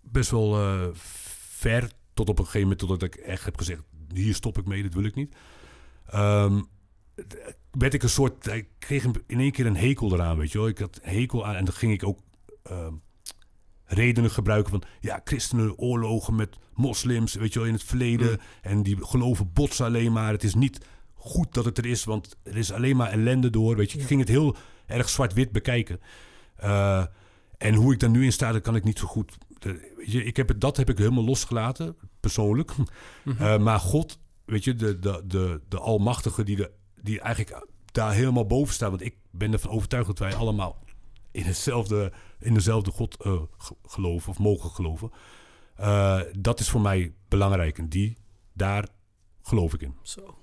[0.00, 3.82] best wel eh, ver tot op een gegeven moment totdat ik echt heb gezegd:
[4.12, 5.34] hier stop ik mee, dat wil ik niet.
[6.06, 6.62] Ehm,
[7.70, 10.68] werd ik een soort, ik kreeg in één keer een hekel eraan, weet je wel.
[10.68, 12.18] Ik had hekel aan en dan ging ik ook
[12.62, 12.94] ehm,
[13.92, 18.40] redenen gebruiken van, ja, christenen oorlogen met moslims, weet je wel, in het verleden.
[18.62, 20.32] En die geloven botsen alleen maar.
[20.32, 23.76] Het is niet goed dat het er is, want er is alleen maar ellende door,
[23.76, 23.98] weet je.
[23.98, 26.00] Ik ging het heel erg zwart-wit bekijken.
[26.56, 27.04] Eh,
[27.58, 29.38] en hoe ik daar nu in sta, dat kan ik niet zo goed.
[29.58, 32.72] De- weet je, ik heb het, dat heb ik helemaal losgelaten, persoonlijk.
[33.38, 36.70] Eh, maar God, weet je, de, de, de, de Almachtige die, de,
[37.02, 38.90] die eigenlijk daar helemaal boven staat.
[38.90, 40.84] Want ik ben ervan overtuigd dat wij allemaal
[41.30, 45.10] in, hetzelfde, in dezelfde God eh, ge- geloven of mogen geloven.
[45.76, 47.78] Eh, dat is voor mij belangrijk.
[47.78, 48.16] En die,
[48.52, 48.88] daar
[49.42, 49.94] geloof ik in.
[50.02, 50.34] Zo.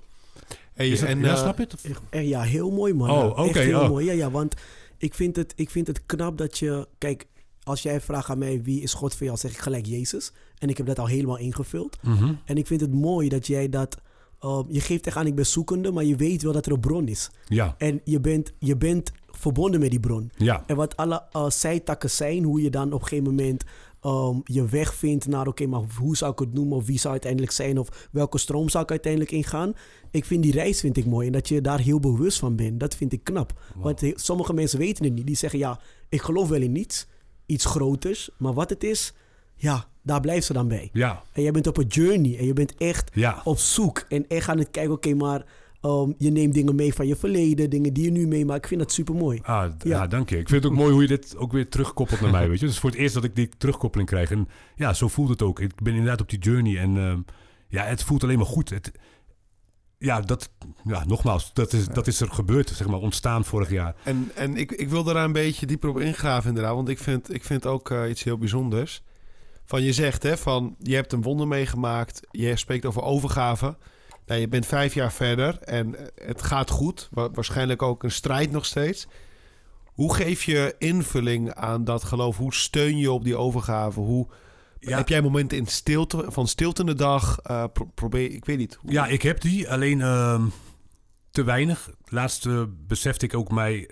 [0.74, 1.68] Hey, Is dat- en, ja, eh, snap je
[2.10, 2.28] het?
[2.28, 3.10] Ja, heel mooi man.
[3.10, 3.90] Oh, oké, heel oh.
[3.90, 4.06] mooi.
[4.06, 4.54] Ja, ja, want
[4.98, 6.88] ik vind, het, ik vind het knap dat je...
[6.98, 7.28] Kijk,
[7.64, 10.32] als jij vraagt aan mij wie is God voor jou, zeg ik gelijk Jezus.
[10.58, 11.98] En ik heb dat al helemaal ingevuld.
[12.04, 12.34] Mhm.
[12.46, 13.98] En ik vind het mooi dat jij dat...
[14.44, 16.80] um, je geeft echt aan, ik ben zoekende, maar je weet wel dat er een
[16.80, 17.30] bron is.
[17.48, 20.32] Ja, En je bent, je bent verbonden met die bron.
[20.38, 23.64] ja, En wat alle uh, zijtakken zijn, hoe je dan op een gegeven moment
[24.06, 27.14] um, je weg vindt naar, oké, maar hoe zou ik het noemen, of wie zou
[27.14, 29.74] het uiteindelijk zijn, of welke stroom zou ik uiteindelijk ingaan.
[30.12, 32.80] Ik vind die reis vind ik mooi en dat je daar heel bewust van bent,
[32.80, 33.54] dat vind ik knap.
[33.76, 35.26] Want he- sommige mensen weten het niet.
[35.28, 35.80] Die zeggen, ja,
[36.10, 37.08] ik geloof wel in niets,
[37.46, 39.14] iets groters, maar wat het is,
[39.56, 40.90] ja, daar blijft ze dan bij.
[40.94, 43.42] ja, En jij bent op een journey en je bent echt ja.
[43.44, 45.46] op zoek en echt aan het kijken, oké, maar
[45.88, 48.62] um, je neemt dingen mee van je verleden, dingen die je nu meemaakt.
[48.62, 49.40] Ik vind dat super mooi.
[49.44, 49.90] Ah, Ja.
[49.90, 50.08] ja.
[50.08, 50.38] dank je.
[50.38, 52.66] Ik vind het ook mooi hoe je dit ook weer terugkoppelt naar mij, weet je.
[52.66, 54.32] Het is voor het eerst dat ik die terugkoppeling krijg.
[54.32, 55.60] En ja, zo voelt het ook.
[55.60, 57.20] Ik ben inderdaad op die journey en ehm,
[57.68, 58.70] ja, het voelt alleen maar goed.
[58.70, 58.92] Het,
[59.98, 60.50] ja, dat,
[60.84, 63.96] ja, nogmaals, dat is, dat is er gebeurd, zeg maar, ontstaan vorig jaar.
[64.04, 66.76] En, en ik, ik wil daar een beetje dieper op ingraven inderdaad.
[66.76, 69.02] Want ik vind, ik vind ook eh, iets heel bijzonders.
[69.66, 72.20] Van je zegt hè, van je hebt een wonder meegemaakt.
[72.32, 73.78] Je spreekt over overgave.
[74.28, 77.08] Nou, je bent vijf jaar verder en eh, het gaat goed.
[77.12, 79.08] Wa- waarschijnlijk ook een strijd nog steeds.
[79.86, 82.38] Hoe geef je invulling aan dat geloof?
[82.38, 84.00] Hoe steun je op die overgave?
[84.00, 84.28] Hoe,
[84.80, 84.98] Ja.
[84.98, 87.40] Heb jij momenten in stilte, van stilte in de dag?
[87.40, 88.78] Eh, pro- probeer, ik weet niet.
[88.82, 90.42] Hoe- Ja, ik heb die, alleen ehm,
[91.32, 91.90] te weinig.
[92.06, 93.90] Laatst eh, besefte, ik ook mij,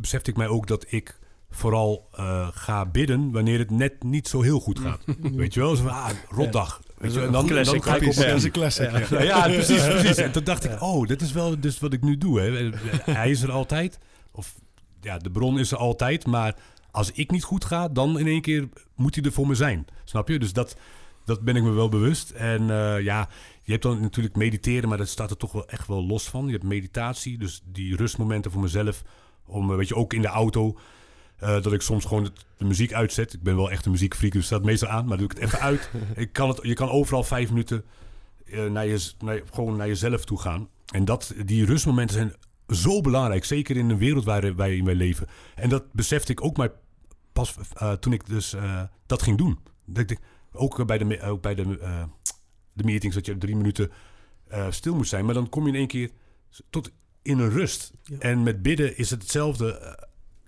[0.00, 1.18] besefte ik mij ook dat ik
[1.50, 5.00] vooral eh, ga bidden wanneer het net niet zo heel goed gaat.
[5.32, 6.80] Weet je wel, zo van, ah, rotdag.
[6.98, 8.90] Weet je, en dan, en dan ga ik op een classic.
[9.08, 9.18] ja.
[9.18, 10.16] Ja, ja, precies, precies.
[10.16, 12.40] En toen dacht ik, oh, dit is wel dus wat ik nu doe.
[12.40, 12.70] Hè.
[13.12, 13.98] Hij is er altijd.
[14.32, 14.54] Of
[15.00, 16.26] ja, de bron is er altijd.
[16.26, 16.54] Maar
[16.90, 19.86] als ik niet goed ga, dan in één keer moet hij er voor me zijn.
[20.04, 20.38] Snap je?
[20.38, 20.76] Dus dat,
[21.24, 22.30] dat ben ik me wel bewust.
[22.30, 23.28] En eh, ja,
[23.62, 26.46] je hebt dan natuurlijk mediteren, maar dat staat er toch wel echt wel los van.
[26.46, 29.02] Je hebt meditatie, dus die rustmomenten voor mezelf.
[29.46, 30.78] Om, eh, weet je, ook in de auto.
[31.38, 33.32] Eh, dat ik soms gewoon het- de muziek uitzet.
[33.32, 35.06] Ik ben wel echt een muziekfreak, dus staat meestal aan.
[35.06, 35.90] Maar doe ik het even uit.
[36.16, 37.84] ik kan het, je kan overal vijf minuten
[38.46, 40.68] eh, naar, je, naar, gewoon naar jezelf toe gaan.
[40.92, 42.32] En dat, die rustmomenten zijn
[42.68, 43.44] zo belangrijk.
[43.44, 45.26] Zeker in de wereld waar wij in wij leven.
[45.54, 46.70] En dat besefte ik ook maar
[47.32, 48.54] pas eh, toen ik dus
[49.06, 49.58] dat ging doen.
[49.84, 50.18] Dat ik,
[50.52, 51.78] ook bij, de, ook bij de,
[52.72, 53.90] de meetings dat je drie minuten
[54.70, 55.24] stil moet zijn.
[55.24, 56.10] Maar dan kom je in één keer
[56.70, 56.90] tot
[57.22, 57.92] in een rust.
[58.02, 58.18] Ja.
[58.18, 59.98] En met bidden is het hetzelfde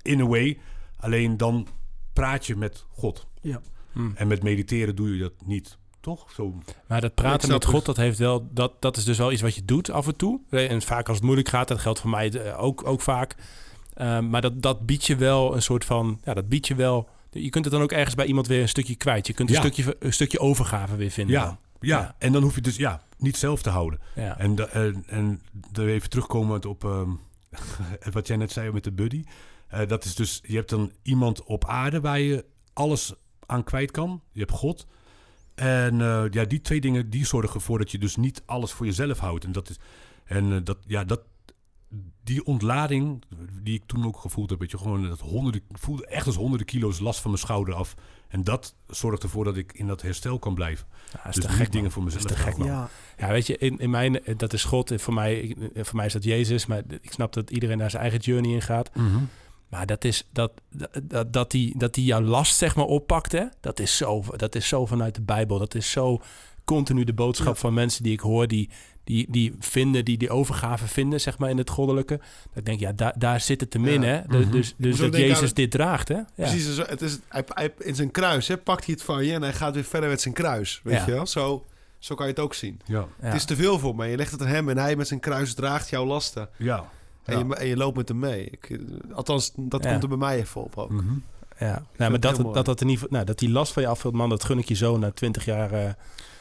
[0.03, 0.59] in a way.
[1.01, 1.67] Alleen dan
[2.13, 3.27] praat je met God.
[3.41, 3.61] Ja.
[3.93, 4.11] Hm.
[4.15, 5.79] En met mediteren doe je dat niet.
[6.01, 6.31] Toch?
[6.31, 6.55] Zo.
[6.87, 9.55] Maar dat praten met God, dat heeft wel, dat, dat is dus wel iets wat
[9.55, 10.41] je doet af en toe.
[10.51, 13.37] En vaak als het moeilijk gaat, dat geldt voor mij eh, ook, ook vaak.
[13.95, 17.09] Eh, maar dat, dat biedt je wel een soort van, ja, dat biedt je wel.
[17.31, 19.27] Je kunt het dan ook ergens bij iemand weer een stukje kwijt.
[19.27, 19.61] Je kunt een, Ja.
[19.61, 21.35] stukje, een stukje overgave weer vinden.
[21.35, 21.99] Ja, ja.
[21.99, 22.15] Ja.
[22.19, 24.01] en dan hoef je dus ja, niet zelf te houden.
[24.15, 24.39] Ja.
[24.39, 25.41] En, en, en
[25.75, 27.11] even terugkomend op ehm,
[28.13, 29.25] wat jij net zei met de buddy.
[29.69, 33.13] Eh, dat is dus, je hebt dan iemand op aarde waar je alles
[33.47, 34.23] aan kwijt kan.
[34.33, 34.87] Je hebt God.
[35.55, 38.87] En eh, ja, die twee dingen die zorgen ervoor dat je dus niet alles voor
[38.87, 39.45] jezelf houdt.
[39.45, 39.77] En dat is,
[40.25, 41.21] en eh, dat, ja, dat,
[42.25, 43.23] die ontlading
[43.63, 46.37] die ik toen ook gevoeld heb, weet je, gewoon dat honderden, ik voelde echt als
[46.37, 47.95] honderden kilo's last van mijn schouder af.
[48.29, 50.87] En dat zorgt ervoor dat ik in dat herstel kan blijven.
[51.13, 52.41] Ja, dat is dus niet gek, dingen voor Dat is mezelf.
[52.41, 52.65] te gek.
[52.67, 52.89] Ja,
[53.19, 54.91] Ja, weet je, in, in mijn, dat is God.
[54.91, 55.57] En Voor mij, ik-
[55.87, 56.67] voor mij is dat Jezus.
[56.67, 58.95] Maar ik snap dat iedereen naar zijn eigen journey in gaat.
[58.95, 59.19] Mhm.
[59.69, 60.53] Maar dat is dat,
[61.03, 63.45] dat, dat, die, dat die jouw last zeg maar oppakt, hè?
[63.61, 65.59] Dat, is zo, dat is zo vanuit de Bijbel.
[65.59, 66.21] Dat is zo
[66.65, 67.61] continu de boodschap Ja.
[67.61, 68.71] van mensen die ik hoor, die,
[69.05, 72.17] die, die vinden, die die overgave vinden, zeg maar, in het goddelijke.
[72.19, 74.07] Dat ik denk, ja, daar, daar zit het te min, Ja.
[74.09, 74.39] hè?
[74.39, 74.51] Mhm.
[74.51, 76.15] Dus, dus dat Jezus aan- dit draagt, hè?
[76.15, 76.25] Ja.
[76.35, 79.33] Precies, zo, het is, hij, hij- in zijn kruis hè, pakt hij het van je
[79.33, 80.81] en hij gaat weer verder met zijn kruis.
[80.85, 81.05] Weet Ja.
[81.07, 81.27] je wel?
[81.27, 81.65] Zo,
[81.99, 82.81] zo kan je het ook zien.
[82.85, 83.07] Ja, Ja.
[83.27, 84.07] Het is te veel voor me.
[84.07, 86.49] Je legt het aan hem en hij met zijn kruis draagt jouw lasten.
[86.57, 86.91] ja.
[87.29, 87.45] En, Ja.
[87.49, 88.45] je, en je loopt met hem mee.
[88.51, 88.79] Ik,
[89.13, 89.91] althans, dat Ja.
[89.91, 90.91] komt er bij mij even op ook.
[90.91, 91.13] Mhm.
[91.59, 93.89] Ja, nou, maar dat, dat, dat, in ieder geval, nou, dat die last van je
[93.89, 95.73] afvalt, man, dat gun ik je zo na twintig jaar.
[95.73, 95.93] eh,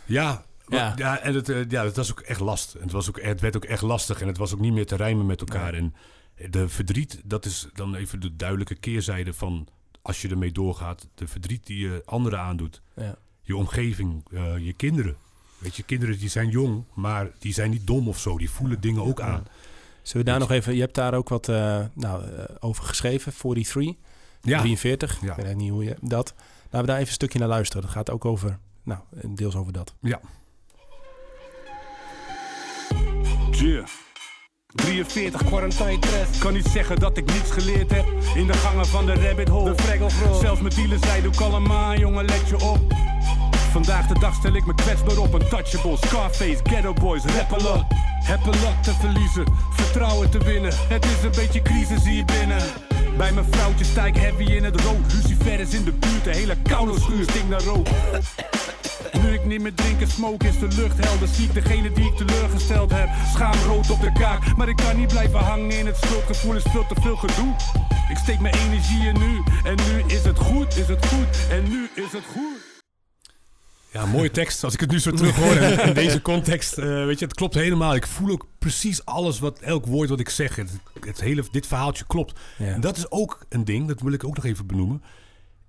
[0.06, 1.20] Ja, Ja.
[1.20, 2.74] en het, eh, ja, het was ook echt last.
[2.74, 4.86] En het, was ook, het werd ook echt lastig en het was ook niet meer
[4.86, 5.74] te rijmen met elkaar.
[5.74, 5.94] En
[6.50, 9.68] de verdriet, dat is dan even de duidelijke keerzijde van
[10.02, 11.08] als je ermee doorgaat.
[11.16, 12.82] De verdriet die je anderen aandoet.
[12.96, 13.16] ja.
[13.42, 15.16] Je omgeving, eh, je kinderen.
[15.58, 18.38] Weet je, kinderen die zijn jong, maar die zijn niet dom of zo.
[18.38, 19.46] Die voelen dingen ook aan.
[20.08, 23.34] Zullen we daar nog even, je hebt daar ook wat eh, nou, eh, over geschreven,
[23.34, 23.95] 43,
[24.41, 25.38] Ja, 43, Ja.
[25.38, 26.34] ik weet niet hoe je dat.
[26.64, 27.82] Laten we daar even een stukje naar luisteren.
[27.82, 29.93] Dat gaat ook over, nou, deels over dat.
[30.01, 30.20] ja.
[33.51, 33.86] Yeah.
[34.68, 36.38] 43 quarantine test.
[36.39, 38.05] Kan niet zeggen dat ik niets geleerd heb.
[38.36, 39.76] In de gangen van de rabbit hole.
[39.76, 40.10] De
[40.41, 42.80] Zelfs mijn dealer zei doe kalm aan jongen let je op.
[43.72, 45.34] Vandaag de dag stel ik me kwetsbaar op.
[45.34, 47.88] Untouchable, Scarface, Ghetto Boys, rappelen.
[48.24, 50.74] Heb een lot te verliezen, vertrouwen te winnen.
[50.88, 52.61] Het is een beetje crisis hier binnen.
[53.18, 55.13] Bij mijn vrouwtje sta ik heavy in het rood.
[55.13, 57.88] Lucifer is in de buurt, de hele koude schuur stinkt naar rook.
[59.22, 62.05] Nu ik niet meer drink en smoke is de lucht helder Zie ik degene die
[62.05, 65.97] ik teleurgesteld heb Schaamrood op de kaak Maar ik kan niet blijven hangen in het
[65.97, 67.55] schuldgevoel is veel te veel gedoe
[68.09, 71.63] Ik steek mijn energie in nu En nu is het goed, is het goed En
[71.70, 72.66] nu is het goed
[73.92, 74.64] Ja, mooie tekst.
[74.64, 77.34] Als ik het nu zo terug hoor in, in deze context, eh, weet je, het
[77.34, 77.96] klopt helemaal.
[77.96, 80.56] Ik voel ook precies alles wat, elk woord wat ik zeg.
[80.56, 82.40] Het, het hele, dit verhaaltje klopt.
[82.58, 82.66] Ja.
[82.66, 85.04] En dat is ook een ding, dat wil ik ook nog even benoemen.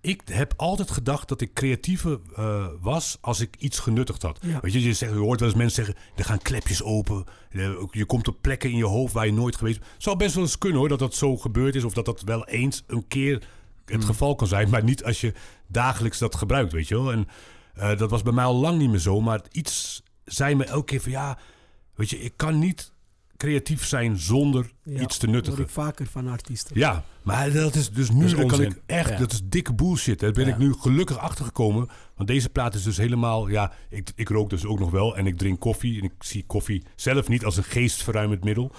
[0.00, 4.38] Ik heb altijd gedacht dat ik creatiever eh, was als ik iets genuttigd had.
[4.40, 4.58] Ja.
[4.60, 7.24] Weet je, je, zegt, je hoort wel eens mensen zeggen, er gaan klepjes open.
[7.50, 9.90] Je, je komt op plekken in je hoofd waar je nooit geweest bent.
[9.98, 11.84] Zou best wel eens kunnen hoor, dat dat zo gebeurd is.
[11.84, 13.42] Of dat dat wel eens een keer
[13.84, 14.70] het geval kan zijn.
[14.70, 15.32] Maar niet als je
[15.66, 17.12] dagelijks dat gebruikt, weet je wel.
[17.12, 17.28] En
[17.78, 19.20] eh, dat was bij mij al lang niet meer zo.
[19.20, 21.38] Maar iets zei me elke keer van ja,
[21.94, 22.92] weet je, ik kan niet
[23.36, 25.62] creatief zijn zonder Ja, iets te hoor nuttigen.
[25.62, 26.78] ik vaker van artiesten.
[26.78, 29.16] Ja, maar dat is dus nu Dat kan ik echt, Ja.
[29.18, 30.20] dat is dikke bullshit.
[30.20, 30.52] Daar ben Ja.
[30.52, 31.88] ik nu gelukkig achter gekomen.
[32.16, 35.26] Want deze plaat is dus helemaal, ja, ik, ik rook dus ook nog wel en
[35.26, 35.98] ik drink koffie.
[35.98, 38.72] En ik zie koffie zelf niet als een geestverruimend middel.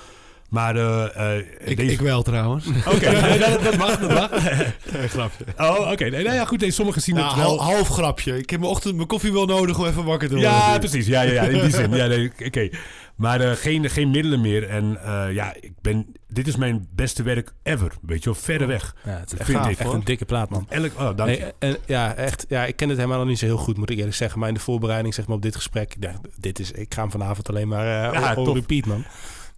[0.50, 1.92] Maar eh, eh, Ik, deze...
[1.92, 2.66] ik wel trouwens.
[2.68, 4.30] Oké, nee, dat, dat mag, dat mag.
[5.16, 5.44] grapje.
[5.58, 6.04] Oh, oké.
[6.10, 6.60] Nee, nou ja, goed.
[6.60, 7.62] Nee, sommigen zien Nou, het wel.
[7.62, 8.38] hal- half grapje.
[8.38, 10.52] Ik heb mijn ochtend mijn koffie wel nodig om even wakker te worden.
[10.52, 11.08] Ja, precies.
[11.08, 11.92] Ja, ja, ja, in die zin.
[12.00, 12.70] Ja, nee, oké.
[13.16, 14.70] Maar eh, geen, geen middelen meer.
[14.70, 17.92] En eh, ja, ik ben, dit is mijn beste werk ever.
[18.02, 18.96] Weet je wel, verder weg.
[19.06, 20.66] Ja, het is echt, Vind gaaf, echt een dikke plaat, man.
[20.70, 21.38] Elk, oh, dank je.
[21.40, 22.46] Nee, en, ja, echt.
[22.48, 24.40] Ja, ik ken het helemaal nog niet zo heel goed, moet ik eerlijk zeggen.
[24.40, 25.96] Maar in de voorbereiding, zeg maar, op dit gesprek...
[26.00, 29.04] Ja, dit is, ik ga hem vanavond alleen maar eh Ja, op- op repeat, man.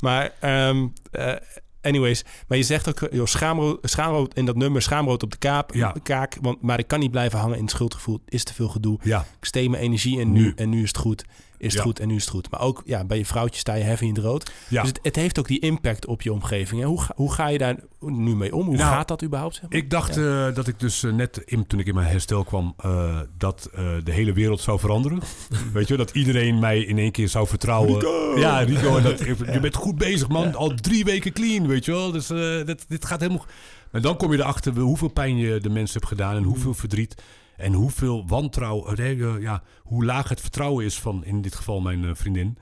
[0.02, 1.34] Maar, ehm, eh,
[1.82, 2.24] anyways.
[2.48, 5.96] Maar je zegt ook, joh, schaamrood, schaamrood in dat nummer, schaamrood op de kaap, Ja.
[6.04, 6.38] kaak.
[6.42, 8.20] Want, maar ik kan niet blijven hangen in het schuldgevoel.
[8.26, 9.00] Is te veel gedoe.
[9.04, 10.54] Ja, Ik steek mijn energie in nu, Nu.
[10.56, 11.26] en nu is het goed.
[11.62, 11.82] Is het Ja.
[11.82, 12.52] goed en nu is het goed.
[12.52, 14.52] Maar ook ja, bij je vrouwtje sta je heavy in het rood.
[14.68, 14.82] ja.
[14.82, 16.82] Dus het, het heeft ook die impact op je omgeving.
[16.82, 16.88] Hè?
[16.88, 18.66] Hoe, ga, hoe ga je daar nu mee om?
[18.66, 19.56] Hoe Nou, gaat dat überhaupt?
[19.56, 19.80] Zeg maar?
[19.80, 22.74] Ik dacht eh, dat ik dus eh, net in, toen ik in mijn herstel kwam,
[22.78, 23.70] eh, dat
[24.04, 25.20] de hele wereld zou veranderen.
[25.74, 28.40] Weet je, dat iedereen mij in één keer zou vertrouwen.
[28.40, 29.20] Ja, Rico, dat,
[29.54, 30.56] je bent goed bezig, man.
[30.56, 32.12] Al drie weken clean, weet je wel.
[32.12, 32.28] Dus
[32.66, 33.46] dat, dit gaat helemaal.
[33.92, 37.16] En dan kom je erachter hoeveel pijn je de mensen hebt gedaan en hoeveel verdriet.
[37.62, 42.12] En hoeveel wantrouwen, ja, hoe laag het vertrouwen is van in dit geval mijn eh,
[42.14, 42.58] vriendin.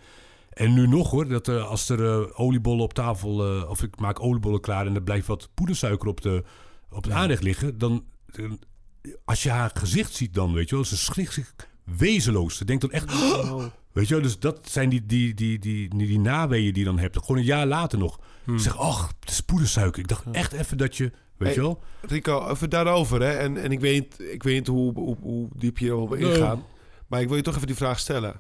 [0.50, 4.22] En nu nog hoor, dat eh, als er eh, oliebollen op tafel, of ik maak
[4.22, 6.44] oliebollen klaar en er blijft wat poedersuiker op, de,
[6.90, 8.04] op het aanrecht liggen, dan,
[9.26, 12.58] als je haar gezicht ziet dan, weet je wel, ze schrikt zich wezenloos.
[12.58, 15.90] Ze denkt dan echt, Oh, weet je wel, dus dat zijn die, die, die, die,
[15.90, 17.18] die, die naweeën die je dan hebt.
[17.18, 18.20] Gewoon een jaar later nog.
[18.44, 18.58] Hmm.
[18.58, 20.02] Ze zegt, ach, het is poedersuiker.
[20.02, 21.82] Ik dacht echt even dat je, weet je wel.
[22.02, 23.22] Rico, even daarover.
[23.22, 23.32] Hè?
[23.32, 26.34] En, en ik weet, ik weet niet hoe, hoe, hoe diep je erop Nee.
[26.34, 26.64] ingaan.
[27.08, 28.40] Maar ik wil je toch even die vraag stellen.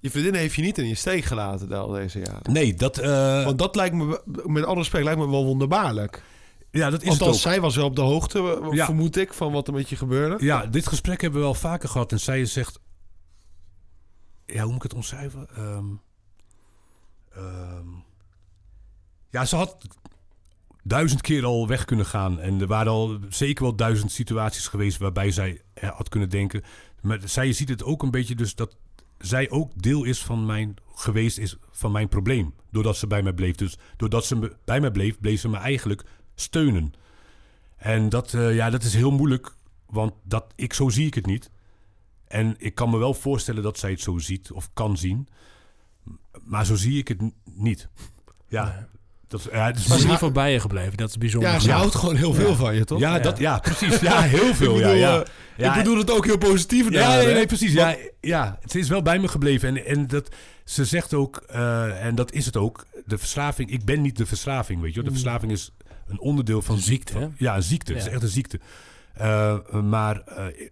[0.00, 2.52] Je vriendin heeft je niet in je steek gelaten al deze jaren.
[2.52, 6.22] Nee, dat, eh, Want dat lijkt me, met alle respect, lijkt me wel wonderbaarlijk.
[6.70, 7.34] ja, dat is Want het ook.
[7.34, 8.84] zij was wel op de hoogte, Ja.
[8.84, 10.44] vermoed ik, van wat er met je gebeurde.
[10.44, 12.12] Ja, dit gesprek hebben we wel vaker gehad.
[12.12, 12.78] En zij zegt...
[14.46, 15.48] Ja, hoe moet ik het omschrijven?
[15.56, 15.84] Ehm,
[17.34, 17.86] ehm,
[19.30, 19.76] ja, ze had
[20.82, 22.40] duizend keer al weg kunnen gaan.
[22.40, 26.62] En er waren al zeker wel duizend situaties geweest waarbij zij eh, had kunnen denken.
[27.00, 28.76] Maar zij ziet het ook een beetje dus dat
[29.18, 32.54] zij ook deel is van mijn geweest is van mijn probleem.
[32.70, 33.54] Doordat ze bij mij bleef.
[33.54, 36.04] Dus doordat ze bij mij bleef, bleef ze me eigenlijk
[36.34, 36.92] steunen.
[37.76, 39.54] En dat, eh, ja, dat is heel moeilijk,
[39.86, 41.50] want dat, ik, zo zie ik het niet.
[42.26, 45.28] En ik kan me wel voorstellen dat zij het zo ziet of kan zien.
[46.42, 47.88] Maar zo zie ik het niet.
[48.48, 48.88] Ja,
[49.32, 50.96] dat, is- ja, het is Ze is in ieder geval bij je gebleven.
[50.96, 51.50] Dat is bijzonder.
[51.50, 52.98] Ja, ze houdt gewoon heel veel van je, toch?
[52.98, 53.22] Ja, Ja.
[53.22, 54.00] Dat, ja, precies.
[54.00, 54.74] Ja, heel veel.
[54.74, 55.20] Ik ja, bedoel, ja.
[55.20, 55.26] eh,
[55.56, 56.90] Ja, ik bedoel het ook heel positief.
[56.90, 57.72] ja, nee, nee, precies.
[57.72, 59.68] Ja, ja, ze is wel bij me gebleven.
[59.76, 60.28] En, en dat,
[60.64, 64.26] ze zegt ook, eh, en dat is het ook, de verslaving, ik ben niet de
[64.26, 65.04] verslaving, weet je wel.
[65.08, 65.70] De verslaving is
[66.06, 67.28] een onderdeel van Een ziekte, hè?
[67.36, 67.92] Ja, een ziekte.
[67.92, 68.60] Het is echt een ziekte.
[69.14, 70.68] Eh, maar eh,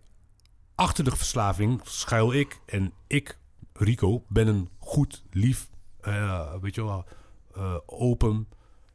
[0.74, 2.60] achter de verslaving schuil ik.
[2.66, 3.38] En ik,
[3.72, 5.68] Rico, ben een goed, lief,
[6.00, 7.04] eh, weet je wel,
[7.54, 8.48] eh, open,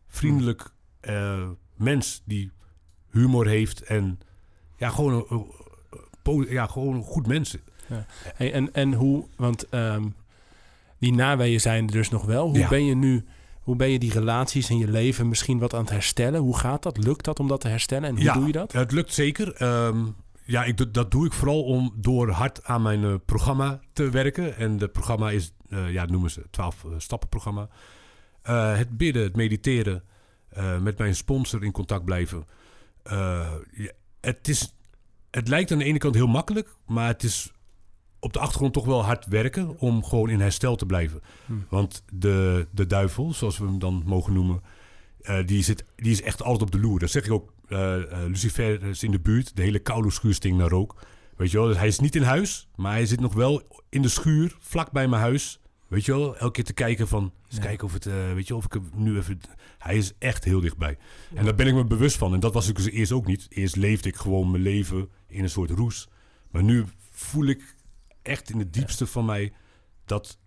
[0.08, 2.52] vriendelijk eh, mens die
[3.12, 4.20] humor heeft en
[4.78, 7.58] ja, gewoon een, ja, gewoon een goed mens.
[8.36, 10.06] Hey, en, en hoe, want ehm,
[11.00, 12.48] die naweeën zijn er dus nog wel.
[12.48, 12.68] Hoe Ja.
[12.70, 13.26] ben je nu,
[13.62, 16.42] hoe ben je die relaties in je leven misschien wat aan het herstellen?
[16.42, 16.98] Hoe gaat dat?
[16.98, 18.10] Lukt dat om dat te herstellen?
[18.10, 18.34] En hoe Ja.
[18.34, 18.72] doe je dat?
[18.72, 19.54] Het lukt zeker.
[19.54, 20.06] Ehm,
[20.44, 24.58] ja, ik, dat doe ik vooral om door hard aan mijn eh, programma te werken.
[24.58, 25.54] En het programma is,
[25.90, 27.70] ja, noemen ze 12 stappen programma.
[28.46, 30.04] Eh, het bidden, het mediteren,
[30.50, 32.46] eh, met mijn sponsor in contact blijven.
[33.04, 33.54] Eh,
[34.22, 34.76] het, is,
[35.32, 37.52] het lijkt aan de ene kant heel makkelijk, maar het is
[38.20, 41.22] op de achtergrond toch wel hard werken om gewoon in herstel te blijven.
[41.46, 41.66] Hmm.
[41.70, 44.62] Want de, de duivel, zoals we hem dan mogen noemen,
[45.46, 47.00] die, zit, die is echt altijd op de loer.
[47.00, 47.54] Dat zeg ik ook.
[48.28, 49.56] Lucifer is in de buurt.
[49.56, 50.96] De hele koude schuur stinkt naar rook.
[51.38, 54.02] Weet je wel, dus hij is niet in huis, maar hij zit nog wel in
[54.02, 55.60] de schuur, vlak bij mijn huis.
[55.88, 57.62] Weet je wel, elke keer te kijken van, Ja.
[57.62, 59.40] kijken of het, eh, weet je, of ik hem nu even...
[59.78, 60.98] Hij is echt heel dichtbij.
[61.34, 62.34] En daar ben ik me bewust van.
[62.34, 63.46] En dat was ik dus eerst ook niet.
[63.50, 66.10] Eerst leefde ik gewoon mijn leven in een soort roes.
[66.52, 67.76] Maar nu voel ik
[68.22, 69.54] echt in het diepste van mij
[70.06, 70.40] dat,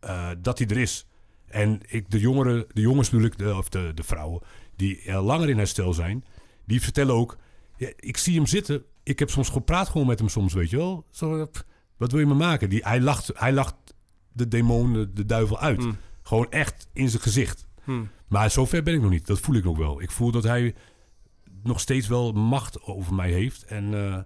[0.00, 1.06] eh, dat hij er is.
[1.46, 4.42] En ik, de, jongeren, de jongens bedoel ik, de, of de, de vrouwen,
[4.76, 6.24] die langer in herstel zijn,
[6.64, 7.36] die vertellen ook,
[7.76, 8.84] ja, ik zie hem zitten.
[9.02, 11.06] Ik heb soms gepraat gewoon met hem soms, weet je wel.
[11.10, 11.48] Zo,
[11.96, 12.70] wat wil je me maken?
[12.70, 13.74] Die, hij, lacht, hij lacht
[14.32, 15.82] de demon, de, de duivel uit.
[15.82, 15.96] Hmm.
[16.26, 17.66] Gewoon echt in zijn gezicht.
[17.84, 18.08] Hmm.
[18.26, 19.26] Maar zover ben ik nog niet.
[19.26, 20.02] Dat voel ik nog wel.
[20.02, 20.74] Ik voel dat hij
[21.62, 23.64] nog steeds wel macht over mij heeft.
[23.64, 24.18] En, eh,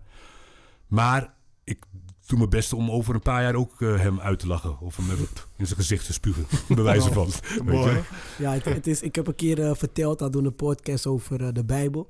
[0.86, 1.34] maar
[1.64, 1.84] ik
[2.26, 4.80] doe mijn best om over een paar jaar ook eh, hem uit te lachen.
[4.80, 6.46] Of hem even in zijn gezicht te spugen.
[6.74, 7.30] Bij wijze van.
[7.64, 8.02] Weet je?
[8.38, 11.44] Ja, het, het is, ik heb een keer eh, verteld, dat doen een podcast over
[11.44, 12.08] eh, de Bijbel.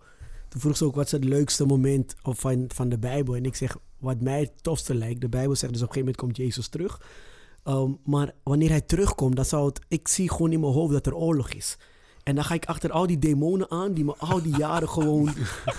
[0.48, 3.36] Toen vroeg ze ook, wat is het leukste moment of van, van de Bijbel?
[3.36, 5.20] En ik zeg, wat mij het tofste lijkt.
[5.20, 7.00] De Bijbel zegt dus op een gegeven moment komt Jezus terug.
[7.64, 9.80] Ehm, maar wanneer hij terugkomt, dan zou het...
[9.88, 11.76] Ik zie gewoon in mijn hoofd dat er oorlog is.
[12.22, 15.30] En dan ga ik achter al die demonen aan die me al die jaren gewoon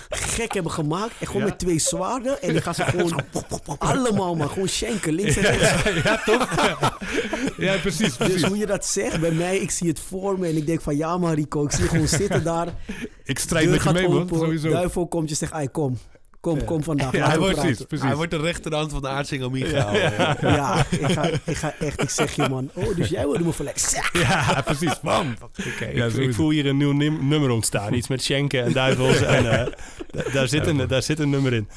[0.08, 1.12] gek hebben gemaakt.
[1.20, 1.48] En gewoon Ja.
[1.48, 2.42] met twee zwaarden.
[2.42, 3.24] En ik ga ze gewoon
[3.78, 5.82] allemaal maar gewoon schenken links en rechts.
[6.08, 6.48] ja, toch?
[7.56, 8.16] ja, precies.
[8.16, 10.80] Dus hoe je dat zegt, bij mij, ik zie het voor me en ik denk
[10.80, 12.74] van ja maar Rico, ik zie je gewoon zitten daar.
[13.24, 14.28] Ik strijd met je mee, man.
[14.28, 14.70] Sowieso.
[14.70, 15.98] duivel komt je zegt, ai kom,
[16.42, 18.06] kom, kom vandaag, Ja, laten we precies, precies.
[18.06, 19.94] Hij wordt de rechterhand van de aartsengel Michael.
[19.96, 20.36] Ja.
[20.40, 23.52] Ja, ik ga, ik ga echt, ik zeg je man, oh dus jij wilde me
[23.52, 24.02] verlekken.
[24.12, 25.00] Ja, precies.
[25.00, 25.34] Bam.
[25.74, 27.92] Oké, Ja, ik, voel hier een nieuw nim- nummer ontstaan.
[27.94, 29.20] Iets met schenken en duivels.
[29.36, 29.66] en, eh,
[30.10, 31.68] da- daar, zit een, daar zit een nummer in.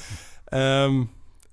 [0.46, 1.04] Ehm,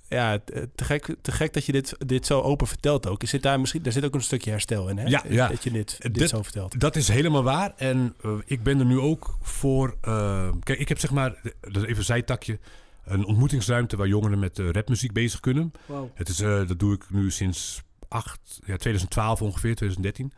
[0.09, 3.23] ja, t- te gek, te gek dat je dit, dit zo open vertelt ook.
[3.25, 5.05] Zit daar, misschien, daar zit ook een stukje herstel in, hè?
[5.07, 5.49] Ja, ja.
[5.49, 6.81] Dat je dit, dit, Dit- zo vertelt.
[6.81, 7.73] Dat is helemaal waar.
[7.77, 9.97] En eh, ik ben er nu ook voor.
[10.01, 12.59] eh, kijk, ik heb zeg maar, eh, dat is even een zijtakje,
[13.05, 15.73] een ontmoetingsruimte waar jongeren met eh, rapmuziek bezig kunnen.
[16.15, 20.33] Het is, eh, dat doe ik nu sinds 8, ja, 2012 ongeveer, 2013.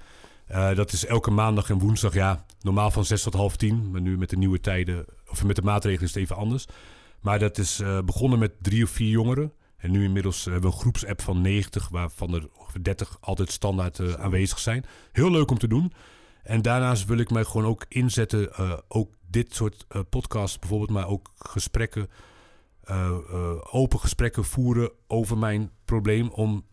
[0.46, 3.90] Eh, dat is elke maandag en woensdag, ja, normaal van 6 tot half 10.
[3.90, 6.66] Maar nu met de nieuwe tijden, of met de maatregelen is het even anders.
[7.20, 9.52] Maar dat is begonnen met drie of vier jongeren.
[9.76, 14.16] En nu inmiddels hebben we een groepsapp van 90, waarvan er ongeveer 30 altijd standaard
[14.18, 14.84] aanwezig zijn.
[15.12, 15.92] Heel leuk om te doen.
[16.42, 18.50] En daarnaast wil ik mij gewoon ook inzetten,
[18.88, 22.08] ook dit soort podcasts bijvoorbeeld, maar ook gesprekken,
[23.70, 26.64] open gesprekken voeren over mijn probleem om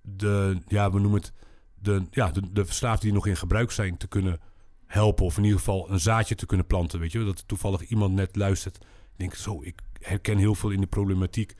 [0.00, 1.32] de, ja, we noemen het,
[1.74, 4.40] de, ja, de, de verslaafden die nog in gebruik zijn te kunnen
[4.86, 5.24] helpen.
[5.24, 7.24] Of in ieder geval een zaadje te kunnen planten, weet je.
[7.24, 8.76] Dat toevallig iemand net luistert.
[8.76, 11.54] Ik denk, zo, ik herken heel veel in de problematiek.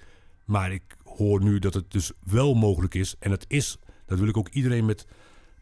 [0.44, 3.14] Maar ik hoor nu dat het dus wel mogelijk is.
[3.18, 5.06] En het is, dat wil ik ook iedereen met,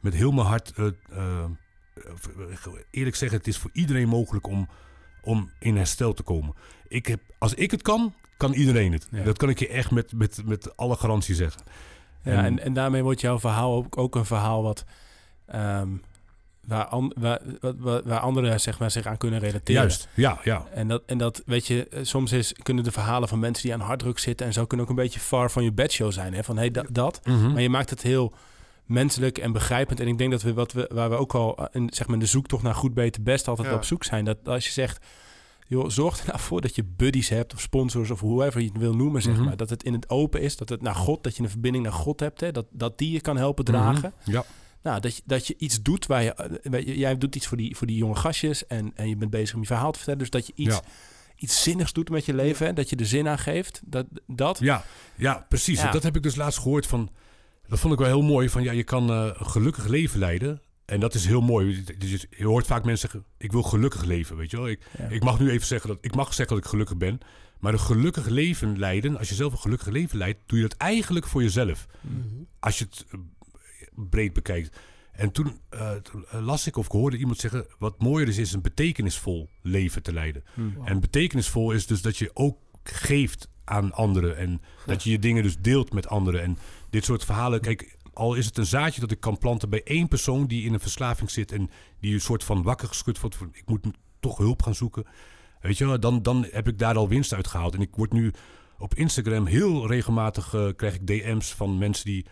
[0.00, 1.44] met heel mijn hart eh, eh,
[2.90, 3.38] eerlijk zeggen.
[3.38, 4.68] Het is voor iedereen mogelijk om,
[5.22, 6.54] om in herstel te komen.
[6.88, 9.08] Ik heb, als ik het kan, kan iedereen het.
[9.10, 9.22] Ja.
[9.22, 11.62] Dat kan ik je echt met, met, met alle garantie zeggen.
[12.24, 14.84] Ja, en, en daarmee wordt jouw verhaal ook, ook een verhaal wat...
[15.46, 15.88] ehm,
[16.66, 19.80] waar, an, waar, waar, waar- anderen zeg maar, zich aan kunnen relateren.
[19.80, 20.66] Juist, ja, ja.
[20.74, 23.72] En dat, en dat, weet je, eh, soms is, kunnen de verhalen van mensen die
[23.74, 26.34] aan harddruk zitten en zo kunnen ook een beetje far van je bedshow zijn.
[26.34, 26.44] Hè?
[26.44, 27.20] Van hey, da- dat.
[27.24, 27.52] Mhm.
[27.52, 28.32] Maar je maakt het heel
[28.90, 30.00] menselijk en begrijpend.
[30.00, 32.22] En ik denk dat we, wat we waar we ook al in, zeg maar, in
[32.22, 33.74] de zoektocht naar goed, beter, best altijd Ja.
[33.74, 34.24] op zoek zijn.
[34.24, 35.04] Dat als je zegt,
[35.66, 38.78] joh, zorg er nou voor dat je buddies hebt of sponsors of whoever je het
[38.78, 39.44] wil noemen, zeg Mhm.
[39.44, 39.56] maar.
[39.56, 41.92] Dat het in het open is, dat het naar God, dat je een verbinding naar
[41.92, 42.52] God hebt, hè?
[42.52, 44.12] Dat, dat die je kan helpen dragen.
[44.22, 44.30] Mhm.
[44.30, 44.44] Ja.
[44.82, 47.56] Nou, dat je, dat je iets doet waar je, eh, je- jij doet iets voor
[47.56, 50.20] die, voor die jonge gastjes en, en je bent bezig om je verhaal te vertellen.
[50.20, 50.82] Dus dat je iets, Ja.
[51.36, 53.80] iets zinnigs doet met je leven, dat je er zin aan geeft.
[53.84, 54.58] Dat, dat.
[54.58, 54.84] Ja,
[55.16, 55.80] ja precies.
[55.80, 55.90] Ja.
[55.90, 57.10] Dat heb ik dus laatst gehoord van.
[57.70, 58.48] Dat vond ik wel heel mooi.
[58.48, 60.60] Van ja, je kan eh, een gelukkig leven leiden.
[60.84, 61.84] En dat is heel mooi.
[61.98, 64.36] Dus je- hoort vaak mensen zeggen: Ik wil gelukkig leven.
[64.36, 64.68] Weet je wel?
[64.68, 65.04] Ik, Ja.
[65.08, 67.18] ik mag nu even zeggen dat ik mag zeggen dat ik gelukkig ben.
[67.60, 70.76] Maar een gelukkig leven leiden, als je zelf een gelukkig leven leidt, doe je dat
[70.78, 71.86] eigenlijk voor jezelf.
[72.00, 72.26] Mhm.
[72.60, 73.18] Als je het eh,
[73.94, 74.76] breed bekijkt.
[75.12, 78.38] En toen eh, toen, eh, las ik of ik hoorde iemand zeggen: Wat mooier is,
[78.38, 80.44] is een betekenisvol leven te leiden.
[80.54, 80.62] Hm.
[80.84, 84.36] En betekenisvol is dus dat je ook geeft aan anderen.
[84.36, 86.42] En dat je je dingen dus deelt met anderen.
[86.42, 86.58] En
[86.90, 90.08] dit soort verhalen, kijk, al is het een zaadje dat ik kan planten bij één
[90.08, 93.66] persoon die in een verslaving zit en die een soort van wakker geschud wordt ik
[93.66, 93.86] moet
[94.20, 95.04] toch hulp gaan zoeken.
[95.60, 97.74] Weet je dan, dan heb ik daar al winst uit gehaald.
[97.74, 98.32] En ik word nu
[98.78, 102.26] op Instagram heel regelmatig eh, krijg ik DM's van mensen die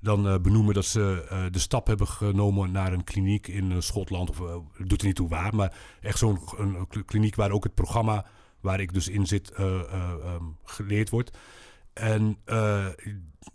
[0.00, 4.30] dan eh, benoemen dat ze eh, de stap hebben genomen naar een kliniek in Schotland.
[4.30, 4.38] Of
[4.86, 6.38] doet er niet toe waar, maar echt zo'n
[7.06, 8.26] kliniek waar ook het programma
[8.64, 11.38] waar ik dus in zit eh, eh, ehm, geleerd wordt.
[11.92, 12.38] En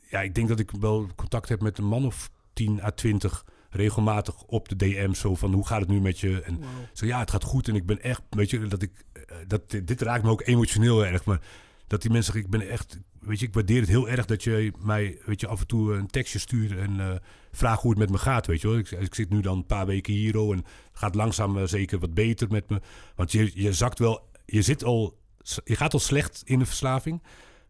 [0.10, 3.45] ja, ik denk dat ik wel contact heb met een man of 10 à 20
[3.69, 6.41] regelmatig op de DM zo van hoe gaat het nu met je?
[6.41, 6.60] En
[6.94, 9.69] zo ja het gaat goed en ik ben echt weet je dat ik eh, dat
[9.69, 11.41] dit raakt me ook emotioneel erg maar
[11.88, 14.73] dat die mensen ik ben echt weet je ik waardeer het heel erg dat je
[14.80, 17.15] mij weet je af en toe een tekstje stuurt en eh
[17.52, 19.65] vraag hoe het met me gaat weet je wel ik, ik zit nu dan een
[19.65, 22.81] paar weken hier oh, en het gaat langzaam eh, zeker wat beter met me.
[23.15, 25.18] Want je, je zakt wel je zit al
[25.64, 27.22] je gaat al slecht in de verslaving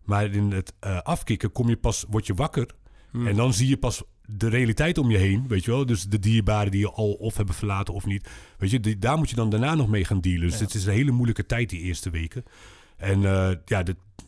[0.10, 2.68] maar in het eh, afkicken kom je pas word je wakker
[3.12, 3.28] Hm.
[3.28, 5.86] en dan zie je pas de realiteit om je heen, weet je wel.
[5.86, 8.30] Dus de dierbaren die je al of hebben verlaten of niet.
[8.58, 10.42] Weet je, die- daar moet je dan daarna nog mee gaan dealen.
[10.50, 10.66] Dus Ja.
[10.66, 12.44] het is een hele moeilijke tijd die eerste weken.
[12.98, 13.84] En eh, ja,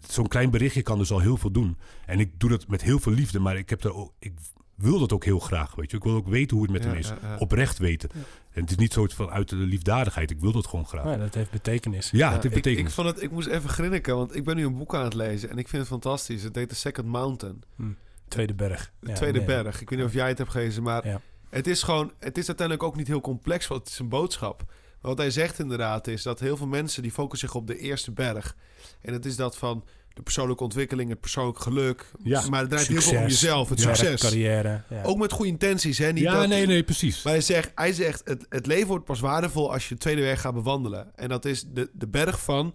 [0.07, 1.77] zo'n klein berichtje kan dus al heel veel doen.
[2.05, 4.33] En ik doe dat met heel veel liefde, maar ik, heb er ook, ik
[4.81, 5.97] wil dat ook heel graag, weet je.
[5.97, 7.07] Ik wil ook weten hoe het met Ja, hem is.
[7.07, 7.35] ja, ja.
[7.37, 8.09] Oprecht weten.
[8.51, 10.31] En het is niet zo vanuit de liefdadigheid.
[10.31, 11.05] Ik wil dat gewoon graag.
[11.05, 12.05] Ja, dat heeft betekenis.
[12.05, 12.87] Ja, het Ja, heeft ik, betekenis.
[12.89, 15.13] ik, vond het, ik moest even grinniken, want ik ben nu een boek aan het
[15.13, 16.43] lezen en ik vind het fantastisch.
[16.43, 17.63] Het heet The Second Mountain,
[18.27, 18.91] Tweede berg.
[18.99, 19.47] de tweede nee.
[19.47, 19.81] berg.
[19.81, 21.21] Ik weet niet of jij het hebt gelezen, maar Ja.
[21.49, 24.63] het is gewoon, het is uiteindelijk ook niet heel complex, want het is een boodschap.
[24.67, 27.77] Maar wat hij zegt inderdaad is dat heel veel mensen die focussen zich op de
[27.77, 28.55] eerste berg.
[29.01, 32.11] En het is dat van de persoonlijke ontwikkeling, het persoonlijk geluk.
[32.23, 32.43] Ja.
[32.49, 34.21] Maar het draait heel veel om jezelf, het Werk, succes.
[34.21, 34.83] carrière.
[34.89, 35.03] Ja.
[35.03, 36.11] Ook met goede intenties, hè?
[36.11, 37.23] Niet ja, dat- nee, nee, precies.
[37.23, 40.21] Maar hij zegt, hij zegt het, het leven wordt pas waardevol als je de tweede
[40.21, 41.11] weg gaat bewandelen.
[41.15, 42.73] En dat is de, de berg van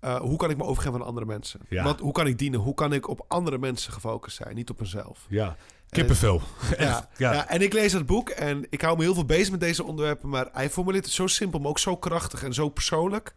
[0.00, 1.60] eh, hoe kan ik me overgeven aan andere mensen?
[1.68, 1.84] Ja.
[1.84, 2.60] Wat, hoe kan ik dienen?
[2.60, 5.26] Hoe kan ik op andere mensen gefocust zijn, niet op mezelf?
[5.28, 5.56] Ja,
[5.88, 6.42] kippenvel.
[6.78, 7.32] Ja, ja.
[7.32, 7.48] ja.
[7.48, 10.28] en ik lees dat boek en ik hou me heel veel bezig met deze onderwerpen,
[10.28, 13.34] maar hij formuleert het zo simpel, maar ook zo krachtig en zo persoonlijk.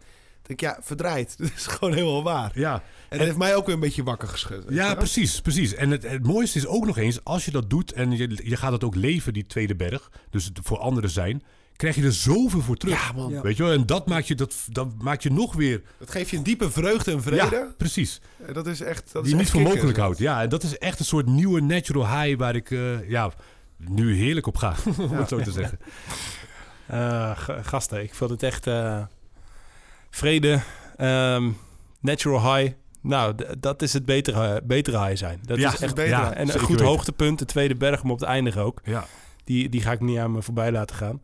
[0.47, 1.35] Ik denk, ja, verdraaid.
[1.37, 2.51] Dat is gewoon helemaal waar.
[2.53, 2.73] ja.
[3.09, 4.63] En dat heeft mij ook weer een beetje wakker geschud.
[4.69, 5.73] Ja, precies, precies.
[5.73, 8.55] En het, het mooiste is ook nog eens, als je dat doet en je, je
[8.55, 11.43] gaat het ook leven, die tweede berg, dus het voor anderen zijn,
[11.75, 13.07] krijg je er zoveel voor terug.
[13.07, 13.31] Ja, man.
[13.31, 13.41] Ja.
[13.41, 15.81] Weet je wel, en dat maakt je, dat, dat maakt je nog weer...
[15.99, 17.55] Dat geeft je een diepe vreugde en vrede.
[17.55, 18.21] Ja, precies.
[18.45, 19.13] En Dat is echt.
[19.13, 20.17] Dat die is je niet voor mogelijk houdt.
[20.17, 23.31] Ja, en dat is echt een soort nieuwe natural high waar ik eh, ja,
[23.77, 25.79] nu heerlijk op ga, om het zo te zeggen.
[26.85, 29.03] Eh, gasten, ik vond het echt eh,
[30.15, 30.59] vrede,
[30.95, 31.51] ehm,
[31.99, 32.73] natural high.
[33.01, 35.39] Nou, dat is het betere, betere high zijn.
[35.45, 36.09] Dat Ja, is echt beter.
[36.11, 38.81] Ja, en een goed hoogtepunt, de tweede berg om op te eindigen ook.
[38.83, 39.05] Ja,
[39.43, 41.21] Die, die ga ik niet aan me voorbij laten gaan.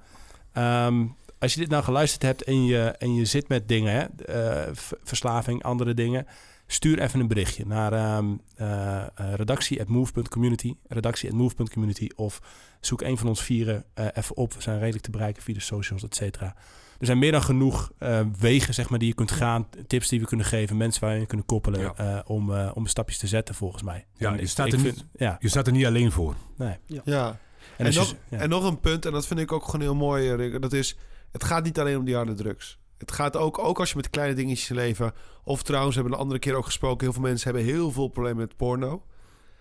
[0.53, 1.06] Ehm,
[1.40, 4.70] als je dit nou geluisterd hebt en je, en je zit met dingen, hè, eh,
[5.03, 6.28] verslaving, andere dingen,
[6.68, 8.26] stuur even een berichtje naar ehm
[8.56, 12.41] eh, eh, redactie.move.community, redactie.move.community of
[12.82, 13.84] zoek een van ons vieren
[14.14, 14.53] even op.
[14.53, 16.56] We zijn redelijk te bereiken via de socials, et cetera.
[16.99, 20.19] Er zijn meer dan genoeg eh, wegen zeg maar, die je kunt gaan, tips die
[20.19, 21.93] we kunnen geven, mensen waar je kunt koppelen Ja.
[21.95, 24.05] eh, om, eh, om stapjes te zetten volgens mij.
[24.13, 26.35] Ja, En je ik- staat ik er vind- Ja, je staat er niet alleen voor.
[26.57, 26.76] nee.
[27.03, 27.39] Ja.
[27.77, 28.38] En, als je- nog, ja.
[28.38, 30.61] en nog een punt, en dat vind ik ook gewoon heel mooi, Rick.
[30.61, 30.97] Dat is,
[31.31, 32.80] het gaat niet alleen om die harde drugs.
[32.97, 35.13] Het gaat ook, ook als je met kleine dingetjes in je leven...
[35.43, 37.03] Of trouwens, we hebben een andere keer ook gesproken...
[37.03, 39.03] heel veel mensen hebben heel veel problemen met porno.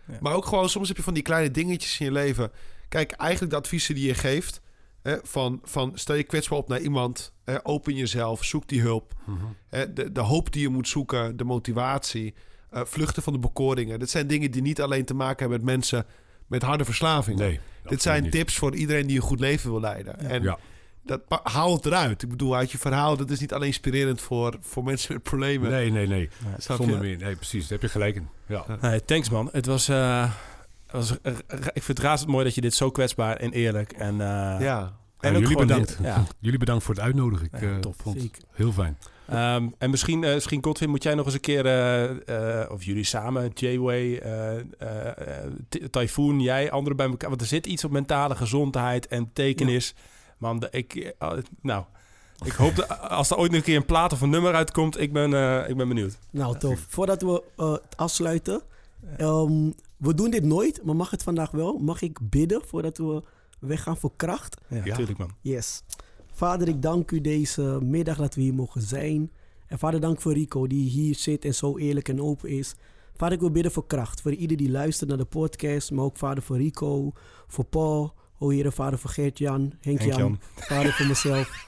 [0.09, 0.19] Ja.
[0.20, 2.51] Maar ook gewoon, soms heb je van die kleine dingetjes in je leven.
[2.89, 4.60] Kijk, eigenlijk de adviezen die je geeft...
[5.09, 7.32] Hè, van, van stel je kwetsbaar op naar iemand...
[7.44, 9.12] Hè, open jezelf, zoek die hulp.
[9.68, 12.35] Hè, de, de hoop die je moet zoeken, de motivatie...
[12.70, 13.98] eh, vluchten van de bekoringen.
[13.98, 16.06] Dat zijn dingen die niet alleen te maken hebben met mensen...
[16.47, 17.39] met harde verslavingen.
[17.39, 18.32] Nee, Dit zijn niet.
[18.32, 20.18] tips voor iedereen die een goed leven wil leiden.
[20.18, 20.59] En Ja.
[21.05, 22.22] dat, haal het eruit.
[22.22, 25.70] Ik bedoel, uit je verhaal, dat is niet alleen inspirerend voor, voor mensen met problemen.
[25.70, 26.28] Nee, nee, nee.
[26.59, 27.16] Zonder meer.
[27.16, 27.60] Nee, precies.
[27.62, 28.28] Daar heb je gelijk in.
[28.47, 28.64] Ja.
[28.80, 29.48] Nee, thanks man.
[29.52, 30.32] Het was, eh,
[30.90, 31.10] was,
[31.73, 34.20] ik vind het razend mooi dat je dit zo kwetsbaar en eerlijk en...
[34.20, 34.27] eh,
[34.60, 34.97] Ja.
[35.20, 35.98] En Ja, jullie bedankt.
[36.02, 36.24] ja.
[36.39, 37.47] Jullie bedankt voor het uitnodigen.
[37.52, 37.97] Ik Ja, eh, tof.
[38.02, 38.98] vond het heel fijn.
[39.28, 42.82] Ehm, en misschien, eh misschien Godwin, moet jij nog eens een keer, eh, eh, of
[42.85, 47.28] jullie samen, J-Way, eh, eh, eh, Ty- Typhoon, jij, anderen bij elkaar.
[47.28, 49.94] Want er zit iets op mentale gezondheid en betekenis.
[50.39, 51.31] Man, de- ik, eh,
[51.62, 51.85] nou,
[52.44, 55.01] ik hoop dat als er ooit nog een keer een plaat of een nummer uitkomt,
[55.01, 56.19] ik ben, eh, ik ben benieuwd.
[56.31, 56.85] Nou, tof.
[56.89, 58.62] Voordat we het afsluiten.
[59.16, 61.79] ehm, we doen dit nooit, maar mag het vandaag wel?
[61.79, 63.23] Mag ik bidden voordat we
[63.61, 64.61] weggaan voor kracht?
[64.69, 64.97] Ja, Ja.
[64.97, 65.31] tuurlijk man.
[65.41, 65.83] Yes.
[66.33, 69.31] Vader, ik dank u deze middag dat we hier mogen zijn.
[69.66, 72.75] En vader, dank voor Rico die hier zit en zo eerlijk en open is.
[73.16, 74.20] Vader, ik wil bidden voor kracht.
[74.20, 75.91] Voor ieder die luistert naar de podcast.
[75.91, 77.12] Maar ook vader voor Rico,
[77.47, 78.15] voor Paul.
[78.39, 80.09] O Heere, vader voor Gert-Jan, Henk-Jan.
[80.11, 80.39] Henk-Jan.
[80.57, 81.66] Vader voor mezelf.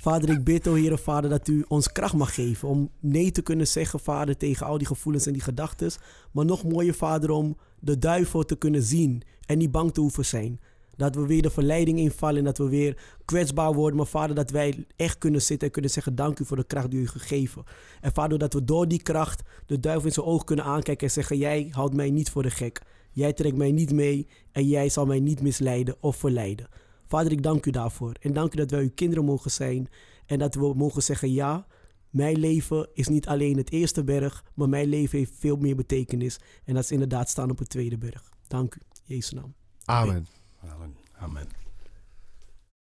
[0.00, 2.68] Vader, ik bid, o Heere, vader, dat u ons kracht mag geven.
[2.68, 5.90] Om nee te kunnen zeggen, vader, tegen al die gevoelens en die gedachten.
[6.32, 9.22] Maar nog mooier, vader, om de duivel te kunnen zien.
[9.46, 10.60] En niet bang te hoeven zijn.
[10.96, 13.96] Dat we weer de verleiding invallen en dat we weer kwetsbaar worden.
[13.96, 16.90] Maar vader, dat wij echt kunnen zitten en kunnen zeggen: Dank u voor de kracht
[16.90, 17.64] die u gegeven.
[18.00, 21.12] En vader, dat we door die kracht de duivel in zijn oog kunnen aankijken en
[21.12, 22.82] zeggen: Jij houdt mij niet voor de gek.
[23.12, 26.68] Jij trekt mij niet mee en jij zal mij niet misleiden of verleiden.
[27.06, 28.14] Vader, ik dank u daarvoor.
[28.20, 29.88] En dank u dat wij uw kinderen mogen zijn.
[30.26, 31.66] En dat we mogen zeggen: Ja,
[32.10, 36.38] mijn leven is niet alleen het eerste berg, maar mijn leven heeft veel meer betekenis.
[36.64, 38.32] En dat is inderdaad staan op het tweede berg.
[38.46, 39.54] Dank u, Jezus naam.
[39.84, 40.26] Amen.
[40.62, 40.96] Amen.
[41.18, 41.59] Amen.